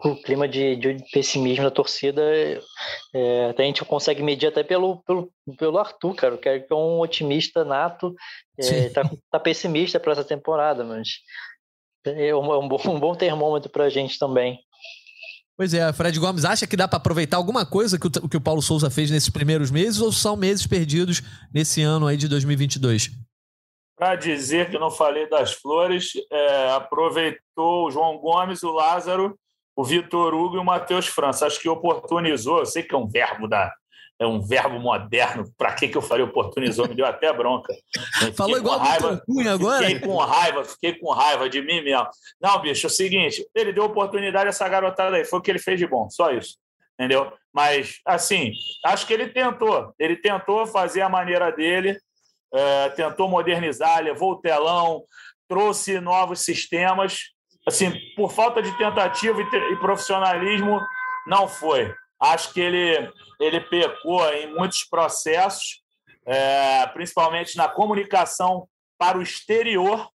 o 0.03 0.15
clima 0.15 0.47
de, 0.47 0.75
de 0.75 0.97
pessimismo 1.11 1.63
da 1.63 1.71
torcida, 1.71 2.21
é, 3.13 3.49
até 3.49 3.63
a 3.63 3.65
gente 3.65 3.85
consegue 3.85 4.21
medir 4.21 4.47
até 4.47 4.63
pelo, 4.63 5.01
pelo, 5.03 5.31
pelo 5.57 5.77
Arthur, 5.77 6.15
cara, 6.15 6.37
que 6.37 6.49
é 6.49 6.75
um 6.75 6.99
otimista 6.99 7.63
nato, 7.63 8.13
é, 8.59 8.89
tá, 8.89 9.09
tá, 9.31 9.39
pessimista 9.39 9.99
para 9.99 10.11
essa 10.11 10.23
temporada, 10.23 10.83
mas 10.83 11.07
é 12.05 12.35
um, 12.35 12.59
um, 12.59 12.67
bom, 12.67 12.81
um 12.85 12.99
bom 12.99 13.15
termômetro 13.15 13.71
para 13.71 13.85
a 13.85 13.89
gente 13.89 14.19
também. 14.19 14.59
Pois 15.57 15.73
é, 15.73 15.93
Fred 15.93 16.19
Gomes 16.19 16.43
acha 16.43 16.65
que 16.65 16.75
dá 16.75 16.87
para 16.87 16.97
aproveitar 16.97 17.37
alguma 17.37 17.65
coisa 17.65 17.97
que 17.99 18.07
o, 18.07 18.29
que 18.29 18.37
o 18.37 18.41
Paulo 18.41 18.61
Souza 18.61 18.89
fez 18.89 19.11
nesses 19.11 19.29
primeiros 19.29 19.69
meses 19.69 20.01
ou 20.01 20.11
são 20.11 20.35
meses 20.35 20.65
perdidos 20.65 21.21
nesse 21.53 21.81
ano 21.81 22.07
aí 22.07 22.17
de 22.17 22.27
2022? 22.27 23.11
Para 24.01 24.15
dizer 24.15 24.71
que 24.71 24.79
não 24.79 24.89
falei 24.89 25.29
das 25.29 25.53
flores, 25.53 26.13
é, 26.31 26.71
aproveitou 26.71 27.85
o 27.85 27.91
João 27.91 28.17
Gomes, 28.17 28.63
o 28.63 28.71
Lázaro, 28.71 29.37
o 29.75 29.83
Vitor 29.83 30.33
Hugo 30.33 30.55
e 30.55 30.59
o 30.59 30.65
Matheus 30.65 31.05
França. 31.05 31.45
Acho 31.45 31.59
que 31.59 31.69
oportunizou, 31.69 32.57
eu 32.57 32.65
sei 32.65 32.81
que 32.81 32.95
é 32.95 32.97
um 32.97 33.07
verbo 33.07 33.47
da, 33.47 33.71
é 34.19 34.25
um 34.25 34.41
verbo 34.41 34.79
moderno. 34.79 35.53
Para 35.55 35.75
que, 35.75 35.87
que 35.87 35.95
eu 35.95 36.01
falei 36.01 36.25
oportunizou? 36.25 36.87
Me 36.87 36.95
deu 36.95 37.05
até 37.05 37.31
bronca. 37.31 37.75
Falou 38.35 38.57
igual 38.57 38.79
raiva, 38.79 39.21
Cunha 39.23 39.53
agora? 39.53 39.85
Fiquei 39.85 39.99
com 39.99 40.17
raiva, 40.17 40.63
fiquei 40.63 40.93
com 40.95 41.11
raiva 41.11 41.47
de 41.47 41.61
mim 41.61 41.83
mesmo. 41.83 42.07
Não, 42.41 42.59
bicho, 42.59 42.87
é 42.87 42.89
o 42.89 42.91
seguinte, 42.91 43.47
ele 43.53 43.71
deu 43.71 43.83
oportunidade 43.83 44.47
a 44.47 44.49
essa 44.49 44.67
garotada 44.67 45.17
aí, 45.17 45.25
foi 45.25 45.37
o 45.37 45.41
que 45.43 45.51
ele 45.51 45.59
fez 45.59 45.77
de 45.77 45.85
bom, 45.85 46.09
só 46.09 46.31
isso. 46.31 46.57
Entendeu? 46.99 47.31
Mas, 47.53 47.99
assim, 48.03 48.51
acho 48.83 49.05
que 49.05 49.13
ele 49.13 49.27
tentou. 49.27 49.93
Ele 49.99 50.15
tentou 50.15 50.65
fazer 50.65 51.01
a 51.01 51.09
maneira 51.09 51.51
dele, 51.51 51.99
é, 52.53 52.89
tentou 52.89 53.29
modernizar, 53.29 54.03
levou 54.03 54.33
o 54.33 54.41
telão, 54.41 55.03
trouxe 55.47 55.99
novos 55.99 56.41
sistemas. 56.41 57.19
Assim, 57.67 57.91
por 58.15 58.31
falta 58.31 58.61
de 58.61 58.75
tentativa 58.77 59.39
e, 59.41 59.73
e 59.73 59.75
profissionalismo, 59.77 60.79
não 61.27 61.47
foi. 61.47 61.93
Acho 62.19 62.53
que 62.53 62.59
ele, 62.59 63.11
ele 63.39 63.61
pecou 63.61 64.27
em 64.33 64.53
muitos 64.53 64.83
processos, 64.83 65.81
é, 66.25 66.85
principalmente 66.87 67.55
na 67.55 67.67
comunicação 67.67 68.67
para 68.97 69.17
o 69.17 69.21
exterior, 69.21 70.09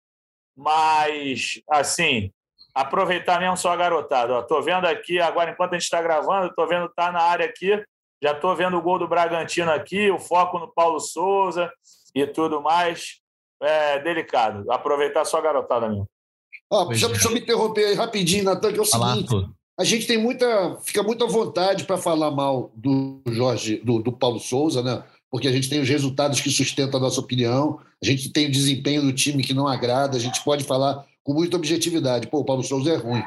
mas, 0.55 1.61
assim, 1.69 2.31
aproveitar 2.73 3.39
mesmo 3.39 3.57
só 3.57 3.71
a 3.71 3.75
garotada. 3.75 4.39
Estou 4.39 4.61
vendo 4.61 4.85
aqui, 4.85 5.19
agora, 5.19 5.51
enquanto 5.51 5.73
a 5.73 5.75
gente 5.75 5.83
está 5.83 6.01
gravando, 6.01 6.47
estou 6.47 6.67
vendo 6.67 6.89
tá 6.89 7.11
na 7.11 7.21
área 7.21 7.45
aqui, 7.45 7.83
já 8.21 8.31
estou 8.31 8.55
vendo 8.55 8.77
o 8.77 8.81
gol 8.81 8.97
do 8.97 9.07
Bragantino 9.07 9.71
aqui, 9.71 10.09
o 10.09 10.19
foco 10.19 10.59
no 10.59 10.71
Paulo 10.71 10.99
Souza 10.99 11.71
e 12.15 12.25
tudo 12.25 12.61
mais. 12.61 13.19
É 13.61 13.99
delicado. 13.99 14.71
Aproveitar 14.71 15.25
só 15.25 15.37
a 15.37 15.41
garotada 15.41 15.89
mesmo. 15.89 16.07
Ah, 16.71 16.85
deixa, 16.85 17.07
deixa 17.09 17.27
eu 17.27 17.31
me 17.31 17.39
interromper 17.39 17.85
aí 17.85 17.93
rapidinho, 17.93 18.43
Natan, 18.43 18.73
que 18.73 18.79
é 18.79 18.81
o 18.81 18.85
seguinte 18.85 19.35
a 19.77 19.83
gente 19.83 20.07
tem 20.07 20.17
muita. 20.17 20.77
fica 20.83 21.03
muita 21.03 21.25
vontade 21.27 21.83
para 21.83 21.97
falar 21.97 22.31
mal 22.31 22.71
do 22.75 23.21
Jorge, 23.27 23.77
do, 23.83 23.99
do, 23.99 24.11
Paulo 24.11 24.39
Souza, 24.39 24.81
né? 24.81 25.03
Porque 25.29 25.47
a 25.47 25.51
gente 25.51 25.69
tem 25.69 25.81
os 25.81 25.89
resultados 25.89 26.39
que 26.39 26.49
sustentam 26.49 26.99
a 26.99 27.03
nossa 27.03 27.19
opinião, 27.19 27.79
a 28.01 28.05
gente 28.05 28.29
tem 28.29 28.47
o 28.47 28.51
desempenho 28.51 29.01
do 29.01 29.11
time 29.11 29.43
que 29.43 29.53
não 29.53 29.67
agrada, 29.67 30.15
a 30.15 30.19
gente 30.19 30.41
pode 30.43 30.63
falar 30.63 31.05
com 31.23 31.33
muita 31.33 31.57
objetividade. 31.57 32.27
Pô, 32.27 32.39
o 32.39 32.45
Paulo 32.45 32.63
Souza 32.63 32.91
é 32.91 32.95
ruim. 32.95 33.23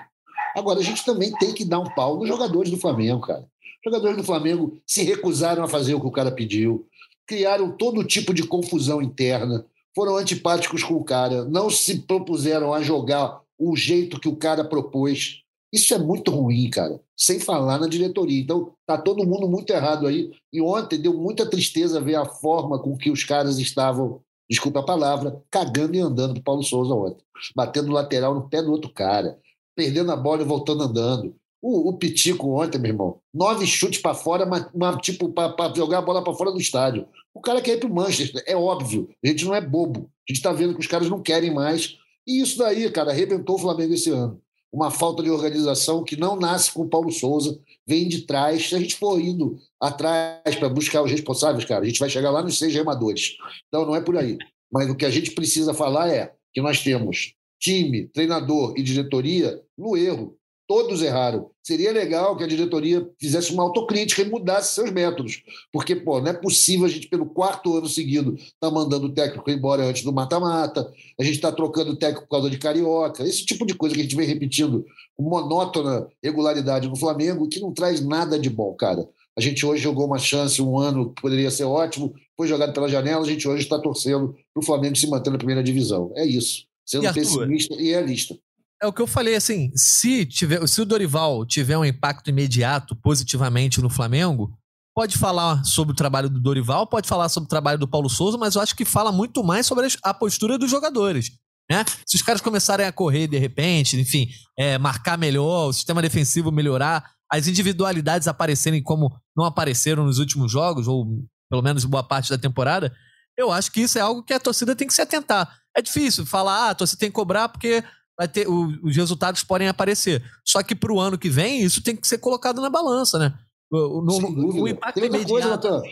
Agora, 0.56 0.80
a 0.80 0.82
gente 0.82 1.04
também 1.04 1.30
tem 1.32 1.52
que 1.52 1.64
dar 1.64 1.80
um 1.80 1.94
pau 1.94 2.16
nos 2.16 2.28
jogadores 2.28 2.70
do 2.70 2.78
Flamengo, 2.78 3.20
cara. 3.20 3.40
Os 3.40 3.92
jogadores 3.92 4.16
do 4.16 4.24
Flamengo 4.24 4.80
se 4.86 5.02
recusaram 5.02 5.62
a 5.62 5.68
fazer 5.68 5.94
o 5.94 6.00
que 6.00 6.06
o 6.06 6.12
cara 6.12 6.30
pediu, 6.30 6.86
criaram 7.28 7.70
todo 7.70 8.02
tipo 8.02 8.32
de 8.32 8.42
confusão 8.42 9.02
interna, 9.02 9.64
foram 9.94 10.16
antipáticos 10.16 10.82
com 10.82 10.94
o 10.94 11.04
cara, 11.04 11.44
não 11.44 11.68
se 11.68 12.00
propuseram 12.00 12.72
a 12.72 12.82
jogar 12.82 13.42
o 13.58 13.76
jeito 13.76 14.18
que 14.18 14.28
o 14.28 14.36
cara 14.36 14.64
propôs. 14.64 15.42
Isso 15.72 15.92
é 15.92 15.98
muito 15.98 16.30
ruim, 16.30 16.70
cara. 16.70 16.98
Sem 17.14 17.38
falar 17.38 17.78
na 17.78 17.86
diretoria. 17.86 18.40
Então, 18.40 18.72
tá 18.86 18.96
todo 18.96 19.26
mundo 19.26 19.46
muito 19.46 19.70
errado 19.70 20.06
aí. 20.06 20.30
E 20.50 20.62
ontem 20.62 20.98
deu 20.98 21.12
muita 21.12 21.44
tristeza 21.44 22.00
ver 22.00 22.14
a 22.14 22.24
forma 22.24 22.78
com 22.78 22.96
que 22.96 23.10
os 23.10 23.24
caras 23.24 23.58
estavam, 23.58 24.22
desculpa 24.48 24.80
a 24.80 24.84
palavra, 24.86 25.42
cagando 25.50 25.96
e 25.96 26.00
andando 26.00 26.34
pro 26.34 26.42
Paulo 26.42 26.62
Souza 26.62 26.94
ontem. 26.94 27.22
Batendo 27.54 27.92
lateral 27.92 28.34
no 28.34 28.48
pé 28.48 28.62
do 28.62 28.70
outro 28.70 28.90
cara. 28.90 29.38
Perdendo 29.76 30.10
a 30.10 30.16
bola 30.16 30.42
e 30.42 30.46
voltando 30.46 30.84
andando. 30.84 31.34
O, 31.60 31.90
o 31.90 31.98
Pitico 31.98 32.60
ontem, 32.60 32.78
meu 32.78 32.92
irmão, 32.92 33.20
nove 33.34 33.66
chutes 33.66 34.00
para 34.00 34.14
fora, 34.14 34.46
mas, 34.46 34.66
mas 34.74 34.96
tipo, 35.02 35.28
para 35.30 35.74
jogar 35.74 35.98
a 35.98 36.02
bola 36.02 36.22
para 36.22 36.34
fora 36.34 36.52
do 36.52 36.60
estádio. 36.60 37.06
O 37.34 37.40
cara 37.40 37.60
quer 37.60 37.74
ir 37.74 37.80
pro 37.80 37.92
Manchester, 37.92 38.42
é 38.46 38.56
óbvio. 38.56 39.08
A 39.24 39.28
gente 39.28 39.44
não 39.44 39.54
é 39.54 39.60
bobo. 39.60 40.10
A 40.28 40.32
gente 40.32 40.38
está 40.38 40.52
vendo 40.52 40.74
que 40.74 40.80
os 40.80 40.86
caras 40.86 41.08
não 41.08 41.22
querem 41.22 41.52
mais. 41.52 41.96
E 42.26 42.40
isso 42.40 42.58
daí, 42.58 42.90
cara, 42.90 43.10
arrebentou 43.10 43.56
o 43.56 43.58
Flamengo 43.58 43.94
esse 43.94 44.10
ano 44.10 44.40
uma 44.72 44.90
falta 44.90 45.22
de 45.22 45.30
organização 45.30 46.04
que 46.04 46.16
não 46.16 46.36
nasce 46.36 46.72
com 46.72 46.82
o 46.82 46.88
Paulo 46.88 47.10
Souza, 47.10 47.58
vem 47.86 48.06
de 48.06 48.22
trás. 48.22 48.68
Se 48.68 48.74
a 48.74 48.78
gente 48.78 48.96
for 48.96 49.20
indo 49.20 49.58
atrás 49.80 50.56
para 50.56 50.68
buscar 50.68 51.02
os 51.02 51.10
responsáveis, 51.10 51.64
cara, 51.64 51.84
a 51.84 51.86
gente 51.86 51.98
vai 51.98 52.10
chegar 52.10 52.30
lá 52.30 52.42
nos 52.42 52.58
seis 52.58 52.74
remadores. 52.74 53.36
Então 53.68 53.86
não 53.86 53.96
é 53.96 54.00
por 54.00 54.16
aí. 54.16 54.36
Mas 54.70 54.88
o 54.90 54.94
que 54.94 55.06
a 55.06 55.10
gente 55.10 55.30
precisa 55.30 55.72
falar 55.72 56.10
é 56.10 56.32
que 56.52 56.60
nós 56.60 56.82
temos 56.82 57.34
time, 57.58 58.06
treinador 58.08 58.74
e 58.76 58.82
diretoria 58.82 59.60
no 59.76 59.96
erro. 59.96 60.37
Todos 60.68 61.00
erraram. 61.00 61.50
Seria 61.62 61.90
legal 61.90 62.36
que 62.36 62.44
a 62.44 62.46
diretoria 62.46 63.08
fizesse 63.18 63.54
uma 63.54 63.62
autocrítica 63.62 64.20
e 64.20 64.28
mudasse 64.28 64.74
seus 64.74 64.90
métodos. 64.90 65.42
Porque, 65.72 65.96
pô, 65.96 66.20
não 66.20 66.28
é 66.30 66.34
possível 66.34 66.84
a 66.84 66.90
gente, 66.90 67.08
pelo 67.08 67.24
quarto 67.24 67.74
ano 67.74 67.88
seguido, 67.88 68.36
tá 68.60 68.70
mandando 68.70 69.06
o 69.06 69.14
técnico 69.14 69.50
embora 69.50 69.84
antes 69.84 70.04
do 70.04 70.12
mata-mata, 70.12 70.86
a 71.18 71.24
gente 71.24 71.36
está 71.36 71.50
trocando 71.50 71.92
o 71.92 71.96
técnico 71.96 72.24
por 72.24 72.36
causa 72.36 72.50
de 72.50 72.58
carioca, 72.58 73.24
esse 73.24 73.46
tipo 73.46 73.64
de 73.64 73.72
coisa 73.72 73.94
que 73.94 74.02
a 74.02 74.04
gente 74.04 74.14
vem 74.14 74.26
repetindo 74.26 74.84
com 75.16 75.22
monótona 75.22 76.06
regularidade 76.22 76.86
no 76.86 76.96
Flamengo, 76.96 77.48
que 77.48 77.60
não 77.60 77.72
traz 77.72 78.04
nada 78.04 78.38
de 78.38 78.50
bom, 78.50 78.74
cara. 78.74 79.08
A 79.38 79.40
gente 79.40 79.64
hoje 79.64 79.82
jogou 79.82 80.04
uma 80.04 80.18
chance, 80.18 80.60
um 80.60 80.78
ano 80.78 81.14
que 81.14 81.22
poderia 81.22 81.50
ser 81.50 81.64
ótimo, 81.64 82.12
foi 82.36 82.46
jogado 82.46 82.74
pela 82.74 82.90
janela, 82.90 83.22
a 83.22 83.28
gente 83.28 83.48
hoje 83.48 83.62
está 83.62 83.78
torcendo 83.78 84.34
para 84.52 84.60
o 84.60 84.66
Flamengo 84.66 84.96
se 84.96 85.08
manter 85.08 85.30
na 85.30 85.38
primeira 85.38 85.62
divisão. 85.62 86.12
É 86.14 86.26
isso. 86.26 86.66
Sendo 86.84 87.06
e 87.06 87.12
pessimista 87.14 87.74
e 87.74 87.88
realista. 87.88 88.38
É 88.80 88.86
o 88.86 88.92
que 88.92 89.02
eu 89.02 89.06
falei, 89.06 89.34
assim, 89.34 89.72
se, 89.74 90.24
tiver, 90.24 90.64
se 90.68 90.80
o 90.80 90.84
Dorival 90.84 91.44
tiver 91.44 91.76
um 91.76 91.84
impacto 91.84 92.30
imediato 92.30 92.94
positivamente 92.94 93.80
no 93.80 93.90
Flamengo, 93.90 94.56
pode 94.94 95.18
falar 95.18 95.64
sobre 95.64 95.92
o 95.92 95.96
trabalho 95.96 96.28
do 96.28 96.40
Dorival, 96.40 96.86
pode 96.86 97.08
falar 97.08 97.28
sobre 97.28 97.46
o 97.46 97.50
trabalho 97.50 97.78
do 97.78 97.88
Paulo 97.88 98.08
Souza, 98.08 98.38
mas 98.38 98.54
eu 98.54 98.62
acho 98.62 98.76
que 98.76 98.84
fala 98.84 99.10
muito 99.10 99.42
mais 99.42 99.66
sobre 99.66 99.86
a 100.02 100.14
postura 100.14 100.56
dos 100.56 100.70
jogadores. 100.70 101.32
Né? 101.70 101.84
Se 102.06 102.16
os 102.16 102.22
caras 102.22 102.40
começarem 102.40 102.86
a 102.86 102.92
correr 102.92 103.26
de 103.26 103.36
repente, 103.36 103.98
enfim, 103.98 104.28
é, 104.56 104.78
marcar 104.78 105.18
melhor, 105.18 105.68
o 105.68 105.72
sistema 105.72 106.00
defensivo 106.00 106.50
melhorar, 106.50 107.12
as 107.30 107.46
individualidades 107.46 108.26
aparecerem 108.26 108.82
como 108.82 109.14
não 109.36 109.44
apareceram 109.44 110.04
nos 110.04 110.18
últimos 110.18 110.50
jogos, 110.50 110.88
ou 110.88 111.24
pelo 111.50 111.62
menos 111.62 111.84
boa 111.84 112.02
parte 112.02 112.30
da 112.30 112.38
temporada, 112.38 112.94
eu 113.36 113.52
acho 113.52 113.70
que 113.70 113.82
isso 113.82 113.98
é 113.98 114.00
algo 114.00 114.22
que 114.22 114.32
a 114.32 114.40
torcida 114.40 114.74
tem 114.74 114.86
que 114.86 114.94
se 114.94 115.02
atentar. 115.02 115.58
É 115.76 115.82
difícil 115.82 116.26
falar, 116.26 116.66
ah, 116.66 116.70
a 116.70 116.74
torcida 116.74 116.98
tem 116.98 117.10
que 117.10 117.14
cobrar 117.14 117.48
porque 117.48 117.84
vai 118.18 118.26
ter, 118.26 118.48
o, 118.48 118.66
os 118.82 118.96
resultados 118.96 119.44
podem 119.44 119.68
aparecer. 119.68 120.22
Só 120.44 120.60
que 120.62 120.74
para 120.74 120.92
o 120.92 120.98
ano 120.98 121.16
que 121.16 121.30
vem, 121.30 121.62
isso 121.62 121.80
tem 121.80 121.94
que 121.94 122.08
ser 122.08 122.18
colocado 122.18 122.60
na 122.60 122.68
balança, 122.68 123.18
né? 123.18 123.38
O, 123.70 124.00
no, 124.00 124.62
o 124.62 124.68
impacto 124.68 125.00
tem 125.00 125.04
outra 125.04 125.24
coisa, 125.24 125.48
Natan. 125.48 125.82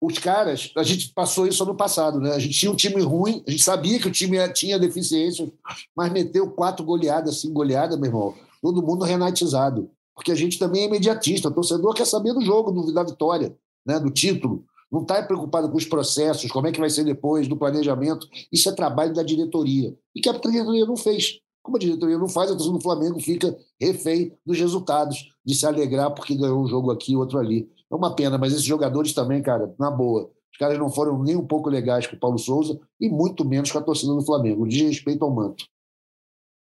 Os 0.00 0.18
caras, 0.18 0.72
a 0.76 0.82
gente 0.82 1.12
passou 1.12 1.46
isso 1.46 1.64
no 1.64 1.76
passado, 1.76 2.20
né? 2.20 2.32
A 2.32 2.38
gente 2.38 2.58
tinha 2.58 2.70
um 2.70 2.76
time 2.76 3.00
ruim, 3.02 3.42
a 3.46 3.50
gente 3.50 3.62
sabia 3.62 3.98
que 3.98 4.08
o 4.08 4.12
time 4.12 4.36
tinha 4.52 4.78
deficiências, 4.78 5.48
mas 5.96 6.12
meteu 6.12 6.50
quatro 6.50 6.84
goleadas, 6.84 7.40
cinco 7.40 7.54
goleadas, 7.54 7.98
meu 7.98 8.08
irmão. 8.08 8.34
Todo 8.60 8.82
mundo 8.82 9.04
renatizado. 9.04 9.90
Porque 10.14 10.30
a 10.30 10.34
gente 10.34 10.58
também 10.58 10.82
é 10.82 10.86
imediatista. 10.86 11.48
O 11.48 11.54
torcedor 11.54 11.94
quer 11.94 12.06
saber 12.06 12.34
do 12.34 12.42
jogo, 12.42 12.70
do, 12.70 12.92
da 12.92 13.02
vitória, 13.02 13.56
né? 13.86 13.98
do 13.98 14.10
título 14.10 14.64
não 14.92 15.00
está 15.00 15.22
preocupado 15.22 15.70
com 15.70 15.78
os 15.78 15.86
processos, 15.86 16.52
como 16.52 16.66
é 16.66 16.72
que 16.72 16.78
vai 16.78 16.90
ser 16.90 17.02
depois, 17.02 17.48
do 17.48 17.56
planejamento. 17.56 18.28
Isso 18.52 18.68
é 18.68 18.72
trabalho 18.72 19.14
da 19.14 19.22
diretoria. 19.22 19.96
E 20.14 20.20
que 20.20 20.28
a 20.28 20.32
diretoria 20.32 20.84
não 20.84 20.98
fez. 20.98 21.38
Como 21.62 21.78
a 21.78 21.80
diretoria 21.80 22.18
não 22.18 22.28
faz, 22.28 22.50
a 22.50 22.54
torcida 22.54 22.76
do 22.76 22.82
Flamengo 22.82 23.18
fica 23.18 23.56
refém 23.80 24.36
dos 24.44 24.58
resultados, 24.58 25.30
de 25.44 25.54
se 25.54 25.64
alegrar 25.64 26.10
porque 26.10 26.36
ganhou 26.36 26.62
um 26.62 26.66
jogo 26.66 26.90
aqui, 26.90 27.16
outro 27.16 27.38
ali. 27.38 27.70
É 27.90 27.94
uma 27.94 28.14
pena, 28.14 28.36
mas 28.36 28.52
esses 28.52 28.64
jogadores 28.64 29.14
também, 29.14 29.42
cara, 29.42 29.74
na 29.78 29.90
boa. 29.90 30.30
Os 30.52 30.58
caras 30.58 30.78
não 30.78 30.90
foram 30.90 31.22
nem 31.22 31.36
um 31.36 31.46
pouco 31.46 31.70
legais 31.70 32.06
com 32.06 32.14
o 32.14 32.20
Paulo 32.20 32.38
Souza 32.38 32.78
e 33.00 33.08
muito 33.08 33.46
menos 33.46 33.72
com 33.72 33.78
a 33.78 33.82
torcida 33.82 34.12
do 34.12 34.20
Flamengo. 34.20 34.68
De 34.68 34.84
respeito 34.84 35.24
ao 35.24 35.34
manto. 35.34 35.64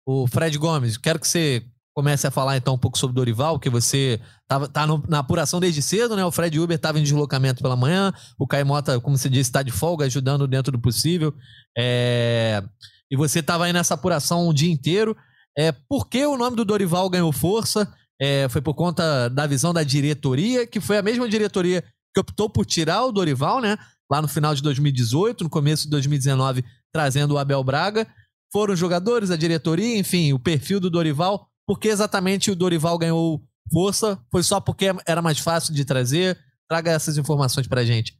O 0.06 0.26
Fred 0.26 0.58
Gomes, 0.58 0.98
quero 0.98 1.18
que 1.18 1.28
você 1.28 1.64
comece 1.98 2.28
a 2.28 2.30
falar 2.30 2.56
então 2.56 2.74
um 2.74 2.78
pouco 2.78 2.96
sobre 2.96 3.16
Dorival, 3.16 3.58
que 3.58 3.68
você 3.68 4.20
tava, 4.46 4.68
tá 4.68 4.86
no, 4.86 5.02
na 5.08 5.18
apuração 5.18 5.58
desde 5.58 5.82
cedo, 5.82 6.14
né? 6.14 6.24
O 6.24 6.30
Fred 6.30 6.56
Uber 6.60 6.76
estava 6.76 6.96
em 7.00 7.02
deslocamento 7.02 7.60
pela 7.60 7.74
manhã, 7.74 8.12
o 8.38 8.46
Caimota, 8.46 9.00
como 9.00 9.18
você 9.18 9.28
disse, 9.28 9.50
está 9.50 9.64
de 9.64 9.72
folga, 9.72 10.04
ajudando 10.04 10.46
dentro 10.46 10.70
do 10.70 10.78
possível. 10.78 11.34
É... 11.76 12.62
E 13.10 13.16
você 13.16 13.40
estava 13.40 13.64
aí 13.64 13.72
nessa 13.72 13.94
apuração 13.94 14.46
o 14.46 14.54
dia 14.54 14.70
inteiro. 14.70 15.16
É, 15.58 15.72
por 15.72 16.08
que 16.08 16.24
o 16.24 16.36
nome 16.36 16.54
do 16.54 16.64
Dorival 16.64 17.10
ganhou 17.10 17.32
força? 17.32 17.92
É, 18.22 18.48
foi 18.48 18.60
por 18.60 18.74
conta 18.74 19.28
da 19.28 19.44
visão 19.48 19.74
da 19.74 19.82
diretoria, 19.82 20.68
que 20.68 20.80
foi 20.80 20.98
a 20.98 21.02
mesma 21.02 21.28
diretoria 21.28 21.82
que 22.14 22.20
optou 22.20 22.48
por 22.48 22.64
tirar 22.64 23.06
o 23.06 23.10
Dorival, 23.10 23.60
né? 23.60 23.76
Lá 24.08 24.22
no 24.22 24.28
final 24.28 24.54
de 24.54 24.62
2018, 24.62 25.42
no 25.42 25.50
começo 25.50 25.82
de 25.82 25.90
2019, 25.90 26.64
trazendo 26.92 27.34
o 27.34 27.38
Abel 27.38 27.64
Braga. 27.64 28.06
Foram 28.52 28.74
os 28.74 28.78
jogadores, 28.78 29.32
a 29.32 29.36
diretoria, 29.36 29.98
enfim, 29.98 30.32
o 30.32 30.38
perfil 30.38 30.78
do 30.78 30.88
Dorival 30.88 31.48
por 31.68 31.78
que 31.78 31.88
exatamente 31.88 32.50
o 32.50 32.56
Dorival 32.56 32.96
ganhou 32.96 33.42
força? 33.70 34.18
Foi 34.32 34.42
só 34.42 34.58
porque 34.58 34.86
era 35.06 35.20
mais 35.20 35.38
fácil 35.38 35.74
de 35.74 35.84
trazer? 35.84 36.38
Traga 36.66 36.92
essas 36.92 37.18
informações 37.18 37.68
pra 37.68 37.84
gente. 37.84 38.18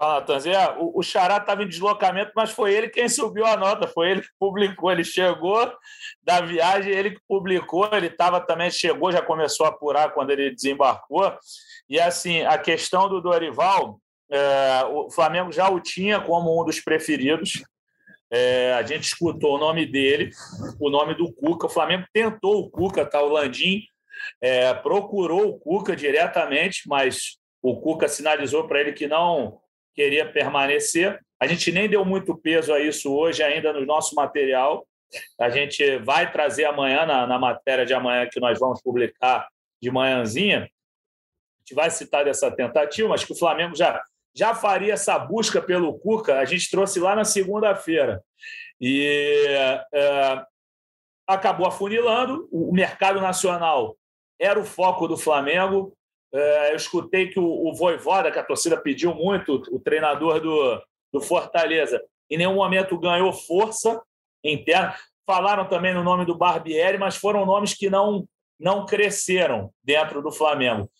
Natanzé, 0.00 0.56
o, 0.78 0.98
o 0.98 1.02
Xará 1.02 1.36
estava 1.36 1.62
em 1.62 1.68
deslocamento, 1.68 2.32
mas 2.34 2.50
foi 2.50 2.72
ele 2.72 2.88
quem 2.88 3.06
subiu 3.06 3.44
a 3.44 3.54
nota, 3.54 3.86
foi 3.86 4.10
ele 4.10 4.22
que 4.22 4.30
publicou. 4.38 4.90
Ele 4.90 5.04
chegou 5.04 5.70
da 6.22 6.40
viagem, 6.40 6.90
ele 6.90 7.10
que 7.10 7.20
publicou, 7.28 7.86
ele 7.92 8.06
estava 8.06 8.40
também, 8.40 8.70
chegou, 8.70 9.12
já 9.12 9.20
começou 9.20 9.66
a 9.66 9.68
apurar 9.68 10.14
quando 10.14 10.30
ele 10.30 10.54
desembarcou. 10.54 11.36
E 11.86 12.00
assim, 12.00 12.40
a 12.40 12.56
questão 12.56 13.10
do 13.10 13.20
Dorival, 13.20 14.00
é, 14.30 14.84
o 14.90 15.10
Flamengo 15.10 15.52
já 15.52 15.68
o 15.68 15.78
tinha 15.78 16.18
como 16.18 16.58
um 16.58 16.64
dos 16.64 16.80
preferidos. 16.80 17.62
É, 18.32 18.72
a 18.72 18.82
gente 18.82 19.04
escutou 19.04 19.56
o 19.56 19.58
nome 19.58 19.84
dele, 19.84 20.30
o 20.80 20.88
nome 20.88 21.14
do 21.14 21.30
Cuca. 21.32 21.66
O 21.66 21.70
Flamengo 21.70 22.06
tentou 22.12 22.60
o 22.60 22.70
Cuca, 22.70 23.04
tá? 23.04 23.22
O 23.22 23.28
Landim 23.28 23.82
é, 24.40 24.72
procurou 24.72 25.50
o 25.50 25.58
Cuca 25.58 25.94
diretamente, 25.94 26.88
mas 26.88 27.36
o 27.60 27.78
Cuca 27.78 28.08
sinalizou 28.08 28.66
para 28.66 28.80
ele 28.80 28.92
que 28.92 29.06
não 29.06 29.60
queria 29.94 30.30
permanecer. 30.30 31.20
A 31.38 31.46
gente 31.46 31.70
nem 31.70 31.88
deu 31.88 32.04
muito 32.04 32.34
peso 32.36 32.72
a 32.72 32.80
isso 32.80 33.14
hoje 33.14 33.42
ainda 33.42 33.72
no 33.72 33.84
nosso 33.84 34.14
material. 34.14 34.86
A 35.38 35.50
gente 35.50 35.98
vai 35.98 36.32
trazer 36.32 36.64
amanhã, 36.64 37.04
na, 37.04 37.26
na 37.26 37.38
matéria 37.38 37.84
de 37.84 37.92
amanhã 37.92 38.26
que 38.30 38.40
nós 38.40 38.58
vamos 38.58 38.80
publicar 38.80 39.46
de 39.80 39.90
manhãzinha, 39.90 40.60
a 40.60 41.58
gente 41.60 41.74
vai 41.74 41.90
citar 41.90 42.24
dessa 42.24 42.50
tentativa, 42.50 43.08
mas 43.08 43.24
que 43.24 43.32
o 43.32 43.38
Flamengo 43.38 43.76
já, 43.76 44.00
já 44.34 44.54
faria 44.54 44.94
essa 44.94 45.18
busca 45.18 45.60
pelo 45.60 45.98
Cuca, 45.98 46.38
a 46.38 46.44
gente 46.44 46.70
trouxe 46.70 46.98
lá 46.98 47.14
na 47.14 47.24
segunda-feira. 47.24 48.22
E 48.80 49.46
é, 49.92 50.44
acabou 51.26 51.66
afunilando, 51.66 52.48
o 52.50 52.72
mercado 52.72 53.20
nacional 53.20 53.96
era 54.40 54.58
o 54.58 54.64
foco 54.64 55.06
do 55.06 55.16
Flamengo, 55.16 55.96
é, 56.32 56.72
eu 56.72 56.76
escutei 56.76 57.28
que 57.28 57.38
o, 57.38 57.44
o 57.44 57.74
Voivoda, 57.74 58.32
que 58.32 58.38
a 58.38 58.44
torcida 58.44 58.76
pediu 58.76 59.14
muito, 59.14 59.62
o 59.70 59.78
treinador 59.78 60.40
do, 60.40 60.82
do 61.12 61.20
Fortaleza, 61.20 62.02
em 62.30 62.38
nenhum 62.38 62.54
momento 62.54 62.98
ganhou 62.98 63.32
força 63.32 64.02
interna. 64.42 64.94
Falaram 65.26 65.68
também 65.68 65.94
no 65.94 66.02
nome 66.02 66.24
do 66.24 66.36
Barbieri, 66.36 66.98
mas 66.98 67.16
foram 67.16 67.44
nomes 67.44 67.74
que 67.74 67.90
não, 67.90 68.26
não 68.58 68.86
cresceram 68.86 69.70
dentro 69.84 70.22
do 70.22 70.32
Flamengo. 70.32 70.90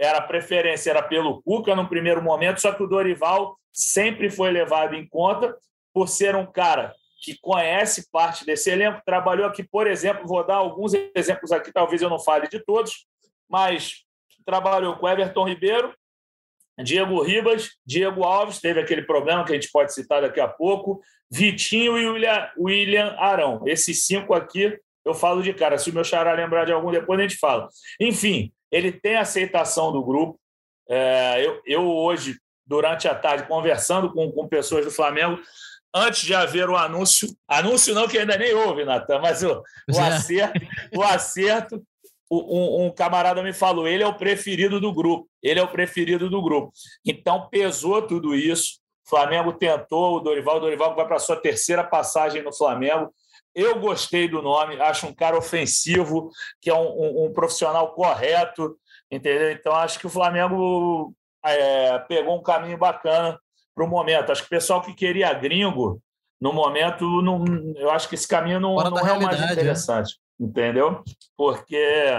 Era 0.00 0.20
preferência 0.22 0.90
era 0.90 1.02
pelo 1.02 1.42
Cuca 1.42 1.76
no 1.76 1.88
primeiro 1.88 2.22
momento, 2.22 2.60
só 2.60 2.72
que 2.72 2.82
o 2.82 2.86
Dorival 2.86 3.58
sempre 3.72 4.30
foi 4.30 4.50
levado 4.50 4.94
em 4.94 5.06
conta 5.06 5.54
por 5.92 6.08
ser 6.08 6.34
um 6.34 6.46
cara 6.46 6.94
que 7.22 7.38
conhece 7.38 8.10
parte 8.10 8.46
desse 8.46 8.70
elenco, 8.70 9.02
trabalhou 9.04 9.46
aqui, 9.46 9.62
por 9.62 9.86
exemplo, 9.86 10.26
vou 10.26 10.44
dar 10.44 10.56
alguns 10.56 10.94
exemplos 11.14 11.52
aqui, 11.52 11.70
talvez 11.70 12.00
eu 12.00 12.08
não 12.08 12.18
fale 12.18 12.48
de 12.48 12.58
todos, 12.58 13.06
mas 13.46 14.06
trabalhou 14.46 14.96
com 14.96 15.06
Everton 15.06 15.46
Ribeiro, 15.46 15.94
Diego 16.82 17.22
Ribas, 17.22 17.72
Diego 17.84 18.24
Alves, 18.24 18.58
teve 18.58 18.80
aquele 18.80 19.02
problema 19.02 19.44
que 19.44 19.52
a 19.52 19.54
gente 19.54 19.70
pode 19.70 19.92
citar 19.92 20.22
daqui 20.22 20.40
a 20.40 20.48
pouco, 20.48 21.02
Vitinho 21.30 21.98
e 21.98 22.08
William, 22.08 22.48
William 22.58 23.14
Arão. 23.18 23.62
Esses 23.66 24.06
cinco 24.06 24.32
aqui 24.32 24.78
eu 25.04 25.14
falo 25.14 25.42
de 25.42 25.52
cara. 25.52 25.78
Se 25.78 25.90
o 25.90 25.94
meu 25.94 26.04
xará 26.04 26.32
lembrar 26.32 26.64
de 26.64 26.72
algum, 26.72 26.90
depois 26.90 27.18
a 27.18 27.22
gente 27.22 27.36
fala. 27.36 27.68
Enfim, 28.00 28.52
ele 28.70 28.92
tem 28.92 29.16
aceitação 29.16 29.92
do 29.92 30.02
grupo. 30.02 30.38
É, 30.88 31.44
eu, 31.44 31.60
eu, 31.64 31.88
hoje, 31.88 32.36
durante 32.66 33.08
a 33.08 33.14
tarde, 33.14 33.46
conversando 33.46 34.12
com, 34.12 34.30
com 34.30 34.48
pessoas 34.48 34.84
do 34.84 34.90
Flamengo, 34.90 35.40
antes 35.94 36.22
de 36.22 36.34
haver 36.34 36.68
o 36.68 36.76
anúncio, 36.76 37.28
anúncio 37.48 37.94
não 37.94 38.08
que 38.08 38.18
ainda 38.18 38.36
nem 38.36 38.54
houve, 38.54 38.84
Natan, 38.84 39.18
mas 39.20 39.42
o, 39.42 39.62
o 39.92 39.98
acerto, 39.98 40.60
o 40.96 41.02
acerto 41.02 41.82
um, 42.30 42.86
um, 42.86 42.90
camarada 42.90 43.42
me 43.42 43.52
falou, 43.52 43.88
ele 43.88 44.04
é 44.04 44.06
o 44.06 44.14
preferido 44.14 44.80
do 44.80 44.92
grupo, 44.92 45.28
ele 45.42 45.58
é 45.58 45.62
o 45.62 45.68
preferido 45.68 46.30
do 46.30 46.40
grupo. 46.40 46.72
Então 47.04 47.48
pesou 47.48 48.02
tudo 48.02 48.36
isso. 48.36 48.78
O 49.04 49.10
Flamengo 49.10 49.52
tentou, 49.52 50.16
o 50.16 50.20
Dorival, 50.20 50.58
o 50.58 50.60
Dorival 50.60 50.94
vai 50.94 51.04
para 51.04 51.16
a 51.16 51.20
sua 51.20 51.34
terceira 51.34 51.82
passagem 51.82 52.42
no 52.42 52.54
Flamengo. 52.54 53.12
Eu 53.54 53.80
gostei 53.80 54.28
do 54.28 54.40
nome, 54.40 54.80
acho 54.80 55.06
um 55.06 55.14
cara 55.14 55.36
ofensivo, 55.36 56.30
que 56.60 56.70
é 56.70 56.74
um, 56.74 56.86
um, 56.86 57.24
um 57.26 57.32
profissional 57.32 57.92
correto, 57.92 58.78
entendeu? 59.10 59.50
Então 59.50 59.74
acho 59.74 59.98
que 59.98 60.06
o 60.06 60.10
Flamengo 60.10 61.14
é, 61.44 61.98
pegou 62.00 62.38
um 62.38 62.42
caminho 62.42 62.78
bacana 62.78 63.38
para 63.74 63.84
o 63.84 63.88
momento. 63.88 64.30
Acho 64.30 64.42
que 64.42 64.48
o 64.48 64.50
pessoal 64.50 64.82
que 64.82 64.94
queria 64.94 65.32
gringo, 65.34 66.00
no 66.40 66.52
momento, 66.52 67.04
não, 67.22 67.44
eu 67.76 67.90
acho 67.90 68.08
que 68.08 68.14
esse 68.14 68.26
caminho 68.26 68.60
não, 68.60 68.76
não 68.76 68.98
é 68.98 69.12
o 69.12 69.22
mais 69.22 69.40
né? 69.40 69.52
interessante. 69.52 70.14
Né? 70.14 70.30
entendeu? 70.40 71.04
Porque 71.36 72.18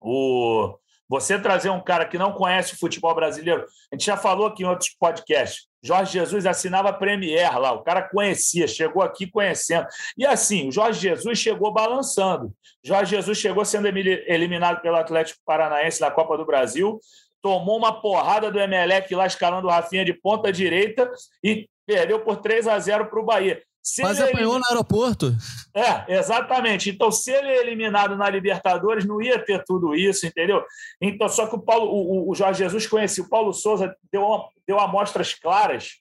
o, 0.00 0.78
você 1.10 1.40
trazer 1.40 1.70
um 1.70 1.82
cara 1.82 2.06
que 2.06 2.16
não 2.16 2.32
conhece 2.32 2.74
o 2.74 2.78
futebol 2.78 3.12
brasileiro, 3.12 3.66
a 3.92 3.96
gente 3.96 4.06
já 4.06 4.16
falou 4.16 4.46
aqui 4.46 4.62
em 4.62 4.66
outros 4.66 4.90
podcasts, 4.90 5.66
Jorge 5.82 6.12
Jesus 6.12 6.46
assinava 6.46 6.92
Premier 6.92 7.58
lá, 7.58 7.72
o 7.72 7.82
cara 7.82 8.02
conhecia, 8.02 8.68
chegou 8.68 9.02
aqui 9.02 9.26
conhecendo. 9.26 9.86
E 10.16 10.24
assim, 10.24 10.68
o 10.68 10.72
Jorge 10.72 11.00
Jesus 11.00 11.38
chegou 11.38 11.72
balançando. 11.72 12.52
Jorge 12.84 13.16
Jesus 13.16 13.38
chegou 13.38 13.64
sendo 13.64 13.88
eliminado 13.88 14.80
pelo 14.82 14.96
Atlético 14.96 15.40
Paranaense 15.44 16.00
na 16.00 16.10
Copa 16.10 16.36
do 16.36 16.46
Brasil, 16.46 17.00
tomou 17.42 17.76
uma 17.76 18.00
porrada 18.00 18.50
do 18.50 18.60
Emelec 18.60 19.12
lá 19.14 19.26
escalando 19.26 19.66
o 19.66 19.70
Rafinha 19.70 20.04
de 20.04 20.12
ponta 20.12 20.52
direita 20.52 21.10
e 21.42 21.68
perdeu 21.86 22.20
por 22.20 22.36
3 22.36 22.68
a 22.68 22.78
0 22.78 23.06
para 23.06 23.20
o 23.20 23.24
Bahia. 23.24 23.60
Se 23.82 24.02
Mas 24.02 24.20
apanhou 24.20 24.58
no 24.58 24.66
aeroporto. 24.66 25.34
É, 25.74 26.16
exatamente. 26.18 26.90
Então, 26.90 27.10
se 27.10 27.30
ele 27.30 27.48
é 27.48 27.60
eliminado 27.62 28.16
na 28.16 28.28
Libertadores, 28.28 29.06
não 29.06 29.22
ia 29.22 29.38
ter 29.38 29.64
tudo 29.64 29.94
isso, 29.94 30.26
entendeu? 30.26 30.62
Então, 31.00 31.28
só 31.28 31.46
que 31.46 31.56
o, 31.56 31.60
Paulo, 31.60 31.90
o, 31.90 32.30
o 32.30 32.34
Jorge 32.34 32.62
Jesus 32.62 32.86
conhecia, 32.86 33.24
o 33.24 33.28
Paulo 33.28 33.52
Souza 33.52 33.94
deu, 34.12 34.44
deu 34.66 34.78
amostras 34.78 35.34
claras 35.34 35.92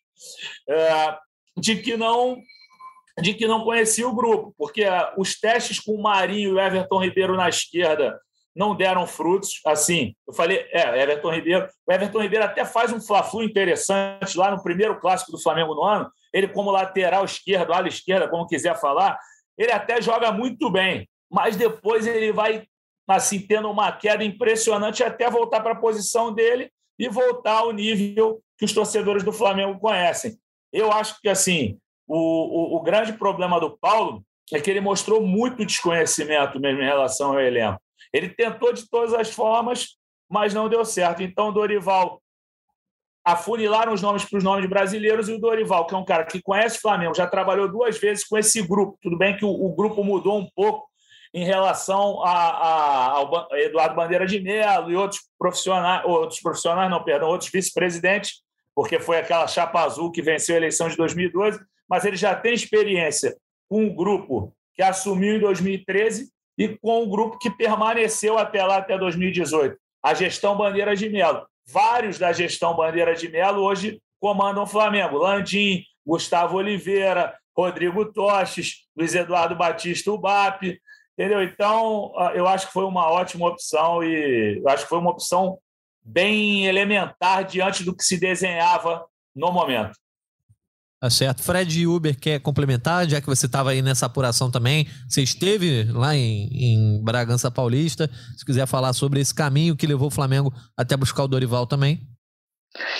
é, 0.69 1.17
de 1.57 1.77
que 1.77 1.95
não 1.95 2.37
de 3.21 3.33
que 3.33 3.47
não 3.47 3.65
conhecia 3.65 4.07
o 4.07 4.15
grupo, 4.15 4.53
porque 4.57 4.85
os 5.17 5.37
testes 5.37 5.77
com 5.77 5.91
o 5.91 6.01
Marinho 6.01 6.51
e 6.51 6.53
o 6.53 6.59
Everton 6.59 7.03
Ribeiro 7.03 7.35
na 7.35 7.49
esquerda 7.49 8.17
não 8.55 8.75
deram 8.75 9.05
frutos. 9.05 9.59
Assim, 9.65 10.15
eu 10.25 10.33
falei, 10.33 10.65
é, 10.71 11.01
Everton 11.01 11.33
Ribeiro. 11.33 11.67
O 11.85 11.91
Everton 11.91 12.21
Ribeiro 12.21 12.45
até 12.45 12.63
faz 12.65 12.91
um 12.91 13.01
fla-flu 13.01 13.43
interessante 13.43 14.37
lá 14.37 14.51
no 14.51 14.63
primeiro 14.63 14.99
clássico 14.99 15.31
do 15.31 15.41
Flamengo 15.41 15.75
no 15.75 15.83
ano. 15.83 16.09
Ele, 16.33 16.47
como 16.47 16.71
lateral 16.71 17.25
esquerdo, 17.25 17.73
ala 17.73 17.87
esquerda, 17.87 18.27
como 18.27 18.47
quiser 18.47 18.79
falar, 18.79 19.17
ele 19.57 19.71
até 19.71 20.01
joga 20.01 20.31
muito 20.31 20.69
bem, 20.69 21.07
mas 21.29 21.55
depois 21.55 22.07
ele 22.07 22.31
vai 22.31 22.65
assim 23.07 23.39
tendo 23.39 23.69
uma 23.69 23.91
queda 23.91 24.23
impressionante 24.23 25.03
até 25.03 25.29
voltar 25.29 25.61
para 25.61 25.73
a 25.73 25.79
posição 25.79 26.31
dele 26.31 26.71
e 26.97 27.09
voltar 27.09 27.59
ao 27.59 27.71
nível 27.71 28.39
que 28.57 28.65
os 28.65 28.73
torcedores 28.73 29.23
do 29.23 29.33
Flamengo 29.33 29.79
conhecem. 29.79 30.37
Eu 30.71 30.91
acho 30.91 31.19
que 31.19 31.27
assim 31.27 31.79
o, 32.07 32.17
o, 32.17 32.77
o 32.77 32.81
grande 32.81 33.13
problema 33.13 33.59
do 33.59 33.77
Paulo 33.77 34.23
é 34.51 34.59
que 34.59 34.69
ele 34.69 34.81
mostrou 34.81 35.21
muito 35.21 35.65
desconhecimento 35.65 36.59
mesmo 36.59 36.81
em 36.81 36.85
relação 36.85 37.31
ao 37.31 37.39
elenco. 37.39 37.81
Ele 38.11 38.29
tentou 38.29 38.73
de 38.73 38.89
todas 38.89 39.13
as 39.13 39.31
formas, 39.31 39.97
mas 40.29 40.53
não 40.53 40.67
deu 40.67 40.83
certo. 40.83 41.21
Então, 41.21 41.53
Dorival 41.53 42.21
afunilaram 43.23 43.93
os 43.93 44.01
nomes 44.01 44.25
para 44.25 44.37
os 44.37 44.43
nomes 44.43 44.67
brasileiros 44.67 45.29
e 45.29 45.33
o 45.33 45.39
Dorival, 45.39 45.85
que 45.85 45.93
é 45.93 45.97
um 45.97 46.05
cara 46.05 46.25
que 46.25 46.41
conhece 46.41 46.77
o 46.77 46.81
Flamengo, 46.81 47.15
já 47.15 47.27
trabalhou 47.27 47.67
duas 47.67 47.97
vezes 47.97 48.23
com 48.23 48.37
esse 48.37 48.61
grupo. 48.61 48.97
Tudo 49.01 49.17
bem 49.17 49.35
que 49.35 49.45
o, 49.45 49.49
o 49.49 49.75
grupo 49.75 50.03
mudou 50.03 50.39
um 50.39 50.47
pouco 50.55 50.89
em 51.33 51.43
relação 51.43 52.23
a, 52.23 52.31
a, 52.31 53.09
ao 53.11 53.47
Eduardo 53.53 53.95
Bandeira 53.95 54.25
de 54.25 54.39
Mello 54.39 54.89
e 54.91 54.95
outros 54.95 55.21
profissionais, 55.37 56.03
outros 56.05 56.39
profissionais, 56.39 56.89
não, 56.89 57.03
perdão, 57.03 57.29
outros 57.29 57.51
vice-presidentes, 57.51 58.41
porque 58.73 58.99
foi 58.99 59.17
aquela 59.17 59.47
chapa 59.47 59.83
azul 59.83 60.11
que 60.11 60.21
venceu 60.21 60.55
a 60.55 60.57
eleição 60.57 60.89
de 60.89 60.95
2012, 60.95 61.59
mas 61.87 62.05
ele 62.05 62.15
já 62.17 62.35
tem 62.35 62.53
experiência 62.53 63.35
com 63.67 63.83
um 63.83 63.95
grupo 63.95 64.55
que 64.73 64.81
assumiu 64.81 65.35
em 65.35 65.39
2013 65.39 66.31
e 66.57 66.69
com 66.69 67.03
o 67.03 67.09
grupo 67.09 67.37
que 67.37 67.49
permaneceu 67.49 68.37
até 68.37 68.63
lá, 68.63 68.77
até 68.77 68.97
2018, 68.97 69.77
a 70.03 70.13
gestão 70.13 70.57
Bandeira 70.57 70.95
de 70.95 71.09
Melo. 71.09 71.45
Vários 71.71 72.17
da 72.17 72.31
gestão 72.31 72.75
Bandeira 72.75 73.15
de 73.15 73.29
Melo 73.29 73.61
hoje 73.61 74.01
comandam 74.19 74.63
o 74.63 74.67
Flamengo. 74.67 75.17
Landim, 75.17 75.83
Gustavo 76.05 76.57
Oliveira, 76.57 77.37
Rodrigo 77.55 78.11
Toches, 78.11 78.87
Luiz 78.97 79.13
Eduardo 79.13 79.55
Batista 79.55 80.11
Ubap, 80.11 80.63
entendeu? 81.13 81.43
Então, 81.43 82.11
eu 82.33 82.47
acho 82.47 82.67
que 82.67 82.73
foi 82.73 82.85
uma 82.85 83.07
ótima 83.09 83.47
opção 83.47 84.03
e 84.03 84.61
acho 84.67 84.83
que 84.83 84.89
foi 84.89 84.97
uma 84.97 85.11
opção 85.11 85.59
bem 86.01 86.65
elementar 86.65 87.43
diante 87.43 87.83
do 87.83 87.95
que 87.95 88.03
se 88.03 88.17
desenhava 88.17 89.05
no 89.35 89.51
momento. 89.51 89.91
Tá 91.01 91.09
certo. 91.09 91.41
Fred 91.41 91.87
Uber 91.87 92.19
quer 92.19 92.41
complementar, 92.41 93.07
já 93.07 93.21
que 93.21 93.27
você 93.27 93.45
estava 93.45 93.71
aí 93.71 93.81
nessa 93.81 94.05
apuração 94.05 94.51
também. 94.51 94.85
Você 95.07 95.21
esteve 95.21 95.85
lá 95.93 96.13
em, 96.13 96.49
em, 96.51 97.03
Bragança 97.03 97.49
Paulista. 97.49 98.09
Se 98.35 98.45
quiser 98.45 98.67
falar 98.67 98.91
sobre 98.91 99.21
esse 99.21 99.33
caminho 99.33 99.77
que 99.77 99.87
levou 99.87 100.09
o 100.09 100.11
Flamengo 100.11 100.53
até 100.77 100.97
buscar 100.97 101.23
o 101.23 101.27
Dorival 101.27 101.65
também. 101.65 102.01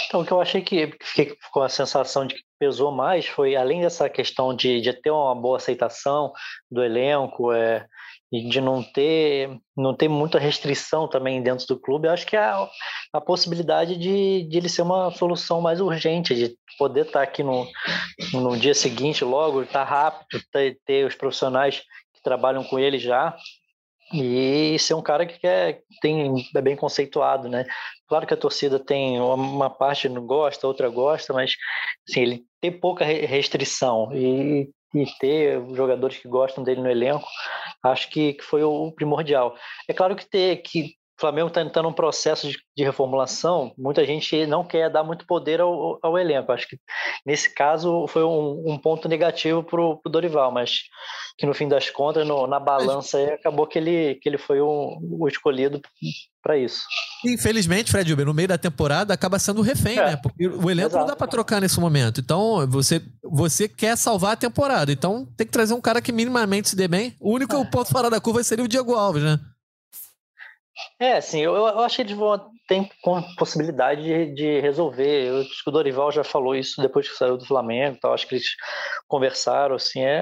Então, 0.07 0.21
o 0.21 0.25
que 0.25 0.31
eu 0.31 0.41
achei 0.41 0.61
que 0.61 0.97
fiquei 1.03 1.35
com 1.51 1.61
a 1.61 1.69
sensação 1.69 2.25
de 2.25 2.35
que 2.35 2.41
pesou 2.57 2.91
mais 2.91 3.27
foi, 3.27 3.55
além 3.55 3.81
dessa 3.81 4.09
questão 4.09 4.55
de, 4.55 4.79
de 4.79 4.93
ter 4.93 5.11
uma 5.11 5.35
boa 5.35 5.57
aceitação 5.57 6.31
do 6.71 6.81
elenco, 6.81 7.51
é, 7.51 7.85
e 8.31 8.47
de 8.47 8.61
não 8.61 8.83
ter 8.83 9.57
não 9.75 9.95
ter 9.95 10.07
muita 10.07 10.37
restrição 10.37 11.07
também 11.07 11.41
dentro 11.41 11.65
do 11.65 11.79
clube, 11.79 12.07
acho 12.07 12.27
que 12.27 12.35
há 12.35 12.67
a 13.13 13.21
possibilidade 13.21 13.97
de, 13.97 14.43
de 14.43 14.57
ele 14.57 14.69
ser 14.69 14.81
uma 14.81 15.09
solução 15.11 15.61
mais 15.61 15.81
urgente, 15.81 16.35
de 16.35 16.55
poder 16.77 17.05
estar 17.05 17.21
aqui 17.21 17.41
no, 17.41 17.67
no 18.33 18.57
dia 18.57 18.73
seguinte 18.73 19.23
logo, 19.23 19.63
estar 19.63 19.83
rápido, 19.83 20.41
ter, 20.51 20.77
ter 20.85 21.05
os 21.05 21.15
profissionais 21.15 21.79
que 22.13 22.21
trabalham 22.21 22.63
com 22.63 22.77
ele 22.77 22.99
já 22.99 23.35
e 24.13 24.77
ser 24.79 24.95
um 24.95 25.01
cara 25.01 25.25
que 25.25 25.39
quer, 25.39 25.81
tem, 26.01 26.33
é 26.55 26.61
bem 26.61 26.75
conceituado, 26.75 27.47
né? 27.47 27.65
Claro 28.07 28.25
que 28.25 28.33
a 28.33 28.37
torcida 28.37 28.79
tem 28.79 29.19
uma 29.21 29.69
parte 29.69 30.09
não 30.09 30.25
gosta, 30.25 30.67
outra 30.67 30.89
gosta, 30.89 31.31
mas 31.31 31.53
assim, 32.09 32.21
ele 32.21 32.43
tem 32.59 32.71
pouca 32.71 33.05
restrição 33.05 34.09
e 34.13 34.69
e 34.93 35.05
ter 35.19 35.61
jogadores 35.75 36.17
que 36.17 36.27
gostam 36.27 36.63
dele 36.63 36.81
no 36.81 36.89
elenco, 36.89 37.27
acho 37.83 38.09
que, 38.09 38.33
que 38.33 38.43
foi 38.43 38.63
o 38.63 38.91
primordial. 38.91 39.55
É 39.87 39.93
claro 39.93 40.15
que 40.15 40.25
ter 40.25 40.57
que 40.57 40.98
o 41.19 41.21
Flamengo 41.21 41.49
está 41.49 41.61
entrando 41.61 41.87
num 41.87 41.93
processo 41.93 42.47
de, 42.47 42.57
de, 42.77 42.83
reformulação, 42.83 43.73
muita 43.77 44.05
gente 44.05 44.45
não 44.47 44.63
quer 44.63 44.89
dar 44.89 45.03
muito 45.03 45.25
poder 45.27 45.59
ao, 45.59 45.99
ao 46.01 46.17
elenco. 46.17 46.53
Acho 46.53 46.65
que 46.65 46.79
nesse 47.25 47.53
caso 47.53 48.07
foi 48.07 48.23
um, 48.23 48.63
um 48.65 48.77
ponto 48.77 49.09
negativo 49.09 49.61
para 49.61 49.81
o 49.81 50.01
Dorival, 50.05 50.49
mas 50.49 50.83
que 51.37 51.45
no 51.45 51.53
fim 51.53 51.67
das 51.67 51.89
contas, 51.89 52.25
no, 52.25 52.47
na 52.47 52.57
balança, 52.57 53.17
aí, 53.17 53.31
acabou 53.31 53.67
que 53.67 53.77
ele, 53.77 54.15
que 54.15 54.29
ele 54.29 54.37
foi 54.37 54.61
o, 54.61 54.97
o 55.01 55.27
escolhido 55.27 55.81
para 56.41 56.57
isso. 56.57 56.83
Infelizmente, 57.25 57.91
Fred 57.91 58.13
Uber, 58.13 58.25
no 58.25 58.33
meio 58.33 58.47
da 58.47 58.57
temporada 58.57 59.13
acaba 59.13 59.37
sendo 59.39 59.61
refém, 59.61 59.97
é. 59.97 60.11
né? 60.11 60.15
Porque 60.15 60.47
o 60.47 60.71
elenco 60.71 60.91
Exato. 60.91 60.99
não 60.99 61.07
dá 61.07 61.17
para 61.17 61.27
trocar 61.27 61.59
nesse 61.59 61.81
momento. 61.81 62.21
Então, 62.21 62.65
você, 62.69 63.01
você 63.21 63.67
quer 63.67 63.97
salvar 63.97 64.33
a 64.33 64.37
temporada. 64.37 64.89
Então, 64.89 65.25
tem 65.35 65.45
que 65.45 65.51
trazer 65.51 65.73
um 65.73 65.81
cara 65.81 66.01
que 66.01 66.13
minimamente 66.13 66.69
se 66.69 66.77
dê 66.77 66.87
bem. 66.87 67.13
O 67.19 67.33
único 67.33 67.57
é. 67.57 67.65
ponto 67.65 67.89
fora 67.91 68.09
da 68.09 68.21
curva 68.21 68.41
seria 68.41 68.63
o 68.63 68.69
Diego 68.69 68.95
Alves, 68.95 69.23
né? 69.23 69.37
É, 70.99 71.19
sim, 71.21 71.39
eu, 71.39 71.55
eu 71.55 71.79
acho 71.79 71.95
que 71.95 72.01
eles 72.01 72.13
vão 72.13 72.37
ter 72.67 72.89
possibilidade 73.37 74.03
de, 74.03 74.33
de 74.33 74.59
resolver. 74.59 75.27
Eu 75.27 75.41
acho 75.41 75.63
que 75.63 75.69
o 75.69 75.71
Dorival 75.71 76.11
já 76.11 76.23
falou 76.23 76.55
isso 76.55 76.81
depois 76.81 77.07
que 77.09 77.15
saiu 77.15 77.37
do 77.37 77.45
Flamengo, 77.45 77.95
então 77.97 78.13
acho 78.13 78.27
que 78.27 78.35
eles 78.35 78.47
conversaram, 79.07 79.75
assim, 79.75 80.01
é, 80.01 80.21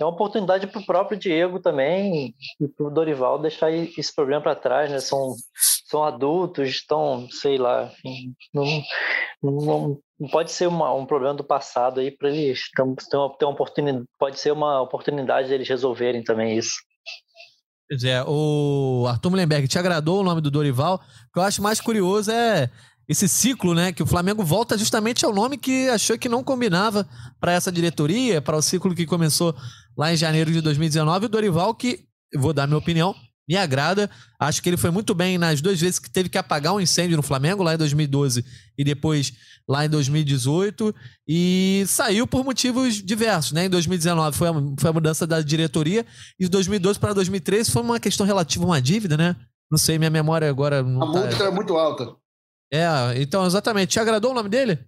é 0.00 0.04
uma 0.04 0.12
oportunidade 0.12 0.66
para 0.66 0.80
o 0.80 0.86
próprio 0.86 1.18
Diego 1.18 1.60
também 1.60 2.34
e 2.60 2.68
para 2.68 2.86
o 2.86 2.90
Dorival 2.90 3.38
deixar 3.38 3.72
esse 3.72 4.14
problema 4.14 4.42
para 4.42 4.56
trás, 4.56 4.90
né? 4.90 5.00
São, 5.00 5.34
são 5.86 6.04
adultos, 6.04 6.68
estão, 6.68 7.28
sei 7.30 7.56
lá, 7.56 7.90
enfim, 8.04 8.34
não, 8.52 8.82
não, 9.42 10.00
não 10.18 10.28
pode 10.28 10.50
ser 10.52 10.66
uma, 10.66 10.92
um 10.92 11.06
problema 11.06 11.34
do 11.34 11.44
passado 11.44 12.00
aí 12.00 12.10
para 12.10 12.28
eles 12.28 12.62
uma, 12.78 12.96
ter 13.36 13.44
uma 13.44 13.52
oportunidade, 13.52 14.04
pode 14.18 14.38
ser 14.38 14.52
uma 14.52 14.80
oportunidade 14.80 15.48
deles 15.48 15.68
resolverem 15.68 16.22
também 16.22 16.56
isso. 16.56 16.74
Pois 17.92 18.04
é, 18.04 18.24
o 18.26 19.04
Arthur 19.06 19.28
Mullenberg, 19.28 19.68
te 19.68 19.78
agradou 19.78 20.22
o 20.22 20.24
nome 20.24 20.40
do 20.40 20.50
Dorival? 20.50 20.94
O 20.94 21.32
que 21.34 21.38
eu 21.38 21.42
acho 21.42 21.60
mais 21.60 21.78
curioso 21.78 22.30
é 22.30 22.70
esse 23.06 23.28
ciclo, 23.28 23.74
né? 23.74 23.92
Que 23.92 24.02
o 24.02 24.06
Flamengo 24.06 24.42
volta 24.42 24.78
justamente 24.78 25.26
ao 25.26 25.34
nome 25.34 25.58
que 25.58 25.90
achou 25.90 26.16
que 26.16 26.26
não 26.26 26.42
combinava 26.42 27.06
para 27.38 27.52
essa 27.52 27.70
diretoria, 27.70 28.40
para 28.40 28.56
o 28.56 28.62
ciclo 28.62 28.94
que 28.94 29.04
começou 29.04 29.54
lá 29.94 30.10
em 30.10 30.16
janeiro 30.16 30.50
de 30.50 30.62
2019. 30.62 31.26
O 31.26 31.28
Dorival, 31.28 31.74
que, 31.74 32.06
vou 32.34 32.54
dar 32.54 32.66
minha 32.66 32.78
opinião, 32.78 33.14
me 33.46 33.58
agrada. 33.58 34.08
Acho 34.40 34.62
que 34.62 34.70
ele 34.70 34.78
foi 34.78 34.90
muito 34.90 35.14
bem 35.14 35.36
nas 35.36 35.60
duas 35.60 35.78
vezes 35.78 35.98
que 35.98 36.08
teve 36.08 36.30
que 36.30 36.38
apagar 36.38 36.72
um 36.72 36.80
incêndio 36.80 37.18
no 37.18 37.22
Flamengo, 37.22 37.62
lá 37.62 37.74
em 37.74 37.76
2012 37.76 38.42
e 38.78 38.84
depois 38.84 39.34
lá 39.68 39.84
em 39.84 39.88
2018. 39.88 40.94
E 41.26 41.84
saiu 41.86 42.26
por 42.26 42.44
motivos 42.44 42.94
diversos, 42.94 43.52
né? 43.52 43.66
Em 43.66 43.70
2019 43.70 44.36
foi 44.36 44.48
a, 44.48 44.52
foi 44.78 44.90
a 44.90 44.92
mudança 44.92 45.26
da 45.26 45.40
diretoria, 45.40 46.06
e 46.38 46.44
de 46.44 46.50
2012 46.50 46.98
para 46.98 47.12
2013 47.12 47.70
foi 47.70 47.82
uma 47.82 48.00
questão 48.00 48.26
relativa 48.26 48.64
a 48.64 48.68
uma 48.68 48.82
dívida, 48.82 49.16
né? 49.16 49.36
Não 49.70 49.78
sei, 49.78 49.98
minha 49.98 50.10
memória 50.10 50.48
agora. 50.48 50.80
A 50.80 50.82
tá... 50.82 50.88
multa 50.88 51.36
era 51.36 51.50
muito 51.50 51.76
alta. 51.76 52.14
É, 52.72 52.86
então, 53.16 53.46
exatamente. 53.46 53.90
Te 53.90 54.00
agradou 54.00 54.30
o 54.30 54.34
nome 54.34 54.48
dele? 54.48 54.78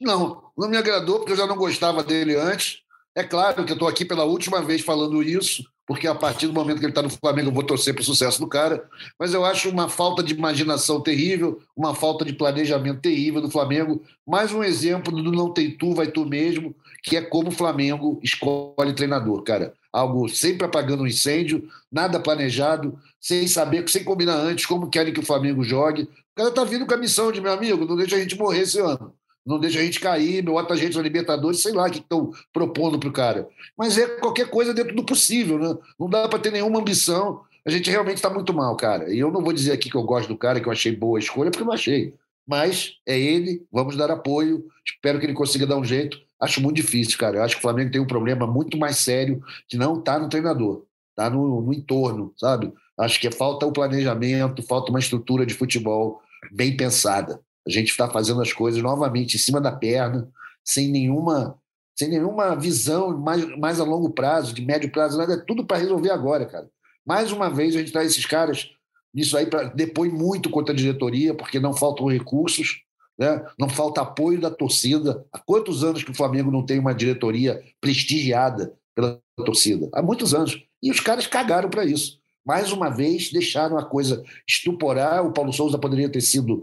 Não, 0.00 0.50
não 0.56 0.68
me 0.68 0.76
agradou, 0.76 1.18
porque 1.18 1.32
eu 1.32 1.36
já 1.36 1.46
não 1.46 1.56
gostava 1.56 2.02
dele 2.02 2.36
antes. 2.36 2.78
É 3.16 3.24
claro 3.24 3.64
que 3.64 3.72
eu 3.72 3.74
estou 3.74 3.88
aqui 3.88 4.04
pela 4.04 4.24
última 4.24 4.62
vez 4.62 4.82
falando 4.82 5.20
isso, 5.20 5.64
porque 5.84 6.06
a 6.06 6.14
partir 6.14 6.46
do 6.46 6.52
momento 6.52 6.78
que 6.78 6.84
ele 6.84 6.92
está 6.92 7.02
no 7.02 7.10
Flamengo 7.10 7.48
eu 7.48 7.52
vou 7.52 7.64
torcer 7.64 7.92
para 7.92 8.02
o 8.02 8.04
sucesso 8.04 8.38
do 8.38 8.46
cara. 8.46 8.88
Mas 9.18 9.34
eu 9.34 9.44
acho 9.44 9.68
uma 9.68 9.88
falta 9.88 10.22
de 10.22 10.32
imaginação 10.32 11.00
terrível, 11.00 11.60
uma 11.76 11.92
falta 11.92 12.24
de 12.24 12.32
planejamento 12.32 13.00
terrível 13.00 13.40
do 13.40 13.50
Flamengo. 13.50 14.00
Mais 14.24 14.52
um 14.52 14.62
exemplo 14.62 15.10
do 15.10 15.32
não 15.32 15.52
tem 15.52 15.76
tu, 15.76 15.92
vai 15.92 16.06
tu 16.06 16.24
mesmo, 16.24 16.72
que 17.02 17.16
é 17.16 17.20
como 17.20 17.48
o 17.48 17.52
Flamengo 17.52 18.20
escolhe 18.22 18.94
treinador, 18.94 19.42
cara. 19.42 19.74
Algo 19.92 20.28
sempre 20.28 20.64
apagando 20.64 21.02
um 21.02 21.06
incêndio, 21.08 21.68
nada 21.90 22.20
planejado, 22.20 22.96
sem 23.20 23.48
saber, 23.48 23.88
sem 23.88 24.04
combinar 24.04 24.36
antes 24.36 24.66
como 24.66 24.88
querem 24.88 25.12
que 25.12 25.18
o 25.18 25.26
Flamengo 25.26 25.64
jogue. 25.64 26.02
O 26.02 26.08
cara 26.36 26.50
está 26.50 26.62
vindo 26.62 26.86
com 26.86 26.94
a 26.94 26.96
missão 26.96 27.32
de 27.32 27.40
meu 27.40 27.52
amigo, 27.52 27.84
não 27.84 27.96
deixa 27.96 28.14
a 28.14 28.20
gente 28.20 28.38
morrer 28.38 28.60
esse 28.60 28.78
ano 28.78 29.12
não 29.44 29.58
deixa 29.58 29.78
a 29.78 29.82
gente 29.82 30.00
cair, 30.00 30.42
bota 30.42 30.74
a 30.74 30.76
gente 30.76 30.96
na 30.96 31.02
Libertadores, 31.02 31.62
sei 31.62 31.72
lá 31.72 31.86
o 31.86 31.90
que 31.90 31.98
estão 31.98 32.30
propondo 32.52 32.98
para 32.98 33.08
o 33.08 33.12
cara. 33.12 33.48
Mas 33.76 33.98
é 33.98 34.06
qualquer 34.06 34.48
coisa 34.48 34.74
dentro 34.74 34.94
do 34.94 35.04
possível, 35.04 35.58
né? 35.58 35.74
Não 35.98 36.08
dá 36.08 36.28
para 36.28 36.38
ter 36.38 36.52
nenhuma 36.52 36.80
ambição. 36.80 37.42
A 37.64 37.70
gente 37.70 37.90
realmente 37.90 38.16
está 38.16 38.30
muito 38.30 38.52
mal, 38.52 38.76
cara. 38.76 39.12
E 39.12 39.18
eu 39.18 39.30
não 39.30 39.42
vou 39.42 39.52
dizer 39.52 39.72
aqui 39.72 39.90
que 39.90 39.96
eu 39.96 40.02
gosto 40.02 40.28
do 40.28 40.36
cara, 40.36 40.60
que 40.60 40.68
eu 40.68 40.72
achei 40.72 40.94
boa 40.94 41.18
a 41.18 41.20
escolha, 41.20 41.50
porque 41.50 41.62
eu 41.62 41.66
não 41.66 41.74
achei. 41.74 42.14
Mas 42.46 42.96
é 43.06 43.18
ele, 43.18 43.64
vamos 43.70 43.96
dar 43.96 44.10
apoio, 44.10 44.64
espero 44.84 45.18
que 45.18 45.26
ele 45.26 45.34
consiga 45.34 45.66
dar 45.66 45.76
um 45.76 45.84
jeito. 45.84 46.18
Acho 46.40 46.60
muito 46.60 46.76
difícil, 46.76 47.18
cara. 47.18 47.36
Eu 47.36 47.42
acho 47.42 47.54
que 47.54 47.58
o 47.58 47.62
Flamengo 47.62 47.90
tem 47.90 48.00
um 48.00 48.06
problema 48.06 48.46
muito 48.46 48.76
mais 48.78 48.96
sério 48.96 49.42
que 49.68 49.76
não 49.76 49.98
está 49.98 50.18
no 50.18 50.28
treinador, 50.28 50.84
está 51.10 51.28
no, 51.28 51.60
no 51.60 51.72
entorno, 51.72 52.32
sabe? 52.36 52.72
Acho 52.98 53.20
que 53.20 53.30
falta 53.30 53.66
o 53.66 53.72
planejamento, 53.72 54.62
falta 54.62 54.90
uma 54.90 54.98
estrutura 54.98 55.46
de 55.46 55.54
futebol 55.54 56.20
bem 56.50 56.76
pensada. 56.76 57.40
A 57.66 57.70
gente 57.70 57.90
está 57.90 58.08
fazendo 58.08 58.40
as 58.40 58.52
coisas 58.52 58.82
novamente 58.82 59.36
em 59.36 59.38
cima 59.38 59.60
da 59.60 59.72
perna, 59.72 60.28
sem 60.64 60.88
nenhuma, 60.88 61.58
sem 61.96 62.08
nenhuma 62.08 62.54
visão 62.54 63.18
mais, 63.18 63.44
mais 63.58 63.80
a 63.80 63.84
longo 63.84 64.10
prazo, 64.10 64.54
de 64.54 64.64
médio 64.64 64.90
prazo, 64.90 65.18
nada, 65.18 65.34
é 65.34 65.36
tudo 65.36 65.64
para 65.64 65.78
resolver 65.78 66.10
agora, 66.10 66.46
cara. 66.46 66.68
Mais 67.06 67.32
uma 67.32 67.48
vez, 67.48 67.74
a 67.74 67.78
gente 67.78 67.92
traz 67.92 68.10
esses 68.10 68.26
caras 68.26 68.70
nisso 69.12 69.36
aí 69.36 69.46
para 69.46 69.64
depõe 69.64 70.08
muito 70.08 70.48
contra 70.48 70.72
a 70.72 70.76
diretoria, 70.76 71.34
porque 71.34 71.58
não 71.58 71.72
faltam 71.72 72.06
recursos, 72.06 72.82
né? 73.18 73.44
não 73.58 73.68
falta 73.68 74.00
apoio 74.00 74.40
da 74.40 74.50
torcida. 74.50 75.26
Há 75.32 75.38
quantos 75.38 75.84
anos 75.84 76.02
que 76.02 76.10
o 76.10 76.14
Flamengo 76.14 76.50
não 76.50 76.64
tem 76.64 76.78
uma 76.78 76.94
diretoria 76.94 77.62
prestigiada 77.80 78.74
pela 78.94 79.20
torcida? 79.36 79.88
Há 79.92 80.02
muitos 80.02 80.32
anos. 80.32 80.62
E 80.82 80.90
os 80.90 81.00
caras 81.00 81.26
cagaram 81.26 81.68
para 81.68 81.84
isso. 81.84 82.20
Mais 82.44 82.72
uma 82.72 82.88
vez, 82.88 83.30
deixaram 83.30 83.76
a 83.76 83.84
coisa 83.84 84.24
estuporar. 84.48 85.24
O 85.26 85.32
Paulo 85.32 85.52
Souza 85.52 85.78
poderia 85.78 86.08
ter 86.08 86.22
sido 86.22 86.62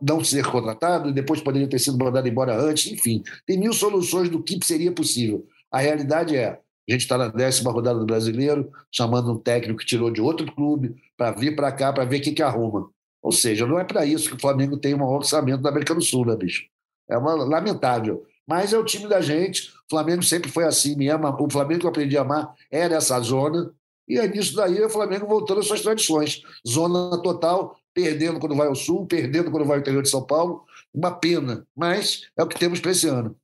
não 0.00 0.22
ser 0.22 0.44
contratado, 0.46 1.08
e 1.08 1.12
depois 1.12 1.40
poderia 1.40 1.68
ter 1.68 1.78
sido 1.78 1.98
mandado 1.98 2.28
embora 2.28 2.56
antes, 2.56 2.92
enfim. 2.92 3.22
Tem 3.46 3.58
mil 3.58 3.72
soluções 3.72 4.28
do 4.28 4.42
que 4.42 4.58
seria 4.64 4.92
possível. 4.92 5.46
A 5.70 5.78
realidade 5.78 6.36
é, 6.36 6.60
a 6.88 6.92
gente 6.92 7.02
está 7.02 7.18
na 7.18 7.28
décima 7.28 7.70
rodada 7.70 7.98
do 7.98 8.06
Brasileiro, 8.06 8.70
chamando 8.90 9.32
um 9.32 9.38
técnico 9.38 9.80
que 9.80 9.86
tirou 9.86 10.10
de 10.10 10.20
outro 10.20 10.50
clube 10.54 10.94
para 11.16 11.32
vir 11.32 11.54
para 11.54 11.70
cá 11.70 11.92
para 11.92 12.04
ver 12.04 12.18
o 12.18 12.22
que, 12.22 12.32
que 12.32 12.42
arruma. 12.42 12.88
Ou 13.22 13.32
seja, 13.32 13.66
não 13.66 13.78
é 13.78 13.84
para 13.84 14.06
isso 14.06 14.30
que 14.30 14.36
o 14.36 14.40
Flamengo 14.40 14.78
tem 14.78 14.94
um 14.94 15.02
orçamento 15.02 15.60
da 15.60 15.68
América 15.68 15.94
do 15.94 16.00
Sul, 16.00 16.24
né, 16.24 16.36
bicho? 16.36 16.64
É 17.10 17.18
uma, 17.18 17.34
lamentável. 17.34 18.24
Mas 18.46 18.72
é 18.72 18.78
o 18.78 18.84
time 18.84 19.06
da 19.06 19.20
gente. 19.20 19.68
O 19.68 19.90
Flamengo 19.90 20.22
sempre 20.22 20.50
foi 20.50 20.64
assim, 20.64 20.96
me 20.96 21.08
ama. 21.08 21.36
O 21.38 21.50
Flamengo 21.50 21.80
que 21.80 21.86
eu 21.86 21.90
aprendi 21.90 22.16
a 22.16 22.22
amar 22.22 22.54
era 22.70 22.94
essa 22.94 23.20
zona. 23.20 23.70
E 24.08 24.18
é 24.18 24.26
nisso 24.26 24.56
daí 24.56 24.82
o 24.82 24.88
Flamengo 24.88 25.26
voltando 25.26 25.60
às 25.60 25.66
suas 25.66 25.82
tradições. 25.82 26.40
Zona 26.66 27.20
total, 27.20 27.76
perdendo 27.98 28.38
quando 28.38 28.54
vai 28.54 28.68
ao 28.68 28.76
Sul, 28.76 29.06
perdendo 29.06 29.50
quando 29.50 29.66
vai 29.66 29.76
ao 29.76 29.80
interior 29.80 30.04
de 30.04 30.08
São 30.08 30.24
Paulo. 30.24 30.64
Uma 30.94 31.10
pena, 31.10 31.66
mas 31.76 32.28
é 32.38 32.42
o 32.44 32.46
que 32.46 32.56
temos 32.56 32.78
para 32.78 32.92
esse 32.92 33.08
ano. 33.08 33.34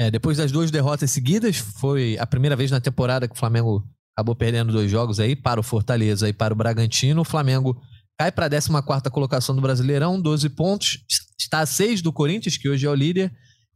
É, 0.00 0.10
depois 0.10 0.38
das 0.38 0.50
duas 0.50 0.70
derrotas 0.70 1.10
seguidas, 1.10 1.58
foi 1.58 2.16
a 2.18 2.26
primeira 2.26 2.56
vez 2.56 2.70
na 2.70 2.80
temporada 2.80 3.28
que 3.28 3.34
o 3.34 3.38
Flamengo 3.38 3.86
acabou 4.16 4.34
perdendo 4.34 4.72
dois 4.72 4.90
jogos 4.90 5.20
aí 5.20 5.36
para 5.36 5.60
o 5.60 5.62
Fortaleza 5.62 6.26
e 6.26 6.32
para 6.32 6.54
o 6.54 6.56
Bragantino. 6.56 7.20
O 7.20 7.24
Flamengo 7.26 7.78
cai 8.18 8.32
para 8.32 8.46
a 8.46 8.50
14 8.50 9.10
colocação 9.10 9.54
do 9.54 9.60
Brasileirão, 9.60 10.18
12 10.18 10.48
pontos, 10.50 11.04
está 11.38 11.60
a 11.60 11.66
6 11.66 12.00
do 12.00 12.10
Corinthians, 12.10 12.56
que 12.56 12.70
hoje 12.70 12.86
é 12.86 12.90
o 12.90 12.94
líder. 12.94 13.30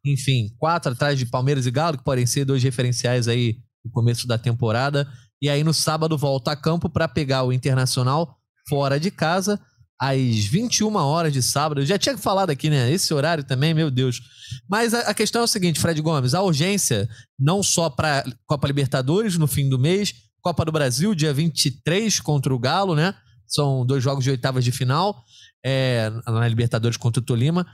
Enfim, 0.07 0.55
quatro 0.57 0.93
atrás 0.93 1.18
de 1.18 1.26
Palmeiras 1.26 1.66
e 1.66 1.70
Galo, 1.70 1.99
que 1.99 2.05
podem 2.05 2.24
ser 2.24 2.47
dois 2.47 2.62
referenciais 2.62 3.28
aí 3.28 3.59
no 3.84 3.90
começo 3.90 4.26
da 4.26 4.38
temporada. 4.38 5.07
E 5.43 5.51
aí 5.51 5.62
no 5.62 5.74
sábado 5.74 6.16
volta 6.16 6.53
a 6.53 6.57
campo 6.57 6.88
para 6.88 7.07
pegar 7.07 7.43
o 7.43 7.53
Internacional 7.53 8.38
fora 8.66 8.99
de 8.99 9.11
casa 9.11 9.61
às 10.03 10.44
21 10.46 10.96
horas 10.96 11.32
de 11.32 11.40
sábado. 11.40 11.80
Eu 11.80 11.86
já 11.86 11.96
tinha 11.96 12.18
falado 12.18 12.50
aqui, 12.50 12.68
né? 12.68 12.90
Esse 12.90 13.14
horário 13.14 13.44
também, 13.44 13.72
meu 13.72 13.88
Deus. 13.88 14.20
Mas 14.68 14.92
a, 14.92 14.98
a 15.03 15.14
questão 15.14 15.42
é 15.42 15.44
o 15.44 15.46
seguinte, 15.48 15.78
Fred 15.78 16.03
Gomes, 16.03 16.34
a 16.34 16.42
urgência 16.42 17.09
não 17.38 17.62
só 17.62 17.88
para 17.88 18.24
Copa 18.44 18.66
Libertadores 18.66 19.38
no 19.38 19.46
fim 19.46 19.68
do 19.68 19.78
mês, 19.78 20.12
Copa 20.40 20.64
do 20.64 20.72
Brasil, 20.72 21.14
dia 21.14 21.32
23 21.32 22.18
contra 22.18 22.53
o 22.53 22.59
Galo, 22.59 22.96
né? 22.96 23.14
São 23.46 23.86
dois 23.86 24.03
jogos 24.03 24.24
de 24.24 24.30
oitavas 24.30 24.64
de 24.64 24.72
final, 24.72 25.22
é, 25.64 26.11
na 26.26 26.48
Libertadores 26.48 26.96
contra 26.96 27.22
o 27.22 27.24
Tolima. 27.24 27.64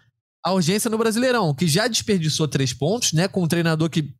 A 0.45 0.53
urgência 0.53 0.91
no 0.91 0.99
Brasileirão, 0.99 1.55
que 1.55 1.66
já 1.66 1.89
desperdiçou 1.89 2.47
três 2.47 2.74
pontos, 2.74 3.14
né? 3.14 3.26
Com 3.26 3.43
um 3.43 3.49
treinador 3.49 3.89
que 3.89 4.12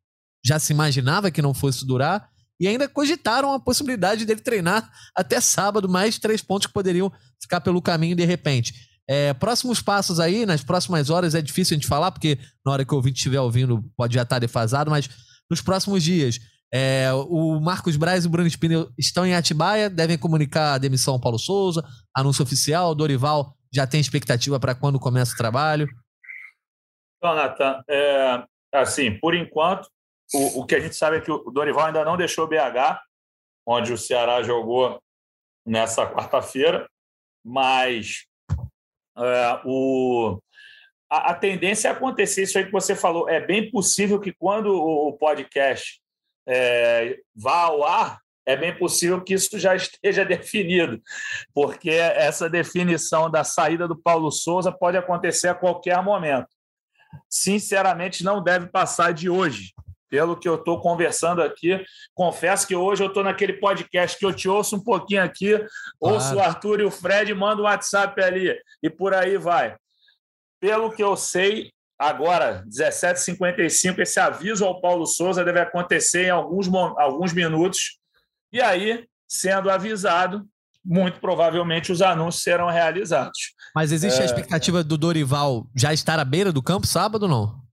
já 0.43 0.59
se 0.59 0.73
imaginava 0.73 1.31
que 1.31 1.43
não 1.43 1.53
fosse 1.53 1.87
durar. 1.87 2.27
E 2.61 2.67
ainda 2.67 2.89
cogitaram 2.89 3.53
a 3.53 3.61
possibilidade 3.61 4.25
dele 4.25 4.41
treinar 4.41 4.91
até 5.15 5.41
sábado, 5.41 5.89
mais 5.89 6.19
três 6.19 6.43
pontos 6.43 6.67
que 6.67 6.73
poderiam 6.73 7.13
ficar 7.41 7.61
pelo 7.61 7.81
caminho 7.81 8.17
de 8.17 8.25
repente. 8.25 8.75
É, 9.09 9.33
próximos 9.33 9.81
passos 9.81 10.21
aí, 10.21 10.45
nas 10.45 10.63
próximas 10.63 11.09
horas, 11.09 11.35
é 11.35 11.41
difícil 11.41 11.75
a 11.75 11.79
gente 11.79 11.89
falar, 11.89 12.11
porque 12.11 12.39
na 12.65 12.73
hora 12.73 12.85
que 12.85 12.93
o 12.93 12.97
ouvinte 12.97 13.17
estiver 13.17 13.41
ouvindo 13.41 13.83
pode 13.97 14.15
já 14.15 14.23
estar 14.23 14.39
defasado, 14.39 14.91
mas 14.91 15.09
nos 15.51 15.63
próximos 15.63 16.03
dias, 16.03 16.39
é, 16.73 17.11
o 17.13 17.59
Marcos 17.59 17.97
Braz 17.97 18.25
e 18.25 18.27
o 18.27 18.31
Bruno 18.31 18.49
Spinel 18.49 18.91
estão 18.99 19.25
em 19.25 19.35
Atibaia, 19.35 19.89
devem 19.89 20.19
comunicar 20.19 20.75
a 20.75 20.79
demissão 20.79 21.15
ao 21.15 21.21
Paulo 21.21 21.39
Souza, 21.39 21.83
anúncio 22.15 22.43
oficial, 22.43 22.95
Dorival 22.95 23.55
já 23.73 23.87
tem 23.87 24.01
expectativa 24.01 24.59
para 24.59 24.75
quando 24.75 24.99
começa 24.99 25.35
o 25.35 25.37
trabalho? 25.37 25.89
Então, 27.17 27.35
Natan, 27.35 27.83
é, 27.89 28.45
assim, 28.73 29.19
por 29.19 29.35
enquanto, 29.35 29.89
o, 30.35 30.61
o, 30.61 30.67
que 30.67 30.75
a 30.75 30.81
gente 30.81 30.95
sabe 30.95 31.17
é 31.17 31.21
que 31.21 31.31
o 31.31 31.51
Dorival 31.51 31.87
ainda 31.87 32.05
não 32.05 32.17
deixou 32.17 32.45
o 32.45 32.49
BH, 32.49 33.01
onde 33.67 33.93
o 33.93 33.99
Ceará 33.99 34.43
jogou 34.43 35.01
nessa 35.65 36.07
quarta-feira, 36.07 36.89
mas 37.45 38.27
é, 39.17 39.61
o, 39.65 40.41
a, 41.11 41.31
a, 41.31 41.35
tendência 41.35 41.89
é 41.89 41.91
acontecer 41.91 42.43
isso 42.43 42.59
aí 42.59 42.65
que 42.65 42.73
você 42.73 42.95
falou. 42.95 43.29
É 43.29 43.41
bem 43.41 43.71
possível 43.71 44.21
que 44.21 44.33
quando 44.33 44.67
o, 44.67 45.09
o 45.09 45.13
podcast 45.13 46.01
é, 46.47 47.19
vá 47.35 47.63
ao 47.63 47.85
ar, 47.85 48.21
é 48.47 48.57
bem 48.57 48.77
possível 48.77 49.23
que 49.23 49.35
isso 49.35 49.59
já 49.59 49.77
esteja 49.77 50.25
definido, 50.27 51.03
porque 51.53 51.91
essa 51.91 52.49
definição 52.49 53.31
da 53.31 53.45
saída 53.45 53.87
do 53.87 53.97
Paulo 53.97 54.31
Souza 54.31 54.73
pode 54.73 54.97
acontecer 54.97 55.49
a 55.49 55.55
qualquer 55.55 56.03
momento. 56.03 56.49
Sinceramente, 57.29 58.25
não 58.25 58.43
deve 58.43 58.67
passar 58.69 59.13
de 59.13 59.29
hoje. 59.29 59.75
Pelo 60.09 60.37
que 60.37 60.49
eu 60.49 60.55
estou 60.55 60.81
conversando 60.81 61.43
aqui, 61.43 61.85
confesso 62.15 62.67
que 62.67 62.75
hoje 62.75 63.03
eu 63.03 63.09
estou 63.09 63.23
naquele 63.23 63.55
podcast 63.55 64.19
que 64.19 64.25
eu 64.25 64.33
te 64.33 64.49
ouço 64.49 64.77
um 64.77 64.83
pouquinho 64.83 65.23
aqui, 65.23 65.57
claro. 65.59 65.69
ouço 66.01 66.35
o 66.35 66.41
Arthur 66.41 66.81
e 66.81 66.85
o 66.85 66.91
Fred, 66.91 67.35
mando 67.35 67.63
um 67.63 67.65
WhatsApp 67.65 68.21
ali, 68.23 68.57
e 68.83 68.89
por 68.89 69.13
aí 69.13 69.37
vai. 69.37 69.77
Pelo 70.61 70.91
que 70.91 71.03
eu 71.03 71.17
sei, 71.17 71.71
agora, 71.99 72.65
17h55, 72.69 73.99
esse 73.99 74.19
aviso 74.19 74.65
ao 74.65 74.81
Paulo 74.81 75.07
Souza 75.07 75.45
deve 75.45 75.61
acontecer 75.61 76.27
em 76.27 76.31
alguns, 76.31 76.69
alguns 76.97 77.33
minutos, 77.33 77.99
e 78.53 78.63
aí, 78.63 79.05
sendo 79.29 79.71
avisado, 79.71 80.49
muito 80.85 81.21
provavelmente 81.21 81.93
os 81.93 82.01
anúncios 82.01 82.43
serão 82.43 82.69
realizados. 82.71 83.55
Mas 83.75 83.93
existe 83.93 84.21
é... 84.21 84.23
a 84.23 84.25
expectativa 84.25 84.83
do 84.83 84.97
Dorival 84.97 85.67
já 85.77 85.93
estar 85.93 86.19
à 86.19 86.25
beira 86.25 86.51
do 86.51 86.63
campo 86.63 86.87
sábado 86.87 87.25
ou 87.25 87.29
não? 87.29 87.68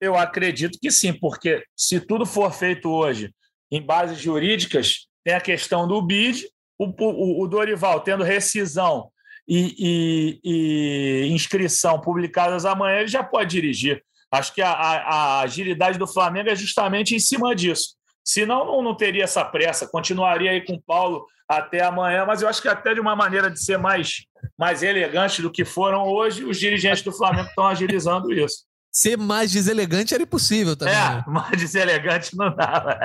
Eu 0.00 0.16
acredito 0.16 0.78
que 0.80 0.90
sim, 0.90 1.12
porque 1.12 1.64
se 1.76 2.00
tudo 2.00 2.26
for 2.26 2.52
feito 2.52 2.90
hoje 2.90 3.32
em 3.70 3.80
bases 3.80 4.18
jurídicas, 4.18 5.06
tem 5.24 5.34
a 5.34 5.40
questão 5.40 5.88
do 5.88 6.00
BID, 6.00 6.46
o, 6.78 6.86
o, 6.86 7.42
o 7.42 7.48
Dorival 7.48 8.00
tendo 8.00 8.22
rescisão 8.22 9.10
e, 9.48 9.74
e, 9.78 10.40
e, 10.44 11.32
inscrição 11.32 12.00
publicadas 12.00 12.64
amanhã, 12.64 12.98
ele 12.98 13.08
já 13.08 13.22
pode 13.22 13.50
dirigir. 13.50 14.02
Acho 14.30 14.52
que 14.52 14.60
a, 14.60 14.70
a, 14.70 14.96
a 14.96 15.40
agilidade 15.40 15.98
do 15.98 16.06
Flamengo 16.06 16.50
é 16.50 16.54
justamente 16.54 17.14
em 17.14 17.18
cima 17.18 17.54
disso. 17.54 17.96
Senão, 18.24 18.66
não, 18.66 18.82
não 18.82 18.94
teria 18.94 19.24
essa 19.24 19.44
pressa. 19.44 19.88
Continuaria 19.88 20.50
aí 20.50 20.64
com 20.64 20.74
o 20.74 20.82
Paulo 20.82 21.24
até 21.48 21.80
amanhã, 21.82 22.24
mas 22.26 22.42
eu 22.42 22.48
acho 22.48 22.60
que 22.60 22.68
até 22.68 22.92
de 22.92 23.00
uma 23.00 23.14
maneira 23.14 23.48
de 23.48 23.62
ser 23.62 23.78
mais, 23.78 24.26
mais 24.58 24.82
elegante 24.82 25.40
do 25.40 25.50
que 25.50 25.64
foram 25.64 26.02
hoje, 26.08 26.44
os 26.44 26.58
dirigentes 26.58 27.02
do 27.02 27.12
Flamengo 27.12 27.48
estão 27.48 27.66
agilizando 27.68 28.32
isso. 28.32 28.64
Ser 28.96 29.18
mais 29.18 29.52
deselegante 29.52 30.14
era 30.14 30.22
impossível 30.22 30.74
também. 30.74 30.94
É, 30.94 31.16
né? 31.16 31.24
mais 31.26 31.60
deselegante 31.60 32.34
não 32.34 32.56
dava. 32.56 32.98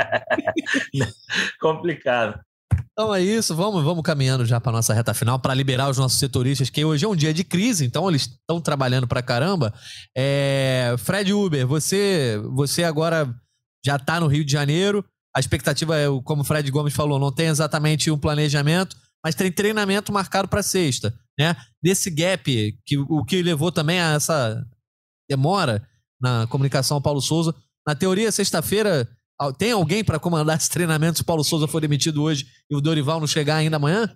Complicado. 1.60 2.40
Então 2.94 3.14
é 3.14 3.22
isso, 3.22 3.54
vamos, 3.54 3.84
vamos 3.84 4.02
caminhando 4.02 4.46
já 4.46 4.58
para 4.62 4.72
nossa 4.72 4.94
reta 4.94 5.14
final 5.14 5.38
para 5.38 5.54
liberar 5.54 5.90
os 5.90 5.98
nossos 5.98 6.18
setoristas, 6.18 6.70
que 6.70 6.86
hoje 6.86 7.04
é 7.04 7.10
um 7.10 7.16
dia 7.16 7.34
de 7.34 7.44
crise, 7.44 7.86
então 7.86 8.08
eles 8.08 8.22
estão 8.22 8.62
trabalhando 8.62 9.06
para 9.06 9.22
caramba. 9.22 9.74
É, 10.16 10.96
Fred 10.98 11.34
Uber, 11.34 11.68
você, 11.68 12.42
você 12.54 12.86
agora 12.86 13.28
já 13.86 13.98
está 13.98 14.18
no 14.18 14.28
Rio 14.28 14.46
de 14.46 14.52
Janeiro. 14.54 15.04
A 15.36 15.42
expectativa 15.42 15.98
é, 15.98 16.06
como 16.24 16.42
o 16.42 16.46
Fred 16.46 16.72
Gomes 16.72 16.94
falou, 16.94 17.20
não 17.20 17.34
tem 17.34 17.48
exatamente 17.48 18.10
um 18.10 18.18
planejamento, 18.18 18.96
mas 19.22 19.36
tem 19.36 19.52
treinamento 19.52 20.14
marcado 20.14 20.48
para 20.48 20.64
sexta, 20.64 21.14
né? 21.38 21.54
Desse 21.84 22.10
gap, 22.10 22.80
que, 22.86 22.98
o 22.98 23.26
que 23.26 23.42
levou 23.42 23.74
também 23.74 24.00
a 24.00 24.14
essa 24.14 24.66
demora 25.32 25.82
na 26.20 26.46
comunicação 26.48 26.98
ao 26.98 27.02
Paulo 27.02 27.22
Souza. 27.22 27.56
Na 27.88 27.96
teoria, 27.96 28.32
sexta-feira, 28.32 29.08
tem 29.58 29.72
alguém 29.72 30.04
para 30.04 30.20
comandar 30.20 30.56
esse 30.58 30.70
treinamento 30.70 31.18
se 31.18 31.24
o 31.24 31.26
Paulo 31.26 31.44
Souza 31.44 31.68
for 31.68 31.80
demitido 31.80 32.22
hoje 32.22 32.46
e 32.70 32.76
o 32.76 32.82
Dorival 32.82 33.20
não 33.20 33.28
chegar 33.28 33.56
ainda 33.56 33.78
amanhã? 33.78 34.14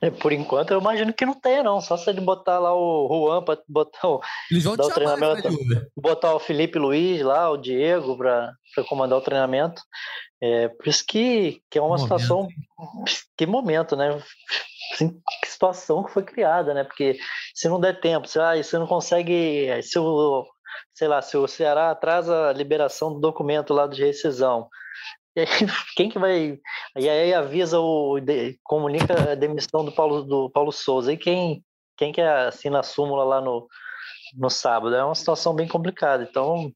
É, 0.00 0.10
por 0.10 0.32
enquanto, 0.32 0.70
eu 0.70 0.80
imagino 0.80 1.12
que 1.12 1.26
não 1.26 1.34
tenha, 1.34 1.62
não. 1.62 1.80
Só 1.80 1.96
se 1.96 2.08
ele 2.08 2.20
botar 2.20 2.58
lá 2.58 2.72
o 2.74 3.08
Juan 3.08 3.42
para 3.42 3.58
botar 3.68 4.08
o, 4.08 4.20
Eles 4.50 4.64
vão 4.64 4.74
o 4.74 4.88
treinamento. 4.88 5.48
Botar 5.96 6.34
o 6.34 6.38
Felipe 6.38 6.78
Luiz 6.78 7.22
lá, 7.22 7.50
o 7.50 7.56
Diego, 7.56 8.16
para 8.16 8.54
comandar 8.88 9.18
o 9.18 9.22
treinamento. 9.22 9.82
É, 10.42 10.68
por 10.68 10.88
isso 10.88 11.04
que, 11.06 11.62
que 11.70 11.78
é 11.78 11.82
uma 11.82 11.98
situação. 11.98 12.48
Que 13.36 13.46
momento, 13.46 13.94
né? 13.94 14.22
Assim, 14.92 15.20
que 15.42 15.48
situação 15.48 16.02
que 16.02 16.12
foi 16.12 16.22
criada, 16.22 16.72
né? 16.72 16.84
Porque 16.84 17.18
se 17.54 17.68
não 17.68 17.78
der 17.78 18.00
tempo, 18.00 18.26
se 18.26 18.38
ah, 18.38 18.56
você 18.56 18.78
não 18.78 18.86
consegue. 18.86 19.82
Se 19.82 19.98
o 19.98 20.46
sei 20.94 21.08
lá, 21.08 21.22
se 21.22 21.36
o 21.36 21.46
Ceará 21.46 21.90
atrasa 21.90 22.48
a 22.48 22.52
liberação 22.52 23.12
do 23.12 23.20
documento 23.20 23.72
lá 23.72 23.86
de 23.86 24.04
rescisão, 24.04 24.68
e 25.36 25.40
aí, 25.40 25.46
quem 25.96 26.10
que 26.10 26.18
vai. 26.18 26.58
E 26.96 27.08
aí 27.08 27.32
avisa 27.32 27.78
o. 27.78 28.18
comunica 28.64 29.32
a 29.32 29.34
demissão 29.34 29.84
do 29.84 29.92
Paulo, 29.92 30.22
do 30.24 30.50
Paulo 30.50 30.72
Souza. 30.72 31.12
E 31.12 31.16
quem, 31.16 31.64
quem 31.96 32.12
que 32.12 32.20
assina 32.20 32.80
a 32.80 32.82
súmula 32.82 33.24
lá 33.24 33.40
no, 33.40 33.68
no 34.36 34.50
sábado? 34.50 34.94
É 34.94 35.04
uma 35.04 35.14
situação 35.14 35.54
bem 35.54 35.68
complicada. 35.68 36.26
Então, 36.28 36.72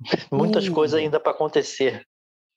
muitas 0.30 0.68
uh, 0.68 0.72
coisas 0.72 0.98
ainda 0.98 1.18
para 1.18 1.32
acontecer. 1.32 2.06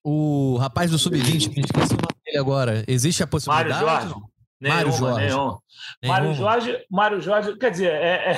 O 0.07 0.57
rapaz 0.57 0.91
do 0.91 0.99
Sub-20, 0.99 1.51
que 1.51 1.61
esqueci 1.61 1.93
o 1.93 1.97
nome 1.97 2.15
dele 2.23 2.37
agora, 2.37 2.85
existe 2.87 3.23
a 3.23 3.27
possibilidade? 3.27 3.83
Mário 3.83 4.07
Jorge. 4.07 4.35
Nenhuma, 4.61 4.77
Mário 4.77 4.91
Jorge. 4.91 5.25
Nenhum. 5.25 5.57
Mário 6.05 6.33
Jorge, 6.35 6.85
Mário 6.91 7.21
Jorge, 7.21 7.57
quer 7.57 7.71
dizer, 7.71 7.91
é. 7.91 8.31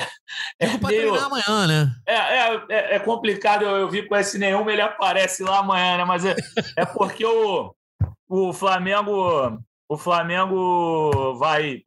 É, 0.58 0.66
é, 0.66 0.78
para 0.78 0.88
treinar 0.88 1.24
amanhã, 1.24 1.66
né? 1.66 1.92
É, 2.06 2.14
é, 2.14 2.64
é, 2.70 2.94
é 2.94 2.98
complicado 2.98 3.66
eu, 3.66 3.76
eu 3.76 3.90
vi 3.90 4.08
com 4.08 4.16
esse 4.16 4.38
nenhum, 4.38 4.68
ele 4.70 4.80
aparece 4.80 5.42
lá 5.42 5.58
amanhã, 5.58 5.98
né? 5.98 6.04
Mas 6.06 6.24
é, 6.24 6.34
é 6.74 6.86
porque 6.86 7.26
o, 7.26 7.74
o 8.26 8.52
Flamengo. 8.54 9.62
O 9.90 9.96
Flamengo 9.96 11.34
vai, 11.38 11.82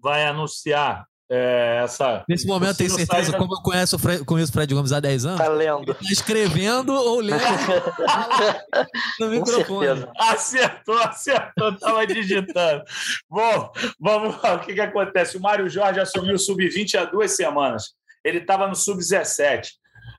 vai 0.00 0.24
anunciar 0.24 1.04
é, 1.30 1.82
essa, 1.84 2.24
Nesse 2.26 2.46
momento, 2.46 2.78
tem 2.78 2.88
certeza, 2.88 3.36
como 3.36 3.54
eu 3.54 3.60
conheço 3.60 3.96
o 3.96 3.98
Fred, 3.98 4.24
conheço 4.24 4.50
o 4.50 4.52
Fred 4.54 4.74
Gomes 4.74 4.92
há 4.92 5.00
10 5.00 5.26
anos? 5.26 5.38
Tá 5.38 5.48
lendo. 5.48 5.92
Tá 5.92 6.00
escrevendo 6.10 6.94
ou 6.94 7.20
lendo 7.20 7.38
no 9.20 9.28
microfone. 9.28 10.06
Acertou, 10.18 10.98
acertou, 10.98 11.70
estava 11.70 12.06
digitando. 12.06 12.82
Bom, 13.28 13.70
vamos 14.00 14.42
lá, 14.42 14.54
o 14.54 14.60
que, 14.60 14.72
que 14.72 14.80
acontece? 14.80 15.36
O 15.36 15.40
Mário 15.40 15.68
Jorge 15.68 16.00
assumiu 16.00 16.34
o 16.34 16.38
Sub-20 16.38 16.94
há 16.94 17.04
duas 17.04 17.36
semanas. 17.36 17.92
Ele 18.24 18.38
estava 18.38 18.66
no 18.66 18.74
Sub-17. 18.74 19.68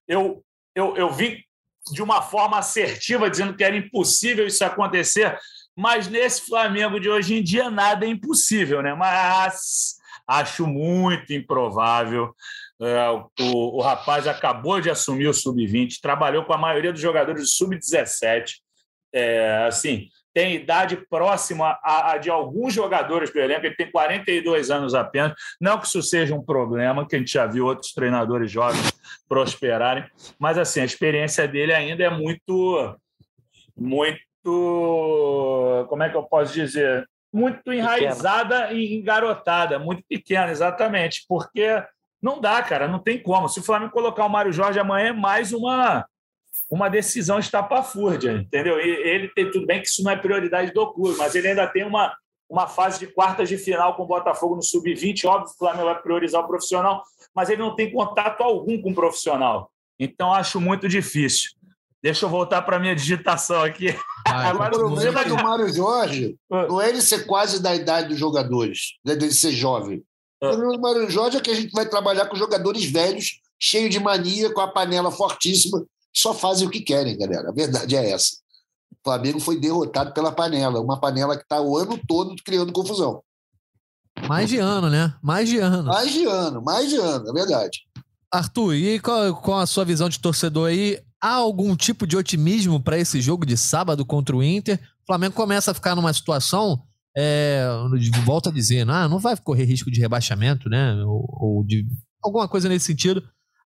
Eu, 0.08 0.44
eu, 0.76 0.96
eu 0.96 1.12
vi 1.12 1.44
de 1.92 2.04
uma 2.04 2.22
forma 2.22 2.60
assertiva, 2.60 3.32
dizendo 3.32 3.56
que 3.56 3.64
era 3.64 3.76
impossível 3.76 4.46
isso 4.46 4.64
acontecer, 4.64 5.36
mas 5.76 6.08
nesse 6.08 6.46
Flamengo 6.46 7.00
de 7.00 7.10
hoje 7.10 7.36
em 7.36 7.44
dia 7.44 7.72
nada 7.72 8.06
é 8.06 8.10
impossível, 8.10 8.84
né? 8.84 8.94
Mas 8.94 9.99
Acho 10.30 10.68
muito 10.68 11.34
improvável. 11.34 12.36
É, 12.80 13.10
o, 13.10 13.78
o 13.78 13.82
rapaz 13.82 14.28
acabou 14.28 14.80
de 14.80 14.88
assumir 14.88 15.28
o 15.28 15.34
sub-20, 15.34 15.96
trabalhou 16.00 16.46
com 16.46 16.54
a 16.54 16.58
maioria 16.58 16.94
dos 16.94 17.02
jogadores 17.02 17.42
do 17.42 17.48
sub-17. 17.48 18.58
É, 19.12 19.66
assim, 19.68 20.08
tem 20.34 20.54
idade 20.54 20.98
próxima 21.10 21.80
a, 21.84 22.12
a, 22.12 22.18
de 22.20 22.30
alguns 22.30 22.76
jogadores 22.76 23.32
do 23.34 23.40
elenco, 23.40 23.66
ele 23.66 23.76
tem 23.76 23.92
42 23.92 24.70
anos 24.70 24.94
apenas. 24.94 25.34
Não 25.60 25.80
que 25.80 25.88
isso 25.88 26.04
seja 26.04 26.36
um 26.36 26.44
problema, 26.44 27.08
que 27.08 27.16
a 27.16 27.20
gente 27.20 27.34
já 27.34 27.48
viu 27.48 27.66
outros 27.66 27.92
treinadores 27.92 28.52
jovens 28.52 28.94
prosperarem, 29.28 30.06
mas 30.38 30.60
assim, 30.60 30.82
a 30.82 30.86
experiência 30.86 31.48
dele 31.48 31.74
ainda 31.74 32.04
é 32.04 32.10
muito, 32.10 32.96
muito, 33.76 34.46
como 35.90 36.04
é 36.04 36.10
que 36.10 36.18
eu 36.18 36.24
posso 36.24 36.54
dizer? 36.54 37.10
Muito 37.32 37.72
enraizada 37.72 38.62
pequena. 38.62 38.80
e 38.80 38.96
engarotada, 38.96 39.80
muito 39.80 40.04
pequena, 40.08 40.52
exatamente, 40.52 41.26
porque 41.28 41.84
não 42.22 42.42
dá, 42.42 42.62
cara, 42.62 42.88
não 42.88 43.00
tem 43.00 43.22
como. 43.22 43.48
Se 43.48 43.60
o 43.60 43.64
Flamengo 43.64 43.92
colocar 43.92 44.26
o 44.26 44.30
Mário 44.30 44.52
Jorge 44.52 44.80
amanhã 44.80 45.10
é 45.10 45.14
mais 45.14 45.54
uma 45.54 46.06
uma 46.70 46.90
decisão 46.90 47.40
estapafúrdia, 47.40 48.32
entendeu? 48.32 48.80
E 48.80 48.88
ele 48.88 49.28
tem 49.30 49.50
tudo 49.50 49.66
bem 49.66 49.82
que 49.82 49.88
isso 49.88 50.04
não 50.04 50.12
é 50.12 50.16
prioridade 50.16 50.72
do 50.72 50.94
clube, 50.94 51.18
mas 51.18 51.34
ele 51.34 51.48
ainda 51.48 51.68
tem 51.68 51.84
uma 51.84 52.16
uma 52.50 52.68
fase 52.68 53.00
de 53.00 53.08
quartas 53.08 53.48
de 53.48 53.58
final 53.58 53.96
com 53.96 54.04
o 54.04 54.08
Botafogo 54.08 54.56
no 54.56 54.64
sub-20, 54.64 55.26
óbvio 55.26 55.46
que 55.46 55.54
o 55.54 55.58
Flamengo 55.58 55.86
vai 55.86 56.02
priorizar 56.02 56.42
o 56.42 56.48
profissional, 56.48 57.04
mas 57.34 57.50
ele 57.50 57.62
não 57.62 57.76
tem 57.76 57.92
contato 57.92 58.42
algum 58.42 58.82
com 58.82 58.90
o 58.90 58.96
profissional. 58.96 59.72
Então 60.00 60.34
acho 60.34 60.60
muito 60.60 60.88
difícil. 60.88 61.52
Deixa 62.02 62.26
eu 62.26 62.30
voltar 62.30 62.62
para 62.62 62.80
minha 62.80 62.96
digitação 62.96 63.62
aqui. 63.62 63.94
Vai, 64.28 64.54
o 64.56 64.70
problema 64.70 65.26
do 65.26 65.36
Mário 65.36 65.72
Jorge 65.74 66.38
não 66.50 66.82
é 66.82 66.90
ele 66.90 67.02
ser 67.02 67.26
quase 67.26 67.62
da 67.62 67.76
idade 67.76 68.10
dos 68.10 68.18
jogadores, 68.18 68.94
né, 69.06 69.16
dele 69.16 69.34
ser 69.34 69.52
jovem. 69.52 70.04
O 70.42 70.48
problema 70.48 70.74
do 70.74 70.82
Mário 70.82 71.10
Jorge 71.10 71.38
é 71.38 71.42
que 71.42 71.52
a 71.52 71.56
gente 71.56 71.72
vai 71.72 71.86
trabalhar 71.86 72.28
com 72.28 72.38
jogadores 72.38 72.86
velhos, 72.86 73.42
cheios 73.60 73.90
de 73.90 74.00
mania, 74.00 74.54
com 74.54 74.62
a 74.62 74.72
panela 74.72 75.12
fortíssima, 75.12 75.86
só 76.16 76.34
fazem 76.34 76.68
o 76.68 76.72
que 76.72 76.80
querem, 76.80 77.18
galera. 77.18 77.50
A 77.50 77.54
verdade 77.54 77.96
é 77.96 78.12
essa. 78.12 78.38
O 78.92 78.98
Flamengo 79.04 79.40
foi 79.40 79.60
derrotado 79.60 80.14
pela 80.14 80.32
panela, 80.32 80.80
uma 80.80 81.00
panela 81.00 81.36
que 81.36 81.44
está 81.44 81.62
o 81.62 81.78
ano 81.78 82.00
todo 82.08 82.36
criando 82.44 82.72
confusão. 82.72 83.22
Mais 84.28 84.50
de 84.50 84.58
ano, 84.58 84.90
né? 84.90 85.14
Mais 85.22 85.48
de 85.50 85.58
ano. 85.58 85.84
Mais 85.84 86.12
de 86.12 86.26
ano, 86.26 86.62
mais 86.62 86.90
de 86.90 86.98
ano, 86.98 87.30
é 87.30 87.34
verdade. 87.34 87.80
Arthur, 88.32 88.76
e 88.76 89.00
qual, 89.00 89.36
qual 89.36 89.60
a 89.60 89.66
sua 89.66 89.84
visão 89.84 90.08
de 90.08 90.20
torcedor 90.20 90.70
aí? 90.70 91.00
Há 91.22 91.34
algum 91.34 91.76
tipo 91.76 92.08
de 92.08 92.16
otimismo 92.16 92.80
para 92.80 92.98
esse 92.98 93.20
jogo 93.22 93.46
de 93.46 93.58
sábado 93.58 94.06
contra 94.06 94.36
o 94.36 94.44
Inter? 94.44 94.80
O 95.04 95.06
Flamengo 95.06 95.36
começa 95.36 95.72
a 95.72 95.74
ficar 95.74 95.96
numa 95.96 96.14
situação, 96.14 96.82
é, 97.18 97.66
volta 98.24 98.50
a 98.50 98.54
dizer, 98.54 98.90
ah, 98.90 99.08
não 99.10 99.20
vai 99.20 99.36
correr 99.36 99.66
risco 99.66 99.92
de 99.92 100.00
rebaixamento, 100.00 100.70
né? 100.70 100.94
Ou, 101.04 101.26
ou 101.30 101.66
de 101.66 101.86
alguma 102.24 102.48
coisa 102.48 102.70
nesse 102.70 102.86
sentido. 102.86 103.24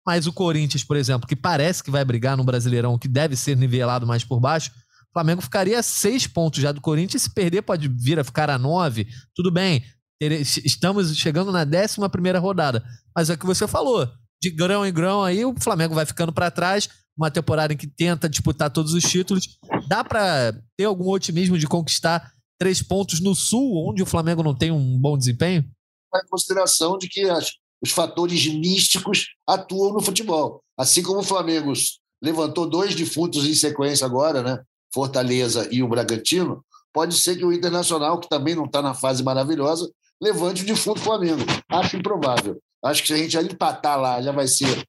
Mas 0.05 0.25
o 0.27 0.33
Corinthians, 0.33 0.83
por 0.83 0.97
exemplo, 0.97 1.27
que 1.27 1.35
parece 1.35 1.83
que 1.83 1.91
vai 1.91 2.03
brigar 2.03 2.37
no 2.37 2.43
Brasileirão, 2.43 2.97
que 2.97 3.07
deve 3.07 3.35
ser 3.35 3.55
nivelado 3.55 4.07
mais 4.07 4.23
por 4.23 4.39
baixo, 4.39 4.71
o 5.09 5.13
Flamengo 5.13 5.41
ficaria 5.41 5.77
a 5.77 5.83
seis 5.83 6.25
pontos 6.25 6.61
já 6.61 6.71
do 6.71 6.81
Corinthians. 6.81 7.23
Se 7.23 7.29
perder, 7.29 7.61
pode 7.63 7.87
vir 7.87 8.19
a 8.19 8.23
ficar 8.23 8.49
a 8.49 8.57
nove. 8.57 9.07
Tudo 9.35 9.51
bem, 9.51 9.83
estamos 10.19 11.15
chegando 11.17 11.51
na 11.51 11.63
décima 11.63 12.09
primeira 12.09 12.39
rodada. 12.39 12.83
Mas 13.15 13.29
é 13.29 13.33
o 13.33 13.37
que 13.37 13.45
você 13.45 13.67
falou. 13.67 14.09
De 14.41 14.49
grão 14.49 14.85
em 14.85 14.93
grão 14.93 15.23
aí, 15.23 15.43
o 15.45 15.53
Flamengo 15.59 15.93
vai 15.93 16.05
ficando 16.05 16.31
para 16.31 16.49
trás. 16.49 16.89
Uma 17.17 17.29
temporada 17.29 17.73
em 17.73 17.77
que 17.77 17.87
tenta 17.87 18.29
disputar 18.29 18.69
todos 18.69 18.93
os 18.93 19.03
títulos. 19.03 19.57
Dá 19.87 20.03
para 20.03 20.53
ter 20.77 20.85
algum 20.85 21.09
otimismo 21.09 21.57
de 21.57 21.67
conquistar 21.67 22.31
três 22.59 22.81
pontos 22.81 23.19
no 23.19 23.35
Sul, 23.35 23.89
onde 23.89 24.03
o 24.03 24.05
Flamengo 24.05 24.43
não 24.43 24.55
tem 24.55 24.71
um 24.71 24.97
bom 24.99 25.17
desempenho? 25.17 25.63
Em 26.15 26.27
consideração 26.29 26.97
de 26.97 27.07
que 27.07 27.29
as, 27.29 27.49
os 27.81 27.91
fatores 27.91 28.45
místicos 28.47 29.27
atuam 29.47 29.93
no 29.93 30.01
futebol. 30.01 30.61
Assim 30.77 31.01
como 31.01 31.19
o 31.19 31.23
Flamengo 31.23 31.73
levantou 32.21 32.69
dois 32.69 32.95
defuntos 32.95 33.45
em 33.45 33.55
sequência 33.55 34.05
agora, 34.05 34.43
né? 34.43 34.61
Fortaleza 34.93 35.67
e 35.71 35.81
o 35.81 35.87
Bragantino, 35.87 36.63
pode 36.93 37.15
ser 37.15 37.37
que 37.37 37.45
o 37.45 37.53
Internacional, 37.53 38.19
que 38.19 38.29
também 38.29 38.55
não 38.55 38.65
está 38.65 38.81
na 38.81 38.93
fase 38.93 39.23
maravilhosa, 39.23 39.89
levante 40.21 40.63
o 40.63 40.65
defunto 40.65 40.99
Flamengo. 40.99 41.41
Acho 41.69 41.97
improvável. 41.97 42.61
Acho 42.83 43.01
que 43.01 43.07
se 43.07 43.13
a 43.13 43.17
gente 43.17 43.53
empatar 43.53 43.99
lá, 43.99 44.21
já 44.21 44.31
vai 44.31 44.47
ser 44.47 44.85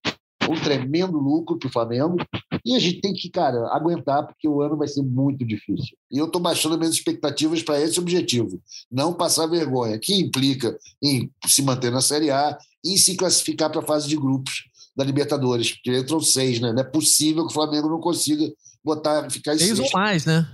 um 0.51 0.55
tremendo 0.61 1.19
lucro 1.19 1.59
para 1.59 1.69
o 1.69 1.73
Flamengo. 1.73 2.17
E 2.65 2.77
a 2.77 2.79
gente 2.79 3.01
tem 3.01 3.13
que, 3.13 3.29
cara, 3.29 3.69
aguentar, 3.75 4.27
porque 4.27 4.47
o 4.47 4.61
ano 4.61 4.77
vai 4.77 4.87
ser 4.87 5.03
muito 5.03 5.45
difícil. 5.45 5.97
E 6.11 6.19
eu 6.19 6.27
estou 6.27 6.41
baixando 6.41 6.79
minhas 6.79 6.95
expectativas 6.95 7.63
para 7.63 7.81
esse 7.81 7.99
objetivo. 7.99 8.61
Não 8.91 9.13
passar 9.13 9.47
vergonha, 9.47 9.99
que 9.99 10.15
implica 10.15 10.79
em 11.03 11.31
se 11.47 11.63
manter 11.63 11.91
na 11.91 12.01
Série 12.01 12.31
A 12.31 12.57
e 12.85 12.99
se 12.99 13.17
classificar 13.17 13.71
para 13.71 13.81
a 13.81 13.87
fase 13.87 14.09
de 14.09 14.17
grupos 14.17 14.65
da 14.95 15.05
Libertadores, 15.05 15.73
porque 15.73 15.97
entram 15.97 16.21
seis, 16.21 16.61
né? 16.61 16.73
Não 16.73 16.83
é 16.83 16.85
possível 16.85 17.47
que 17.47 17.51
o 17.51 17.55
Flamengo 17.55 17.89
não 17.89 18.01
consiga 18.01 18.53
botar, 18.85 19.29
ficar 19.31 19.55
em 19.55 19.59
Seis 19.59 19.79
ou 19.79 19.89
mais, 19.93 20.27
né? 20.27 20.47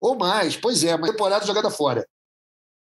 Ou 0.00 0.16
mais, 0.16 0.56
pois 0.56 0.84
é, 0.84 0.96
mas 0.96 1.10
temporada 1.10 1.46
jogada 1.46 1.70
fora. 1.70 2.06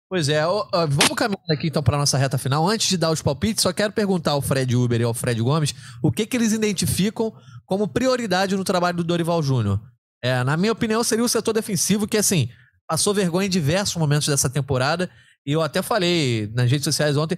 Pois 0.09 0.28
é, 0.28 0.40
vamos 0.42 1.16
caminhar 1.16 1.42
aqui 1.50 1.66
então 1.66 1.82
para 1.82 1.98
nossa 1.98 2.16
reta 2.16 2.38
final. 2.38 2.68
Antes 2.68 2.88
de 2.88 2.96
dar 2.96 3.11
os 3.11 3.20
palpites, 3.20 3.62
só 3.62 3.72
quero 3.72 3.92
perguntar 3.92 4.32
ao 4.32 4.42
Fred 4.42 4.76
Uber 4.76 5.00
e 5.00 5.04
ao 5.04 5.12
Fred 5.12 5.40
Gomes 5.40 5.74
o 6.00 6.12
que, 6.12 6.24
que 6.24 6.36
eles 6.36 6.52
identificam 6.52 7.34
como 7.64 7.88
prioridade 7.88 8.57
no 8.57 8.62
trabalho 8.62 8.98
do 8.98 9.04
Dorival 9.04 9.42
Júnior. 9.42 9.80
É, 10.22 10.44
na 10.44 10.57
minha 10.57 10.72
opinião, 10.72 11.02
seria 11.02 11.24
o 11.24 11.28
setor 11.28 11.52
defensivo, 11.52 12.07
que 12.07 12.16
assim, 12.16 12.48
passou 12.86 13.12
vergonha 13.12 13.46
em 13.46 13.50
diversos 13.50 13.96
momentos 13.96 14.28
dessa 14.28 14.48
temporada. 14.48 15.11
E 15.44 15.52
eu 15.52 15.61
até 15.61 15.82
falei 15.82 16.50
nas 16.54 16.70
redes 16.70 16.84
sociais 16.84 17.16
ontem. 17.16 17.36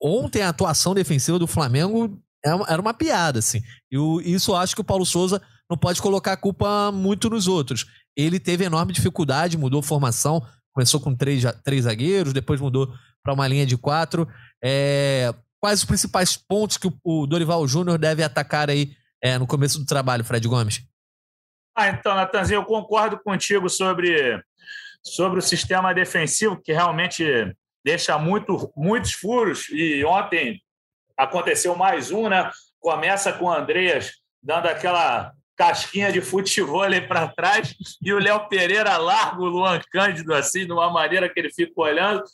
Ontem 0.00 0.42
a 0.42 0.50
atuação 0.50 0.94
defensiva 0.94 1.38
do 1.38 1.46
Flamengo 1.46 2.18
é 2.44 2.50
era 2.68 2.80
uma 2.80 2.92
piada, 2.92 3.38
assim. 3.38 3.62
E 3.90 3.96
isso 4.34 4.54
acho 4.54 4.74
que 4.74 4.80
o 4.80 4.84
Paulo 4.84 5.06
Souza 5.06 5.40
não 5.70 5.78
pode 5.78 6.02
colocar 6.02 6.32
a 6.32 6.36
culpa 6.36 6.90
muito 6.92 7.30
nos 7.30 7.48
outros. 7.48 7.86
Ele 8.14 8.38
teve 8.38 8.64
enorme 8.64 8.92
dificuldade, 8.92 9.56
mudou 9.56 9.80
formação, 9.80 10.42
começou 10.72 11.00
com 11.00 11.14
três, 11.14 11.44
três 11.64 11.84
zagueiros, 11.84 12.32
depois 12.32 12.60
mudou 12.60 12.92
para 13.22 13.32
uma 13.32 13.46
linha 13.46 13.66
de 13.66 13.76
quatro. 13.76 14.28
É, 14.62 15.32
quais 15.60 15.80
os 15.80 15.84
principais 15.84 16.36
pontos 16.36 16.76
que 16.76 16.90
o, 17.04 17.26
Dorival 17.26 17.66
Júnior 17.68 17.98
deve 17.98 18.22
atacar 18.22 18.70
aí 18.70 18.94
é, 19.22 19.38
no 19.38 19.46
começo 19.46 19.78
do 19.78 19.86
trabalho, 19.86 20.24
Fred 20.24 20.46
Gomes? 20.48 20.82
Ah, 21.76 21.88
então, 21.88 22.14
Natanzinho, 22.14 22.58
eu 22.58 22.64
concordo 22.64 23.18
contigo 23.18 23.68
sobre, 23.68 24.42
sobre 25.02 25.38
o 25.38 25.42
sistema 25.42 25.94
defensivo, 25.94 26.60
que 26.60 26.72
realmente 26.72 27.24
deixa 27.84 28.18
muito, 28.18 28.72
muitos 28.76 29.12
furos, 29.12 29.68
e 29.70 30.04
ontem 30.04 30.60
aconteceu 31.16 31.74
mais 31.76 32.10
um, 32.10 32.28
né? 32.28 32.50
Começa 32.80 33.32
com 33.32 33.46
o 33.46 33.52
Andreas 33.52 34.12
dando 34.42 34.66
aquela 34.66 35.32
casquinha 35.62 36.10
de 36.10 36.20
futebol 36.20 36.82
ali 36.82 37.00
para 37.00 37.28
trás 37.28 37.76
e 38.02 38.12
o 38.12 38.18
Léo 38.18 38.48
Pereira 38.48 38.96
larga 38.96 39.40
o 39.40 39.46
Luan 39.46 39.80
Cândido 39.92 40.34
assim, 40.34 40.66
de 40.66 40.72
uma 40.72 40.90
maneira 40.90 41.28
que 41.28 41.38
ele 41.38 41.52
fica 41.52 41.72
olhando. 41.76 42.24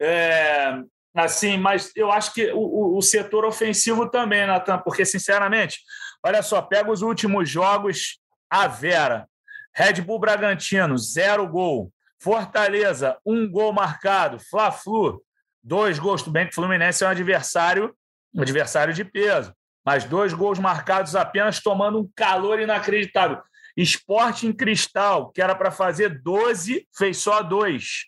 É, 0.00 0.82
assim, 1.14 1.56
mas 1.56 1.92
eu 1.94 2.10
acho 2.10 2.34
que 2.34 2.50
o, 2.52 2.98
o 2.98 3.00
setor 3.00 3.44
ofensivo 3.44 4.10
também, 4.10 4.44
Natan, 4.48 4.78
porque, 4.78 5.04
sinceramente, 5.04 5.78
olha 6.24 6.42
só, 6.42 6.60
pega 6.60 6.90
os 6.90 7.02
últimos 7.02 7.48
jogos, 7.48 8.18
a 8.50 8.66
Vera, 8.66 9.28
Red 9.72 10.00
Bull 10.00 10.18
Bragantino, 10.18 10.98
zero 10.98 11.46
gol. 11.46 11.92
Fortaleza, 12.20 13.16
um 13.24 13.48
gol 13.48 13.72
marcado. 13.72 14.40
Fla-Flu, 14.50 15.22
dois 15.62 16.00
gols. 16.00 16.22
Tudo 16.22 16.32
bem 16.32 16.46
que 16.46 16.52
o 16.52 16.54
Fluminense 16.54 17.04
é 17.04 17.06
um 17.06 17.10
adversário, 17.10 17.94
um 18.34 18.42
adversário 18.42 18.92
de 18.92 19.04
peso 19.04 19.54
mas 19.84 20.04
dois 20.04 20.32
gols 20.32 20.58
marcados 20.58 21.16
apenas 21.16 21.60
tomando 21.60 22.00
um 22.00 22.10
calor 22.14 22.60
inacreditável. 22.60 23.40
Esporte 23.76 24.46
em 24.46 24.52
Cristal, 24.52 25.30
que 25.30 25.40
era 25.40 25.54
para 25.54 25.70
fazer 25.70 26.20
12, 26.22 26.86
fez 26.96 27.18
só 27.18 27.42
dois. 27.42 28.04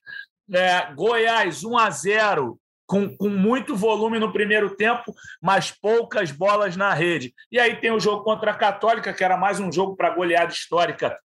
É, 0.52 0.92
Goiás, 0.92 1.64
1 1.64 1.78
a 1.78 1.90
0 1.90 2.60
com, 2.86 3.16
com 3.16 3.28
muito 3.28 3.74
volume 3.74 4.18
no 4.18 4.32
primeiro 4.32 4.76
tempo, 4.76 5.14
mas 5.40 5.70
poucas 5.70 6.30
bolas 6.30 6.76
na 6.76 6.92
rede. 6.92 7.34
E 7.50 7.58
aí 7.58 7.76
tem 7.80 7.90
o 7.90 8.00
jogo 8.00 8.22
contra 8.22 8.50
a 8.50 8.56
Católica, 8.56 9.12
que 9.12 9.24
era 9.24 9.36
mais 9.36 9.58
um 9.58 9.72
jogo 9.72 9.96
para 9.96 10.10
goleada 10.10 10.52
histórica, 10.52 11.18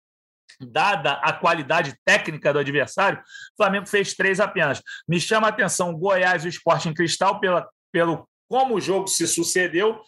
dada 0.60 1.14
a 1.14 1.34
qualidade 1.34 1.96
técnica 2.06 2.52
do 2.52 2.60
adversário, 2.60 3.20
o 3.20 3.58
Flamengo 3.58 3.88
fez 3.88 4.14
três 4.14 4.40
apenas. 4.40 4.82
Me 5.08 5.20
chama 5.20 5.48
a 5.48 5.50
atenção 5.50 5.94
Goiás 5.94 6.44
e 6.44 6.48
o 6.48 6.50
Esporte 6.50 6.90
em 6.90 6.94
Cristal 6.94 7.40
pela, 7.40 7.68
pelo 7.92 8.28
como 8.50 8.76
o 8.76 8.82
jogo 8.82 9.08
se 9.08 9.28
sucedeu. 9.28 10.02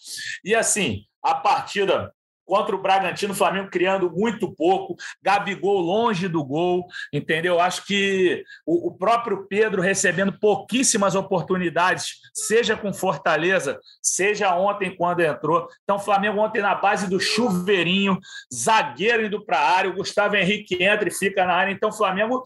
E 0.43 0.53
assim, 0.53 1.05
a 1.23 1.35
partida 1.35 2.11
contra 2.51 2.75
o 2.75 2.81
Bragantino, 2.81 3.31
o 3.31 3.35
Flamengo 3.35 3.69
criando 3.69 4.11
muito 4.11 4.53
pouco, 4.53 4.97
Gabigol 5.23 5.79
longe 5.79 6.27
do 6.27 6.43
gol, 6.43 6.85
entendeu? 7.13 7.61
Acho 7.61 7.85
que 7.85 8.43
o, 8.65 8.91
próprio 8.91 9.47
Pedro 9.47 9.81
recebendo 9.81 10.37
pouquíssimas 10.37 11.15
oportunidades, 11.15 12.17
seja 12.33 12.75
com 12.75 12.93
Fortaleza, 12.93 13.79
seja 14.01 14.53
ontem 14.57 14.93
quando 14.93 15.21
entrou. 15.21 15.65
Então, 15.83 15.95
o 15.95 15.99
Flamengo 15.99 16.41
ontem 16.41 16.61
na 16.61 16.75
base 16.75 17.09
do 17.09 17.21
chuveirinho, 17.21 18.19
zagueiro 18.53 19.27
indo 19.27 19.45
para 19.45 19.57
a 19.57 19.69
área, 19.69 19.89
o 19.89 19.95
Gustavo 19.95 20.35
Henrique 20.35 20.83
entra 20.83 21.07
e 21.07 21.13
fica 21.13 21.45
na 21.45 21.53
área. 21.53 21.71
Então, 21.71 21.87
o 21.87 21.93
Flamengo 21.93 22.43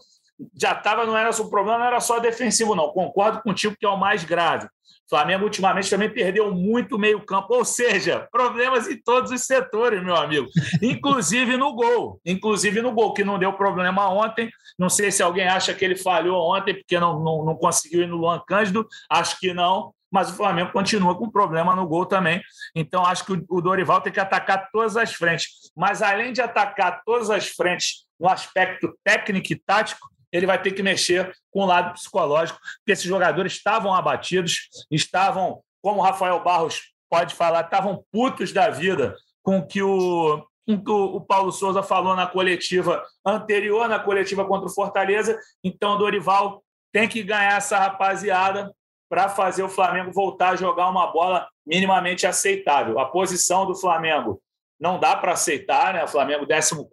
já 0.54 0.70
estava, 0.70 1.04
não 1.04 1.16
era 1.16 1.30
o 1.30 1.50
problema, 1.50 1.78
não 1.78 1.86
era 1.86 2.00
só 2.00 2.20
defensivo, 2.20 2.76
não. 2.76 2.90
Concordo 2.90 3.42
contigo 3.42 3.74
que 3.76 3.86
é 3.86 3.88
o 3.88 3.96
mais 3.96 4.22
grave. 4.22 4.68
Flamengo 5.08 5.44
ultimamente 5.44 5.88
também 5.88 6.10
perdeu 6.10 6.52
muito 6.52 6.98
meio-campo, 6.98 7.54
ou 7.54 7.64
seja, 7.64 8.26
problemas 8.30 8.88
em 8.88 9.00
todos 9.00 9.30
os 9.30 9.42
setores, 9.42 10.02
meu 10.02 10.16
amigo. 10.16 10.48
Inclusive 10.82 11.56
no 11.56 11.74
gol. 11.74 12.20
Inclusive 12.24 12.82
no 12.82 12.92
gol, 12.92 13.14
que 13.14 13.24
não 13.24 13.38
deu 13.38 13.52
problema 13.52 14.08
ontem. 14.10 14.50
Não 14.78 14.88
sei 14.88 15.10
se 15.10 15.22
alguém 15.22 15.46
acha 15.46 15.72
que 15.72 15.84
ele 15.84 15.96
falhou 15.96 16.54
ontem 16.54 16.74
porque 16.74 16.98
não, 16.98 17.22
não, 17.22 17.44
não 17.44 17.54
conseguiu 17.54 18.02
ir 18.02 18.08
no 18.08 18.16
Luan 18.16 18.42
Cândido. 18.46 18.86
Acho 19.10 19.38
que 19.38 19.54
não. 19.54 19.94
Mas 20.10 20.30
o 20.30 20.36
Flamengo 20.36 20.72
continua 20.72 21.16
com 21.16 21.30
problema 21.30 21.74
no 21.74 21.86
gol 21.86 22.06
também. 22.06 22.40
Então, 22.74 23.04
acho 23.04 23.24
que 23.24 23.44
o 23.48 23.60
Dorival 23.60 24.00
tem 24.00 24.12
que 24.12 24.20
atacar 24.20 24.70
todas 24.72 24.96
as 24.96 25.12
frentes. 25.12 25.48
Mas, 25.76 26.00
além 26.00 26.32
de 26.32 26.40
atacar 26.40 27.02
todas 27.04 27.28
as 27.28 27.48
frentes 27.48 28.06
no 28.18 28.28
aspecto 28.28 28.96
técnico 29.04 29.52
e 29.52 29.56
tático, 29.56 30.08
ele 30.36 30.46
vai 30.46 30.60
ter 30.60 30.72
que 30.72 30.82
mexer 30.82 31.32
com 31.50 31.62
o 31.62 31.66
lado 31.66 31.94
psicológico, 31.94 32.58
porque 32.78 32.92
esses 32.92 33.04
jogadores 33.04 33.52
estavam 33.52 33.94
abatidos, 33.94 34.68
estavam, 34.90 35.62
como 35.82 36.00
o 36.00 36.02
Rafael 36.02 36.42
Barros 36.42 36.92
pode 37.10 37.34
falar, 37.34 37.62
estavam 37.62 38.04
putos 38.12 38.52
da 38.52 38.68
vida 38.70 39.14
com 39.42 39.64
que 39.64 39.82
o, 39.82 40.44
com 40.66 40.82
que 40.82 40.90
o 40.90 41.20
Paulo 41.20 41.52
Souza 41.52 41.82
falou 41.82 42.14
na 42.14 42.26
coletiva 42.26 43.02
anterior, 43.24 43.88
na 43.88 43.98
coletiva 43.98 44.44
contra 44.44 44.68
o 44.68 44.74
Fortaleza. 44.74 45.38
Então, 45.62 45.94
o 45.94 45.98
Dorival 45.98 46.62
tem 46.92 47.08
que 47.08 47.22
ganhar 47.22 47.56
essa 47.56 47.78
rapaziada 47.78 48.72
para 49.08 49.28
fazer 49.28 49.62
o 49.62 49.68
Flamengo 49.68 50.12
voltar 50.12 50.50
a 50.50 50.56
jogar 50.56 50.88
uma 50.88 51.06
bola 51.12 51.48
minimamente 51.64 52.26
aceitável. 52.26 52.98
A 52.98 53.06
posição 53.06 53.66
do 53.66 53.74
Flamengo 53.74 54.40
não 54.78 54.98
dá 54.98 55.16
para 55.16 55.32
aceitar, 55.32 55.94
né? 55.94 56.04
O 56.04 56.08
Flamengo 56.08 56.46
14, 56.46 56.86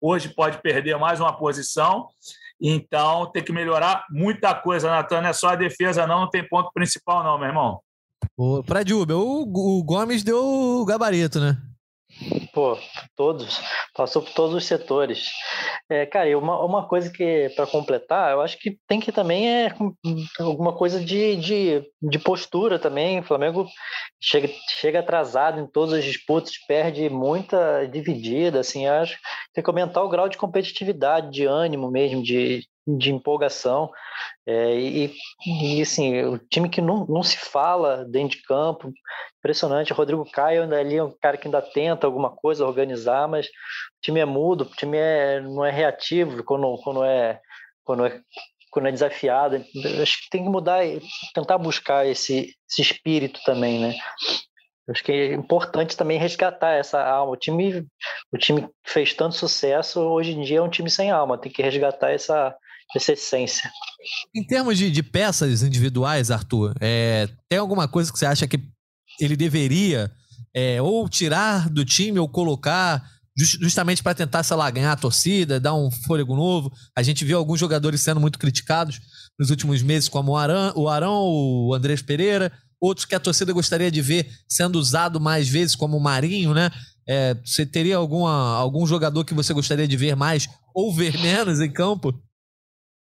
hoje 0.00 0.34
pode 0.34 0.58
perder 0.58 0.98
mais 0.98 1.20
uma 1.20 1.36
posição. 1.36 2.08
Então 2.66 3.30
tem 3.30 3.44
que 3.44 3.52
melhorar 3.52 4.06
muita 4.10 4.54
coisa, 4.54 4.88
Natan. 4.88 5.20
Não 5.20 5.28
é 5.28 5.32
só 5.34 5.48
a 5.48 5.54
defesa, 5.54 6.06
não, 6.06 6.20
não 6.20 6.30
tem 6.30 6.48
ponto 6.48 6.70
principal, 6.72 7.22
não, 7.22 7.38
meu 7.38 7.48
irmão. 7.48 7.80
Fred 8.66 8.94
Uber, 8.94 9.18
o, 9.18 9.42
o 9.42 9.84
Gomes 9.84 10.24
deu 10.24 10.42
o 10.42 10.84
gabarito, 10.86 11.38
né? 11.38 11.58
Pô, 12.52 12.78
todos. 13.16 13.60
Passou 13.94 14.22
por 14.22 14.32
todos 14.32 14.54
os 14.54 14.64
setores. 14.64 15.30
É, 15.88 16.06
cara, 16.06 16.36
uma, 16.38 16.64
uma 16.64 16.88
coisa 16.88 17.10
que, 17.10 17.50
para 17.56 17.66
completar, 17.66 18.32
eu 18.32 18.40
acho 18.40 18.58
que 18.58 18.78
tem 18.86 19.00
que 19.00 19.12
também 19.12 19.48
é 19.48 19.74
alguma 20.38 20.72
coisa 20.72 21.00
de, 21.00 21.36
de, 21.36 21.82
de 22.02 22.18
postura 22.18 22.78
também. 22.78 23.20
O 23.20 23.24
Flamengo 23.24 23.66
chega, 24.20 24.48
chega 24.80 25.00
atrasado 25.00 25.60
em 25.60 25.66
todas 25.66 25.94
as 25.94 26.04
disputas, 26.04 26.52
perde 26.66 27.08
muita 27.10 27.86
dividida, 27.86 28.60
assim, 28.60 28.86
acho. 28.86 29.18
Tem 29.52 29.62
que 29.62 29.70
aumentar 29.70 30.02
o 30.02 30.08
grau 30.08 30.28
de 30.28 30.38
competitividade, 30.38 31.30
de 31.30 31.44
ânimo 31.44 31.90
mesmo, 31.90 32.22
de, 32.22 32.66
de 32.86 33.12
empolgação. 33.12 33.90
É, 34.46 34.74
e, 34.74 35.14
e, 35.46 35.82
assim, 35.82 36.22
o 36.22 36.38
time 36.38 36.68
que 36.68 36.80
não, 36.80 37.06
não 37.06 37.22
se 37.22 37.36
fala 37.36 38.04
dentro 38.04 38.36
de 38.36 38.44
campo, 38.44 38.92
impressionante. 39.38 39.92
O 39.92 39.96
Rodrigo 39.96 40.30
Caio 40.30 40.62
ali 40.74 40.96
é 40.96 41.04
um 41.04 41.14
cara 41.20 41.36
que 41.36 41.46
ainda 41.46 41.62
tenta 41.62 42.06
alguma 42.06 42.30
coisa, 42.30 42.66
organizar, 42.66 43.26
mas 43.28 43.46
o 43.46 43.50
time 44.02 44.20
é 44.20 44.24
mudo, 44.24 44.62
o 44.62 44.76
time 44.76 44.98
é, 44.98 45.40
não 45.40 45.64
é 45.64 45.70
reativo 45.70 46.42
quando, 46.44 46.76
quando, 46.82 47.04
é, 47.04 47.40
quando, 47.84 48.06
é, 48.06 48.20
quando 48.70 48.88
é 48.88 48.92
desafiado. 48.92 49.56
Acho 50.02 50.22
que 50.22 50.30
tem 50.30 50.44
que 50.44 50.50
mudar 50.50 50.84
e 50.84 51.00
tentar 51.34 51.58
buscar 51.58 52.06
esse, 52.06 52.54
esse 52.70 52.82
espírito 52.82 53.40
também, 53.44 53.80
né? 53.80 53.94
Acho 54.88 55.02
que 55.02 55.12
é 55.12 55.32
importante 55.32 55.96
também 55.96 56.18
resgatar 56.18 56.72
essa 56.72 57.02
alma. 57.02 57.32
O 57.32 57.36
time, 57.36 57.86
o 58.30 58.36
time 58.36 58.68
fez 58.84 59.14
tanto 59.14 59.34
sucesso, 59.34 60.00
hoje 60.00 60.32
em 60.32 60.42
dia 60.42 60.58
é 60.58 60.62
um 60.62 60.68
time 60.68 60.90
sem 60.90 61.10
alma. 61.10 61.38
Tem 61.38 61.50
que 61.50 61.62
resgatar 61.62 62.10
essa, 62.10 62.54
essa 62.94 63.12
essência. 63.12 63.70
Em 64.34 64.44
termos 64.44 64.78
de, 64.78 64.90
de 64.90 65.02
peças 65.02 65.62
individuais, 65.62 66.30
Arthur, 66.30 66.74
é, 66.80 67.28
tem 67.48 67.58
alguma 67.58 67.88
coisa 67.88 68.12
que 68.12 68.18
você 68.18 68.26
acha 68.26 68.46
que 68.46 68.60
ele 69.20 69.36
deveria 69.36 70.10
é, 70.54 70.80
ou 70.80 71.08
tirar 71.08 71.68
do 71.68 71.84
time 71.84 72.18
ou 72.18 72.28
colocar 72.28 73.02
justamente 73.36 74.02
para 74.02 74.14
tentar, 74.14 74.44
sei 74.44 74.56
lá, 74.56 74.70
ganhar 74.70 74.92
a 74.92 74.96
torcida, 74.96 75.58
dar 75.58 75.74
um 75.74 75.90
fôlego 75.90 76.36
novo? 76.36 76.72
A 76.96 77.02
gente 77.02 77.24
viu 77.24 77.36
alguns 77.36 77.58
jogadores 77.58 78.00
sendo 78.00 78.20
muito 78.20 78.38
criticados 78.38 79.00
nos 79.38 79.50
últimos 79.50 79.82
meses, 79.82 80.08
como 80.08 80.32
o 80.32 80.36
Arão, 80.36 80.72
o, 80.76 80.88
Arão, 80.88 81.22
o 81.24 81.74
Andrés 81.74 82.00
Pereira, 82.00 82.52
outros 82.80 83.04
que 83.04 83.14
a 83.14 83.20
torcida 83.20 83.52
gostaria 83.52 83.90
de 83.90 84.00
ver 84.00 84.30
sendo 84.48 84.76
usado 84.78 85.20
mais 85.20 85.48
vezes, 85.48 85.74
como 85.74 85.96
o 85.96 86.00
Marinho, 86.00 86.54
né? 86.54 86.70
É, 87.06 87.34
você 87.44 87.66
teria 87.66 87.96
alguma, 87.96 88.56
algum 88.56 88.86
jogador 88.86 89.24
que 89.24 89.34
você 89.34 89.52
gostaria 89.52 89.86
de 89.86 89.96
ver 89.96 90.14
mais 90.14 90.48
ou 90.74 90.94
ver 90.94 91.18
menos 91.20 91.60
em 91.60 91.70
campo? 91.70 92.14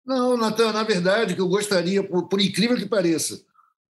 Não, 0.06 0.38
Natan, 0.38 0.72
na 0.72 0.84
verdade, 0.84 1.36
que 1.36 1.42
eu 1.42 1.48
gostaria, 1.48 2.04
por, 2.04 2.28
por, 2.28 2.42
incrível 2.42 2.78
que 2.78 2.86
pareça, 2.86 3.42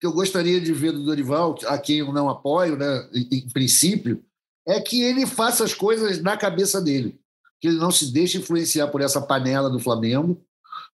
que 0.00 0.06
eu 0.06 0.12
gostaria 0.12 0.60
de 0.60 0.72
ver 0.72 0.92
do 0.92 1.04
Dorival, 1.04 1.56
a 1.66 1.78
quem 1.78 1.98
eu 1.98 2.12
não 2.12 2.28
apoio, 2.28 2.76
né, 2.76 3.08
em, 3.12 3.48
princípio, 3.50 4.22
é 4.66 4.80
que 4.80 5.02
ele 5.02 5.26
faça 5.26 5.64
as 5.64 5.74
coisas 5.74 6.20
na 6.22 6.36
cabeça 6.36 6.80
dele. 6.80 7.18
Que 7.60 7.68
ele 7.68 7.78
não 7.78 7.90
se 7.90 8.12
deixe 8.12 8.38
influenciar 8.38 8.88
por 8.88 9.00
essa 9.00 9.20
panela 9.20 9.70
do 9.70 9.80
Flamengo, 9.80 10.40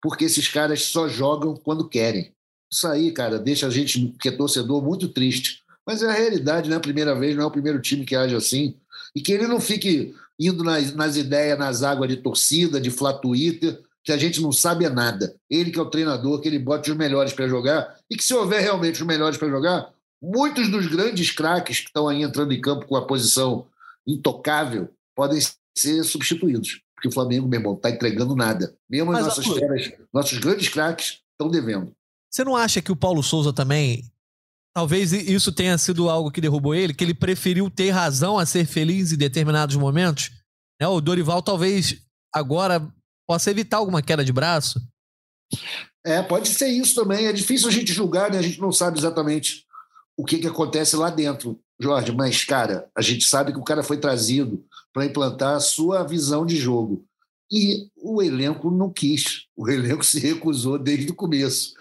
porque 0.02 0.26
esses 0.26 0.48
caras 0.48 0.84
só 0.84 1.08
jogam 1.08 1.56
quando 1.56 1.88
querem. 1.88 2.34
Isso 2.72 2.88
aí, 2.88 3.12
cara, 3.12 3.38
deixa 3.38 3.68
a 3.68 3.70
gente, 3.70 4.14
que 4.20 4.30
é 4.30 4.32
torcedor, 4.32 4.82
muito 4.84 5.08
triste. 5.08 5.62
Mas 5.86 6.02
é 6.02 6.10
a 6.10 6.14
realidade, 6.14 6.70
não 6.70 6.76
é 6.76 6.78
a 6.78 6.82
primeira 6.82 7.14
vez, 7.14 7.36
não 7.36 7.44
é 7.44 7.46
o 7.46 7.52
primeiro 7.52 7.82
time 7.82 8.06
que 8.06 8.16
age 8.16 8.36
assim. 8.36 8.76
E 9.16 9.22
que 9.22 9.32
ele 9.32 9.48
não 9.48 9.60
fique 9.60 10.16
indo 10.40 10.64
nas, 10.64 10.94
nas 10.94 11.16
ideias, 11.16 11.60
nas 11.60 11.84
águas 11.84 12.10
de 12.10 12.18
torcida, 12.18 12.80
de 12.80 12.90
flat 12.90 13.22
Twitter, 13.22 13.83
que 14.04 14.12
a 14.12 14.18
gente 14.18 14.42
não 14.42 14.52
sabe 14.52 14.86
é 14.86 14.90
nada. 14.90 15.36
Ele 15.50 15.72
que 15.72 15.80
é 15.80 15.82
o 15.82 15.90
treinador, 15.90 16.42
que 16.42 16.48
ele 16.48 16.60
bote 16.60 16.92
os 16.92 16.98
melhores 16.98 17.34
para 17.34 17.48
jogar, 17.48 17.98
e 18.10 18.16
que 18.16 18.24
se 18.24 18.34
houver 18.34 18.62
realmente 18.62 19.02
os 19.02 19.08
melhores 19.08 19.38
para 19.38 19.50
jogar, 19.50 19.92
muitos 20.22 20.70
dos 20.70 20.88
grandes 20.88 21.32
craques 21.32 21.80
que 21.80 21.88
estão 21.88 22.08
aí 22.08 22.22
entrando 22.22 22.54
em 22.54 22.62
campo 22.62 22.86
com 22.86 22.96
a 22.96 23.06
posição 23.06 23.68
intocável 24.06 24.90
podem 25.16 25.40
ser 25.78 26.04
substituídos. 26.04 26.82
Porque 26.96 27.08
o 27.08 27.12
Flamengo, 27.12 27.48
meu 27.48 27.60
irmão, 27.60 27.76
está 27.76 27.90
entregando 27.90 28.36
nada. 28.36 28.76
Mesmo 28.90 29.12
as 29.12 29.26
nossas 29.26 29.46
feras, 29.46 29.92
nossos 30.14 30.38
grandes 30.38 30.70
craques 30.70 31.20
estão 31.32 31.50
devendo. 31.50 31.92
Você 32.32 32.44
não 32.44 32.56
acha 32.56 32.82
que 32.82 32.92
o 32.92 32.96
Paulo 32.96 33.22
Souza 33.22 33.54
também 33.54 34.04
Talvez 34.76 35.14
isso 35.14 35.52
tenha 35.52 35.78
sido 35.78 36.10
algo 36.10 36.32
que 36.32 36.42
derrubou 36.42 36.74
ele, 36.74 36.96
que 36.96 37.04
ele 37.04 37.14
preferiu 37.14 37.70
ter 37.70 37.92
razão 37.92 38.40
a 38.40 38.46
ser 38.46 38.66
feliz 38.66 39.12
em 39.12 39.18
determinados 39.18 39.76
momentos. 39.76 40.32
Né? 40.82 40.88
O 40.88 41.00
Dorival 41.00 41.44
talvez 41.44 42.02
agora 42.34 42.92
possa 43.28 43.52
evitar 43.52 43.78
alguma 43.78 44.02
queda 44.02 44.24
de 44.24 44.34
braço? 44.34 44.82
É, 46.06 46.22
pode 46.22 46.50
ser 46.50 46.68
isso 46.68 46.96
também. 46.96 47.26
É 47.26 47.34
difícil 47.34 47.68
a 47.68 47.72
gente 47.72 47.94
julgar, 47.94 48.32
né? 48.32 48.38
A 48.38 48.42
gente 48.42 48.60
não 48.60 48.72
sabe 48.72 49.00
exatamente 49.00 49.66
o 50.18 50.26
que, 50.26 50.40
que 50.40 50.48
acontece 50.48 50.96
lá 50.96 51.10
dentro, 51.10 51.60
Jorge. 51.80 52.12
Mas, 52.12 52.44
cara, 52.44 52.90
a 52.96 53.02
gente 53.02 53.26
sabe 53.26 53.54
que 53.54 53.60
o 53.60 53.64
cara 53.64 53.84
foi 53.84 53.98
trazido 53.98 54.64
para 54.92 55.06
implantar 55.06 55.56
a 55.56 55.62
sua 55.62 56.04
visão 56.04 56.46
de 56.46 56.58
jogo. 56.58 57.06
E 57.52 57.88
o 57.96 58.22
elenco 58.22 58.70
não 58.70 58.92
quis. 58.92 59.46
O 59.56 59.70
elenco 59.70 60.04
se 60.06 60.20
recusou 60.20 60.78
desde 60.78 61.12
o 61.12 61.16
começo, 61.16 61.74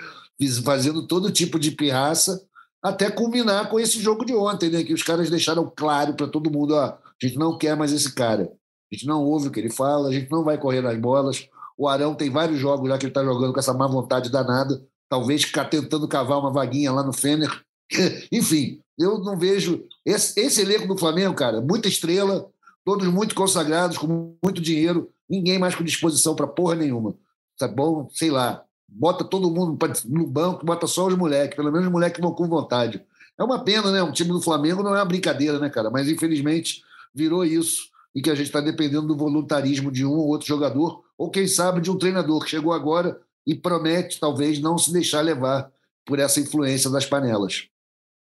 fazendo 0.64 1.06
todo 1.06 1.32
tipo 1.32 1.58
de 1.58 1.70
pirraça, 1.70 2.44
até 2.82 3.10
culminar 3.10 3.68
com 3.70 3.78
esse 3.78 4.00
jogo 4.00 4.24
de 4.24 4.34
ontem, 4.34 4.70
né? 4.70 4.82
Que 4.84 4.92
os 4.92 5.02
caras 5.02 5.30
deixaram 5.30 5.70
claro 5.74 6.14
para 6.14 6.28
todo 6.28 6.50
mundo: 6.50 6.74
ó, 6.74 6.84
a 6.84 6.98
gente 7.22 7.38
não 7.38 7.56
quer 7.56 7.76
mais 7.76 7.92
esse 7.92 8.12
cara. 8.12 8.52
A 8.92 8.94
gente 8.94 9.06
não 9.06 9.24
ouve 9.24 9.48
o 9.48 9.50
que 9.50 9.58
ele 9.58 9.70
fala, 9.70 10.08
a 10.08 10.12
gente 10.12 10.30
não 10.30 10.44
vai 10.44 10.58
correr 10.58 10.82
nas 10.82 10.98
bolas. 10.98 11.48
O 11.78 11.88
Arão 11.88 12.14
tem 12.14 12.28
vários 12.28 12.58
jogos 12.58 12.90
já 12.90 12.98
que 12.98 13.06
ele 13.06 13.10
está 13.10 13.24
jogando 13.24 13.54
com 13.54 13.58
essa 13.58 13.72
má 13.72 13.86
vontade 13.86 14.30
danada. 14.30 14.84
Talvez 15.08 15.50
tentando 15.70 16.06
cavar 16.06 16.38
uma 16.38 16.52
vaguinha 16.52 16.92
lá 16.92 17.02
no 17.02 17.12
Fener. 17.12 17.50
Enfim, 18.30 18.80
eu 18.98 19.18
não 19.18 19.38
vejo. 19.38 19.82
Esse, 20.04 20.38
esse 20.38 20.60
elenco 20.60 20.86
do 20.86 20.98
Flamengo, 20.98 21.34
cara, 21.34 21.62
muita 21.62 21.88
estrela, 21.88 22.46
todos 22.84 23.06
muito 23.08 23.34
consagrados, 23.34 23.96
com 23.96 24.36
muito 24.44 24.60
dinheiro, 24.60 25.10
ninguém 25.28 25.58
mais 25.58 25.74
com 25.74 25.82
disposição 25.82 26.34
para 26.34 26.46
porra 26.46 26.74
nenhuma. 26.74 27.14
Tá 27.58 27.66
bom? 27.66 28.10
Sei 28.12 28.30
lá. 28.30 28.62
Bota 28.86 29.24
todo 29.24 29.50
mundo 29.50 29.78
no 30.04 30.26
banco, 30.26 30.66
bota 30.66 30.86
só 30.86 31.06
os 31.06 31.16
moleques, 31.16 31.56
pelo 31.56 31.72
menos 31.72 31.86
os 31.86 31.92
moleques 31.92 32.20
vão 32.20 32.34
com 32.34 32.46
vontade. 32.46 33.02
É 33.38 33.42
uma 33.42 33.64
pena, 33.64 33.90
né? 33.90 34.02
Um 34.02 34.12
time 34.12 34.28
do 34.28 34.42
Flamengo 34.42 34.82
não 34.82 34.94
é 34.94 34.98
uma 34.98 35.04
brincadeira, 35.06 35.58
né, 35.58 35.70
cara? 35.70 35.90
Mas 35.90 36.10
infelizmente 36.10 36.82
virou 37.14 37.42
isso 37.42 37.91
e 38.14 38.20
que 38.20 38.30
a 38.30 38.34
gente 38.34 38.46
está 38.46 38.60
dependendo 38.60 39.06
do 39.06 39.16
voluntarismo 39.16 39.90
de 39.90 40.04
um 40.04 40.12
ou 40.12 40.28
outro 40.28 40.46
jogador, 40.46 41.02
ou 41.16 41.30
quem 41.30 41.46
sabe 41.46 41.80
de 41.80 41.90
um 41.90 41.98
treinador 41.98 42.42
que 42.42 42.50
chegou 42.50 42.72
agora 42.72 43.18
e 43.46 43.54
promete 43.54 44.20
talvez 44.20 44.60
não 44.60 44.76
se 44.78 44.92
deixar 44.92 45.20
levar 45.20 45.70
por 46.04 46.18
essa 46.18 46.40
influência 46.40 46.90
das 46.90 47.06
panelas. 47.06 47.68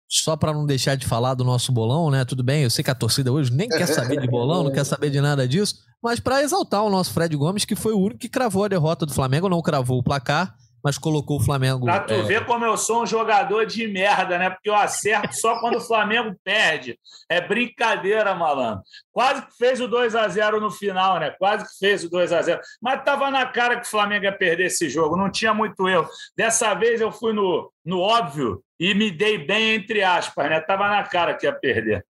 Só 0.08 0.36
para 0.36 0.52
não 0.52 0.66
deixar 0.66 0.94
de 0.94 1.06
falar 1.06 1.34
do 1.34 1.42
nosso 1.42 1.72
bolão, 1.72 2.10
né? 2.10 2.24
Tudo 2.24 2.44
bem, 2.44 2.62
eu 2.64 2.70
sei 2.70 2.84
que 2.84 2.90
a 2.90 2.94
torcida 2.94 3.32
hoje 3.32 3.50
nem 3.50 3.68
quer 3.68 3.86
saber 3.86 4.20
de 4.20 4.28
bolão, 4.28 4.62
não 4.62 4.70
quer 4.70 4.84
saber 4.84 5.08
de 5.08 5.20
nada 5.20 5.48
disso, 5.48 5.76
mas 6.02 6.20
para 6.20 6.42
exaltar 6.42 6.82
o 6.82 6.90
nosso 6.90 7.12
Fred 7.12 7.34
Gomes, 7.34 7.64
que 7.64 7.74
foi 7.74 7.94
o 7.94 7.98
único 7.98 8.20
que 8.20 8.28
cravou 8.28 8.64
a 8.64 8.68
derrota 8.68 9.06
do 9.06 9.14
Flamengo, 9.14 9.48
não 9.48 9.62
cravou 9.62 9.98
o 9.98 10.02
placar, 10.02 10.54
mas 10.82 10.98
colocou 10.98 11.38
o 11.38 11.42
Flamengo. 11.42 11.84
Pra 11.84 12.00
tu 12.00 12.14
é... 12.14 12.22
ver 12.22 12.44
como 12.44 12.64
eu 12.64 12.76
sou 12.76 13.02
um 13.02 13.06
jogador 13.06 13.64
de 13.64 13.86
merda, 13.86 14.38
né? 14.38 14.50
Porque 14.50 14.68
eu 14.68 14.74
acerto 14.74 15.34
só 15.34 15.60
quando 15.60 15.76
o 15.76 15.80
Flamengo 15.80 16.34
perde. 16.42 16.98
É 17.28 17.40
brincadeira, 17.40 18.34
malandro. 18.34 18.82
Quase 19.12 19.42
que 19.42 19.56
fez 19.56 19.80
o 19.80 19.88
2 19.88 20.16
a 20.16 20.28
0 20.28 20.60
no 20.60 20.70
final, 20.70 21.20
né? 21.20 21.30
Quase 21.38 21.64
que 21.64 21.78
fez 21.78 22.04
o 22.04 22.10
2 22.10 22.32
a 22.32 22.42
0 22.42 22.60
Mas 22.80 23.04
tava 23.04 23.30
na 23.30 23.46
cara 23.46 23.78
que 23.78 23.86
o 23.86 23.90
Flamengo 23.90 24.24
ia 24.24 24.36
perder 24.36 24.66
esse 24.66 24.88
jogo. 24.88 25.16
Não 25.16 25.30
tinha 25.30 25.54
muito 25.54 25.88
erro. 25.88 26.08
Dessa 26.36 26.74
vez 26.74 27.00
eu 27.00 27.12
fui 27.12 27.32
no, 27.32 27.72
no 27.84 28.00
óbvio 28.00 28.62
e 28.78 28.94
me 28.94 29.10
dei 29.10 29.38
bem, 29.38 29.74
entre 29.74 30.02
aspas, 30.02 30.50
né? 30.50 30.60
Tava 30.60 30.88
na 30.88 31.02
cara 31.04 31.34
que 31.34 31.46
ia 31.46 31.52
perder. 31.52 32.04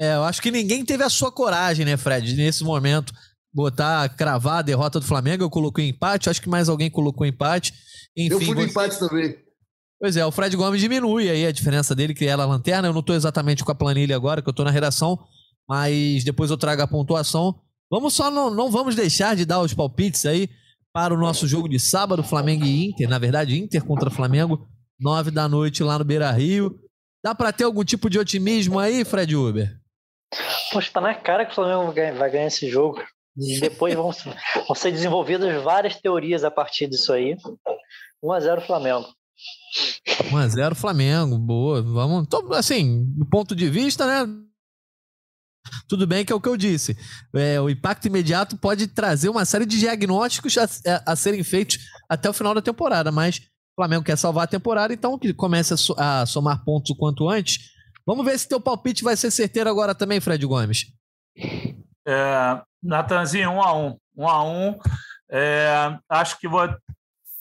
É, 0.00 0.14
eu 0.14 0.22
acho 0.22 0.40
que 0.40 0.50
ninguém 0.50 0.84
teve 0.84 1.02
a 1.02 1.08
sua 1.08 1.32
coragem, 1.32 1.84
né, 1.84 1.96
Fred, 1.96 2.36
nesse 2.36 2.62
momento. 2.62 3.12
Botar, 3.52 4.08
cravar 4.10 4.58
a 4.58 4.62
derrota 4.62 5.00
do 5.00 5.06
Flamengo, 5.06 5.42
eu 5.42 5.50
coloquei 5.50 5.88
empate, 5.88 6.28
acho 6.28 6.42
que 6.42 6.48
mais 6.48 6.68
alguém 6.68 6.90
colocou 6.90 7.26
empate. 7.26 7.72
Enfim, 8.16 8.32
eu 8.32 8.40
fui 8.40 8.54
no 8.54 8.60
você... 8.60 8.68
empate 8.68 8.98
também. 8.98 9.36
Pois 10.00 10.16
é, 10.16 10.24
o 10.24 10.30
Fred 10.30 10.56
Gomes 10.56 10.80
diminui 10.80 11.28
aí 11.28 11.44
a 11.44 11.50
diferença 11.50 11.94
dele, 11.94 12.14
que 12.14 12.24
era 12.24 12.42
a 12.42 12.46
lanterna. 12.46 12.88
Eu 12.88 12.92
não 12.92 13.00
estou 13.00 13.16
exatamente 13.16 13.64
com 13.64 13.72
a 13.72 13.74
planilha 13.74 14.14
agora, 14.14 14.40
que 14.40 14.48
eu 14.48 14.52
estou 14.52 14.64
na 14.64 14.70
redação, 14.70 15.18
mas 15.68 16.22
depois 16.22 16.50
eu 16.50 16.56
trago 16.56 16.82
a 16.82 16.86
pontuação. 16.86 17.60
Vamos 17.90 18.14
só, 18.14 18.30
não, 18.30 18.50
não 18.50 18.70
vamos 18.70 18.94
deixar 18.94 19.34
de 19.34 19.44
dar 19.44 19.60
os 19.60 19.74
palpites 19.74 20.24
aí 20.24 20.48
para 20.92 21.12
o 21.12 21.18
nosso 21.18 21.48
jogo 21.48 21.68
de 21.68 21.80
sábado, 21.80 22.22
Flamengo 22.22 22.64
e 22.64 22.86
Inter. 22.88 23.08
Na 23.08 23.18
verdade, 23.18 23.58
Inter 23.58 23.84
contra 23.84 24.10
Flamengo, 24.10 24.68
nove 25.00 25.30
da 25.30 25.48
noite 25.48 25.82
lá 25.82 25.98
no 25.98 26.04
Beira 26.04 26.30
Rio. 26.30 26.78
Dá 27.24 27.34
para 27.34 27.52
ter 27.52 27.64
algum 27.64 27.84
tipo 27.84 28.08
de 28.08 28.18
otimismo 28.18 28.78
aí, 28.78 29.04
Fred 29.04 29.34
Uber? 29.34 29.76
Poxa, 30.72 30.90
tá 30.92 31.00
na 31.00 31.14
cara 31.14 31.44
que 31.44 31.52
o 31.52 31.54
Flamengo 31.54 31.92
vai 31.92 32.30
ganhar 32.30 32.46
esse 32.46 32.68
jogo. 32.70 33.02
E 33.38 33.60
depois 33.60 33.94
vão, 33.94 34.10
vão 34.66 34.74
ser 34.74 34.90
desenvolvidas 34.90 35.62
várias 35.62 35.96
teorias 35.96 36.42
a 36.42 36.50
partir 36.50 36.88
disso 36.88 37.12
aí. 37.12 37.36
1x0 38.22 38.66
Flamengo. 38.66 39.06
1x0 40.30 40.74
Flamengo, 40.74 41.38
boa. 41.38 41.80
Vamos. 41.80 42.26
Assim, 42.52 43.04
do 43.16 43.24
ponto 43.24 43.54
de 43.54 43.70
vista, 43.70 44.06
né? 44.06 44.32
Tudo 45.86 46.06
bem 46.06 46.24
que 46.24 46.32
é 46.32 46.34
o 46.36 46.40
que 46.40 46.48
eu 46.48 46.56
disse. 46.56 46.96
É, 47.34 47.60
o 47.60 47.70
impacto 47.70 48.06
imediato 48.06 48.56
pode 48.56 48.88
trazer 48.88 49.28
uma 49.28 49.44
série 49.44 49.66
de 49.66 49.78
diagnósticos 49.78 50.56
a, 50.58 50.64
a, 50.64 51.12
a, 51.12 51.16
serem 51.16 51.44
feitos 51.44 51.78
até 52.08 52.28
o 52.28 52.32
final 52.32 52.54
da 52.54 52.62
temporada, 52.62 53.12
mas 53.12 53.36
o 53.36 53.76
Flamengo 53.76 54.04
quer 54.04 54.16
salvar 54.16 54.44
a 54.44 54.48
temporada, 54.48 54.92
então 54.92 55.18
que 55.18 55.32
comece 55.34 55.74
a, 55.96 56.22
a 56.22 56.26
somar 56.26 56.64
pontos 56.64 56.90
o 56.90 56.96
quanto 56.96 57.28
antes. 57.28 57.70
Vamos 58.06 58.24
ver 58.24 58.38
se 58.38 58.48
teu 58.48 58.60
palpite 58.60 59.04
vai 59.04 59.16
ser 59.16 59.30
certeiro 59.30 59.68
agora 59.68 59.94
também, 59.94 60.20
Fred 60.20 60.44
Gomes. 60.46 60.86
É, 62.06 62.62
Natanzinho, 62.82 63.50
um 63.50 63.62
a 63.62 63.74
um. 63.74 63.98
Um 64.16 64.28
a 64.28 64.44
um. 64.44 64.78
É, 65.30 65.98
acho 66.08 66.38
que 66.38 66.48
vou, 66.48 66.68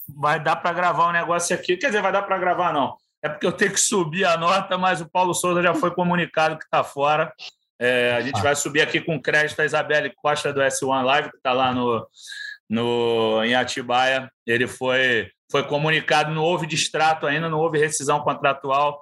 vai 0.08 0.40
dar 0.40 0.58
para 0.58 0.74
gravar 0.74 1.10
um 1.10 1.14
negócio 1.14 1.56
aqui. 1.56 1.78
Quer 1.78 1.88
dizer, 1.88 2.02
vai 2.02 2.12
dar 2.12 2.24
para 2.24 2.38
gravar, 2.38 2.74
não. 2.74 2.96
É 3.22 3.30
porque 3.30 3.46
eu 3.46 3.52
tenho 3.52 3.72
que 3.72 3.80
subir 3.80 4.26
a 4.26 4.38
nota, 4.38 4.78
mas 4.78 5.02
o 5.02 5.10
Paulo 5.10 5.34
Souza 5.34 5.62
já 5.62 5.74
foi 5.74 5.92
comunicado 5.92 6.58
que 6.58 6.66
está 6.66 6.84
fora. 6.84 7.34
É, 7.80 8.16
a 8.16 8.22
gente 8.22 8.42
vai 8.42 8.56
subir 8.56 8.82
aqui 8.82 9.02
com 9.02 9.22
crédito 9.22 9.60
a 9.60 9.66
Isabelle 9.66 10.14
Costa 10.16 10.52
do 10.52 10.62
S1 10.62 11.04
Live, 11.04 11.32
que 11.32 11.38
está 11.38 11.54
lá 11.54 11.74
no, 11.74 12.08
no, 12.70 13.44
em 13.44 13.56
Atibaia. 13.56 14.32
Ele 14.46 14.68
foi, 14.68 15.30
foi 15.52 15.64
comunicado, 15.64 16.34
não 16.34 16.44
houve 16.44 16.66
distrato 16.66 17.28
ainda, 17.28 17.50
não 17.50 17.60
houve 17.60 17.78
rescisão 17.78 18.20
contratual, 18.22 19.02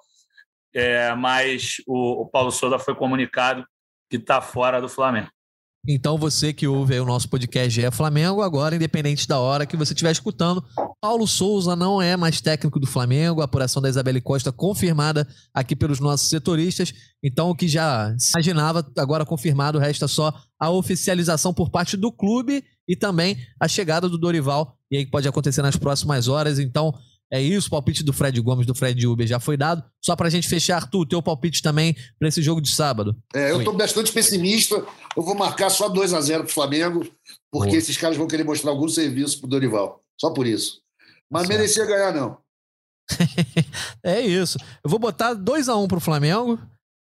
é, 0.74 1.14
mas 1.16 1.78
o, 1.88 2.24
o 2.24 2.28
Paulo 2.28 2.52
Souza 2.52 2.78
foi 2.78 2.96
comunicado 2.96 3.66
que 4.10 4.18
está 4.18 4.42
fora 4.42 4.82
do 4.82 4.90
Flamengo. 4.90 5.30
Então, 5.88 6.18
você 6.18 6.52
que 6.52 6.68
ouve 6.68 7.00
o 7.00 7.06
nosso 7.06 7.30
podcast 7.30 7.80
é 7.84 7.92
Flamengo, 7.92 8.42
agora, 8.42 8.76
independente 8.76 9.28
da 9.28 9.40
hora 9.40 9.66
que 9.68 9.78
você 9.78 9.94
estiver 9.94 10.12
escutando, 10.12 10.64
Paulo 11.00 11.28
Souza 11.28 11.76
não 11.76 12.02
é 12.02 12.18
mais 12.18 12.42
técnico 12.42 12.80
do 12.80 12.88
Flamengo, 12.88 13.42
a 13.42 13.46
apuração 13.46 13.80
da 13.80 13.88
Isabelle 13.88 14.20
Costa 14.20 14.52
confirmada 14.52 15.28
aqui 15.54 15.76
pelos 15.76 16.00
nossos 16.00 16.28
setoristas. 16.28 16.92
Então, 17.24 17.52
o 17.52 17.56
que 17.56 17.68
já 17.68 18.16
imaginava, 18.34 18.84
agora 18.98 19.26
confirmado, 19.26 19.78
resta 19.78 20.08
só 20.08 20.34
a 20.60 20.72
oficialização 20.72 21.54
por 21.54 21.70
parte 21.70 21.96
do 21.96 22.12
clube 22.12 22.64
e 22.88 22.96
também 22.96 23.38
a 23.60 23.68
chegada 23.68 24.10
do 24.10 24.18
Dorival, 24.18 24.76
e 24.90 24.98
aí 24.98 25.06
pode 25.06 25.28
acontecer 25.28 25.62
nas 25.62 25.76
próximas 25.76 26.28
horas. 26.28 26.58
Então, 26.58 26.94
é 27.32 27.42
isso, 27.42 27.68
o 27.68 27.72
palpite 27.72 28.04
do 28.04 28.14
Fred 28.14 28.40
Gomes, 28.40 28.66
do 28.66 28.76
Fred 28.76 29.06
Uber 29.06 29.26
já 29.26 29.40
foi 29.40 29.58
dado. 29.58 29.84
Só 30.04 30.16
pra 30.16 30.30
gente 30.30 30.48
fechar, 30.48 30.78
Arthur, 30.78 31.08
teu 31.08 31.22
palpite 31.22 31.62
também 31.62 31.96
para 32.20 32.28
esse 32.28 32.42
jogo 32.42 32.62
de 32.62 32.70
sábado. 32.70 33.16
É, 33.34 33.52
eu 33.52 33.64
tô 33.64 33.74
bastante 33.74 34.12
pessimista. 34.12 34.76
Eu 35.16 35.24
vou 35.24 35.36
marcar 35.36 35.70
só 35.70 35.90
2 35.90 36.14
a 36.14 36.22
0 36.22 36.44
pro 36.44 36.54
Flamengo, 36.54 37.00
porque 37.52 37.70
Boa. 37.70 37.78
esses 37.78 37.98
caras 37.98 38.16
vão 38.16 38.28
querer 38.28 38.44
mostrar 38.44 38.72
algum 38.72 38.88
serviço 38.88 39.40
pro 39.40 39.50
Dorival. 39.50 40.04
Só 40.20 40.32
por 40.32 40.46
isso. 40.46 40.82
Mas 41.30 41.48
certo. 41.48 41.58
merecia 41.58 41.86
ganhar, 41.86 42.14
não. 42.14 42.38
é 44.04 44.22
isso. 44.22 44.58
Eu 44.84 44.90
vou 44.90 45.00
botar 45.00 45.34
2 45.34 45.68
a 45.68 45.76
1 45.76 45.84
um 45.84 45.88
pro 45.88 46.00
Flamengo. 46.00 46.60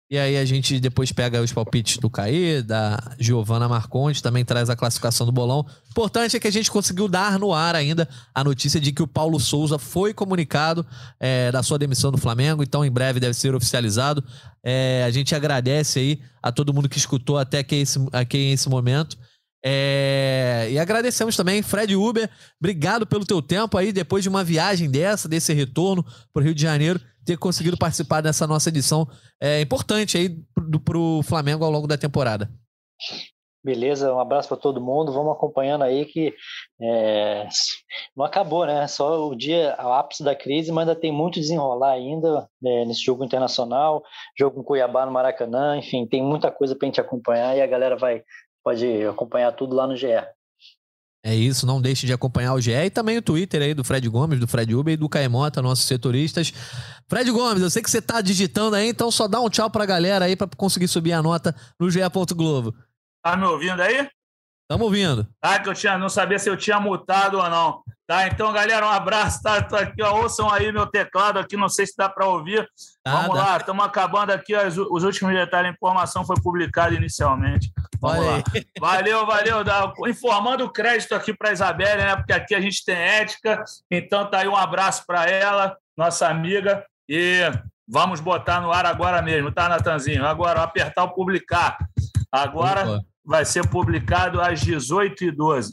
E 0.08 0.16
aí 0.16 0.36
a 0.36 0.44
gente 0.44 0.78
depois 0.78 1.10
pega 1.10 1.42
os 1.42 1.52
palpites 1.52 1.98
do 1.98 2.08
Caê, 2.08 2.62
da 2.62 2.96
Giovana 3.18 3.68
Marconte, 3.68 4.22
também 4.22 4.44
traz 4.44 4.70
a 4.70 4.76
classificação 4.76 5.26
do 5.26 5.32
bolão. 5.32 5.66
Importante 5.90 6.36
é 6.36 6.40
que 6.40 6.46
a 6.46 6.52
gente 6.52 6.70
conseguiu 6.70 7.08
dar 7.08 7.40
no 7.40 7.52
ar 7.52 7.74
ainda 7.74 8.08
a 8.32 8.44
notícia 8.44 8.78
de 8.78 8.92
que 8.92 9.02
o 9.02 9.06
Paulo 9.08 9.40
Souza 9.40 9.80
foi 9.80 10.14
comunicado 10.14 10.86
é, 11.18 11.50
da 11.50 11.60
sua 11.60 11.76
demissão 11.76 12.12
do 12.12 12.18
Flamengo, 12.18 12.62
então 12.62 12.84
em 12.84 12.90
breve 12.90 13.18
deve 13.18 13.34
ser 13.34 13.52
oficializado. 13.52 14.22
É, 14.62 15.02
a 15.04 15.10
gente 15.10 15.34
agradece 15.34 15.98
aí 15.98 16.20
a 16.40 16.52
todo 16.52 16.72
mundo 16.72 16.88
que 16.88 16.98
escutou 16.98 17.36
até 17.36 17.58
aqui 17.58 17.74
esse, 17.74 17.98
aqui 18.12 18.52
esse 18.52 18.68
momento. 18.68 19.18
É... 19.64 20.68
E 20.70 20.78
agradecemos 20.78 21.34
também, 21.34 21.60
Fred 21.60 21.96
Uber, 21.96 22.30
obrigado 22.60 23.04
pelo 23.04 23.26
teu 23.26 23.42
tempo 23.42 23.76
aí, 23.76 23.92
depois 23.92 24.22
de 24.22 24.28
uma 24.28 24.44
viagem 24.44 24.88
dessa, 24.88 25.28
desse 25.28 25.52
retorno 25.52 26.04
para 26.32 26.40
o 26.40 26.44
Rio 26.44 26.54
de 26.54 26.62
Janeiro 26.62 27.00
ter 27.26 27.36
conseguido 27.36 27.76
participar 27.76 28.20
dessa 28.20 28.46
nossa 28.46 28.68
edição 28.68 29.06
é, 29.40 29.60
importante 29.60 30.16
aí 30.16 30.30
pro, 30.54 30.80
pro 30.80 31.20
Flamengo 31.24 31.64
ao 31.64 31.70
longo 31.70 31.86
da 31.86 31.98
temporada. 31.98 32.48
Beleza, 33.66 34.14
um 34.14 34.20
abraço 34.20 34.46
para 34.46 34.56
todo 34.56 34.80
mundo. 34.80 35.12
Vamos 35.12 35.32
acompanhando 35.32 35.82
aí 35.82 36.04
que 36.04 36.32
é, 36.80 37.48
não 38.16 38.24
acabou, 38.24 38.64
né? 38.64 38.86
Só 38.86 39.26
o 39.26 39.34
dia, 39.34 39.76
o 39.80 39.92
ápice 39.92 40.22
da 40.22 40.36
crise, 40.36 40.70
mas 40.70 40.88
ainda 40.88 40.98
tem 40.98 41.10
muito 41.10 41.40
desenrolar 41.40 41.90
ainda 41.90 42.48
é, 42.64 42.84
nesse 42.84 43.02
jogo 43.02 43.24
internacional, 43.24 44.04
jogo 44.38 44.54
com 44.54 44.62
Cuiabá 44.62 45.04
no 45.04 45.10
Maracanã, 45.10 45.76
enfim, 45.76 46.06
tem 46.06 46.22
muita 46.22 46.48
coisa 46.48 46.76
para 46.76 46.86
a 46.86 46.88
gente 46.88 47.00
acompanhar 47.00 47.56
e 47.56 47.60
a 47.60 47.66
galera 47.66 47.96
vai 47.96 48.22
pode 48.62 49.04
acompanhar 49.04 49.50
tudo 49.50 49.74
lá 49.74 49.84
no 49.84 49.96
GE. 49.96 50.06
É 51.26 51.34
isso, 51.34 51.66
não 51.66 51.82
deixe 51.82 52.06
de 52.06 52.12
acompanhar 52.12 52.54
o 52.54 52.60
GE 52.60 52.70
e 52.70 52.88
também 52.88 53.18
o 53.18 53.22
Twitter 53.22 53.60
aí 53.60 53.74
do 53.74 53.82
Fred 53.82 54.08
Gomes, 54.08 54.38
do 54.38 54.46
Fred 54.46 54.72
Uber 54.72 54.94
e 54.94 54.96
do 54.96 55.08
Caemota, 55.08 55.60
nossos 55.60 55.84
setoristas. 55.84 56.52
Fred 57.08 57.28
Gomes, 57.32 57.60
eu 57.64 57.68
sei 57.68 57.82
que 57.82 57.90
você 57.90 58.00
tá 58.00 58.20
digitando 58.20 58.76
aí, 58.76 58.88
então 58.88 59.10
só 59.10 59.26
dá 59.26 59.40
um 59.40 59.50
tchau 59.50 59.68
pra 59.68 59.84
galera 59.84 60.26
aí 60.26 60.36
para 60.36 60.46
conseguir 60.56 60.86
subir 60.86 61.12
a 61.12 61.20
nota 61.20 61.52
no 61.80 61.90
GE. 61.90 61.98
Globo. 62.32 62.72
Tá 63.24 63.36
me 63.36 63.44
ouvindo 63.44 63.82
aí? 63.82 64.08
Tamo 64.70 64.84
ouvindo. 64.84 65.26
Ah, 65.42 65.58
que 65.58 65.68
eu 65.68 65.74
tinha, 65.74 65.98
não 65.98 66.08
sabia 66.08 66.38
se 66.38 66.48
eu 66.48 66.56
tinha 66.56 66.78
mutado 66.78 67.38
ou 67.38 67.50
não. 67.50 67.82
Tá, 68.06 68.28
então, 68.28 68.52
galera, 68.52 68.86
um 68.86 68.90
abraço. 68.90 69.42
Tá, 69.42 69.60
tô 69.60 69.74
aqui, 69.74 70.00
ó, 70.00 70.22
ouçam 70.22 70.48
aí 70.48 70.70
meu 70.70 70.86
teclado 70.86 71.40
aqui, 71.40 71.56
não 71.56 71.68
sei 71.68 71.86
se 71.86 71.96
dá 71.96 72.08
para 72.08 72.26
ouvir. 72.26 72.68
Vamos 73.04 73.34
lá, 73.36 73.56
estamos 73.56 73.84
acabando 73.84 74.30
aqui. 74.30 74.54
As, 74.54 74.78
os 74.78 75.02
últimos 75.02 75.34
detalhes, 75.34 75.70
a 75.70 75.74
informação 75.74 76.24
foi 76.24 76.36
publicada 76.40 76.94
inicialmente. 76.94 77.72
Vamos 78.00 78.18
Olha 78.18 78.30
lá. 78.30 78.36
Aí. 78.54 78.66
Valeu, 78.78 79.26
valeu. 79.26 79.64
Dá, 79.64 79.92
informando 80.06 80.64
o 80.64 80.72
crédito 80.72 81.14
aqui 81.14 81.34
para 81.34 81.52
Isabelle, 81.52 82.02
né? 82.02 82.14
Porque 82.16 82.32
aqui 82.32 82.54
a 82.54 82.60
gente 82.60 82.84
tem 82.84 82.96
ética. 82.96 83.64
Então, 83.90 84.30
tá 84.30 84.38
aí 84.38 84.48
um 84.48 84.56
abraço 84.56 85.04
para 85.04 85.26
ela, 85.26 85.76
nossa 85.96 86.28
amiga. 86.28 86.84
E 87.08 87.40
vamos 87.88 88.20
botar 88.20 88.60
no 88.60 88.70
ar 88.70 88.86
agora 88.86 89.20
mesmo, 89.20 89.50
tá, 89.50 89.68
Natanzinho? 89.68 90.24
Agora, 90.24 90.62
apertar 90.62 91.04
o 91.04 91.14
publicar. 91.14 91.76
Agora. 92.30 92.88
Opa 92.88 93.16
vai 93.26 93.44
ser 93.44 93.68
publicado 93.68 94.40
às 94.40 94.60
18h12. 94.60 95.72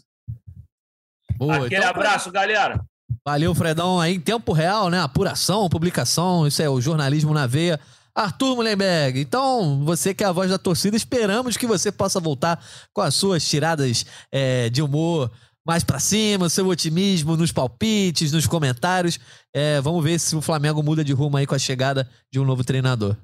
Boa, 1.38 1.66
Aquele 1.66 1.76
então, 1.76 1.90
abraço, 1.90 2.32
galera. 2.32 2.84
Valeu, 3.26 3.54
Fredão. 3.56 4.00
Aí 4.00 4.16
em 4.16 4.20
tempo 4.20 4.52
real, 4.52 4.90
né? 4.90 5.00
Apuração, 5.00 5.70
publicação, 5.70 6.46
isso 6.46 6.62
é 6.62 6.70
o 6.70 6.82
jornalismo 6.82 7.34
na 7.34 7.48
veia. 7.48 7.80
Arthur 8.16 8.56
Mullenberg, 8.56 9.20
então 9.20 9.84
você 9.84 10.14
que 10.14 10.24
é 10.24 10.28
a 10.28 10.32
voz 10.32 10.48
da 10.48 10.60
torcida, 10.60 10.96
esperamos 10.96 11.58
que 11.58 11.66
você 11.66 11.92
possa 11.92 12.20
voltar 12.20 12.64
com 12.94 13.02
as 13.02 13.16
suas 13.16 13.44
tiradas 13.44 14.06
é, 14.32 14.70
de 14.70 14.84
humor 14.84 15.32
mais 15.66 15.84
para 15.84 16.00
cima, 16.00 16.50
seu 16.50 16.68
otimismo 16.68 17.36
nos 17.36 17.52
palpites, 17.52 18.32
nos 18.32 18.46
comentários. 18.46 19.20
É, 19.54 19.82
vamos 19.82 20.04
ver 20.04 20.20
se 20.20 20.36
o 20.36 20.42
Flamengo 20.42 20.84
muda 20.84 21.04
de 21.04 21.14
rumo 21.14 21.38
aí 21.38 21.48
com 21.48 21.56
a 21.56 21.60
chegada 21.60 22.08
de 22.32 22.40
um 22.40 22.46
novo 22.46 22.64
treinador. 22.64 23.16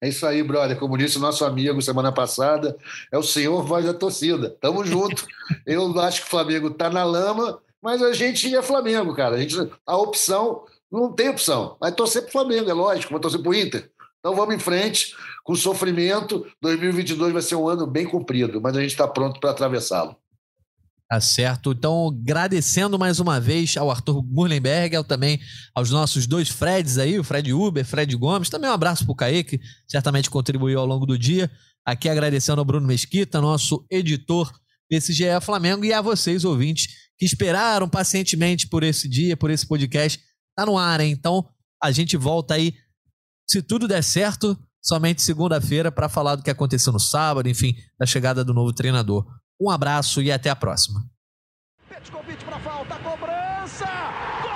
É 0.00 0.08
isso 0.08 0.26
aí, 0.26 0.42
brother. 0.42 0.78
Como 0.78 0.96
disse 0.96 1.18
o 1.18 1.20
nosso 1.20 1.44
amigo 1.44 1.80
semana 1.82 2.12
passada, 2.12 2.76
é 3.12 3.18
o 3.18 3.22
senhor 3.22 3.62
voz 3.64 3.84
da 3.84 3.94
torcida. 3.94 4.56
Tamo 4.60 4.84
junto. 4.84 5.26
Eu 5.66 5.98
acho 6.00 6.22
que 6.22 6.26
o 6.26 6.30
Flamengo 6.30 6.70
tá 6.70 6.90
na 6.90 7.04
lama, 7.04 7.60
mas 7.82 8.02
a 8.02 8.12
gente 8.12 8.54
é 8.54 8.62
Flamengo, 8.62 9.14
cara. 9.14 9.36
A, 9.36 9.38
gente, 9.38 9.56
a 9.86 9.96
opção, 9.96 10.64
não 10.90 11.12
tem 11.12 11.28
opção. 11.28 11.76
Vai 11.80 11.92
torcer 11.92 12.22
pro 12.22 12.32
Flamengo, 12.32 12.70
é 12.70 12.74
lógico. 12.74 13.12
Vai 13.12 13.20
torcer 13.20 13.42
pro 13.42 13.54
Inter. 13.54 13.90
Então 14.18 14.34
vamos 14.34 14.54
em 14.54 14.58
frente, 14.58 15.14
com 15.44 15.54
sofrimento. 15.54 16.46
2022 16.60 17.32
vai 17.32 17.42
ser 17.42 17.54
um 17.54 17.68
ano 17.68 17.86
bem 17.86 18.04
comprido, 18.04 18.60
mas 18.60 18.76
a 18.76 18.80
gente 18.80 18.90
está 18.90 19.06
pronto 19.06 19.38
para 19.38 19.50
atravessá-lo. 19.50 20.16
Tá 21.08 21.20
certo. 21.20 21.70
Então, 21.70 22.08
agradecendo 22.08 22.98
mais 22.98 23.20
uma 23.20 23.38
vez 23.40 23.76
ao 23.76 23.90
Arthur 23.90 24.24
Murlenberg, 24.24 24.96
ao 24.96 25.04
também 25.04 25.40
aos 25.72 25.90
nossos 25.90 26.26
dois 26.26 26.48
Freds 26.48 26.98
aí, 26.98 27.16
o 27.16 27.22
Fred 27.22 27.52
Uber, 27.52 27.84
Fred 27.84 28.16
Gomes. 28.16 28.48
Também 28.48 28.68
um 28.68 28.72
abraço 28.72 29.04
pro 29.04 29.14
Caê, 29.14 29.44
que 29.44 29.60
certamente 29.86 30.28
contribuiu 30.28 30.80
ao 30.80 30.86
longo 30.86 31.06
do 31.06 31.16
dia. 31.16 31.48
Aqui 31.84 32.08
agradecendo 32.08 32.60
ao 32.60 32.64
Bruno 32.64 32.88
Mesquita, 32.88 33.40
nosso 33.40 33.86
editor 33.88 34.52
desse 34.90 35.12
GE 35.12 35.40
Flamengo, 35.40 35.84
e 35.84 35.92
a 35.92 36.02
vocês, 36.02 36.44
ouvintes, 36.44 36.88
que 37.16 37.24
esperaram 37.24 37.88
pacientemente 37.88 38.66
por 38.66 38.82
esse 38.82 39.08
dia, 39.08 39.36
por 39.36 39.50
esse 39.50 39.64
podcast. 39.64 40.20
Tá 40.56 40.66
no 40.66 40.76
ar, 40.76 41.00
hein? 41.00 41.12
Então, 41.12 41.48
a 41.80 41.92
gente 41.92 42.16
volta 42.16 42.54
aí, 42.54 42.74
se 43.48 43.62
tudo 43.62 43.86
der 43.86 44.02
certo, 44.02 44.58
somente 44.82 45.22
segunda-feira 45.22 45.92
para 45.92 46.08
falar 46.08 46.34
do 46.34 46.42
que 46.42 46.50
aconteceu 46.50 46.92
no 46.92 46.98
sábado, 46.98 47.48
enfim, 47.48 47.76
da 47.96 48.06
chegada 48.06 48.44
do 48.44 48.52
novo 48.52 48.72
treinador. 48.72 49.24
Um 49.60 49.70
abraço 49.70 50.20
e 50.20 50.30
até 50.30 50.50
a 50.50 50.56
próxima. 50.56 51.04
Para 52.44 52.58
falta, 52.60 52.94
cobrança! 52.96 53.86
Gol! 54.42 54.52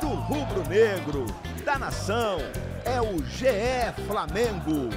Do 0.00 0.08
rubro-negro, 0.08 1.26
da 1.64 1.78
nação, 1.78 2.38
é 2.84 3.00
o 3.00 3.24
GE 3.24 3.92
Flamengo. 4.06 4.90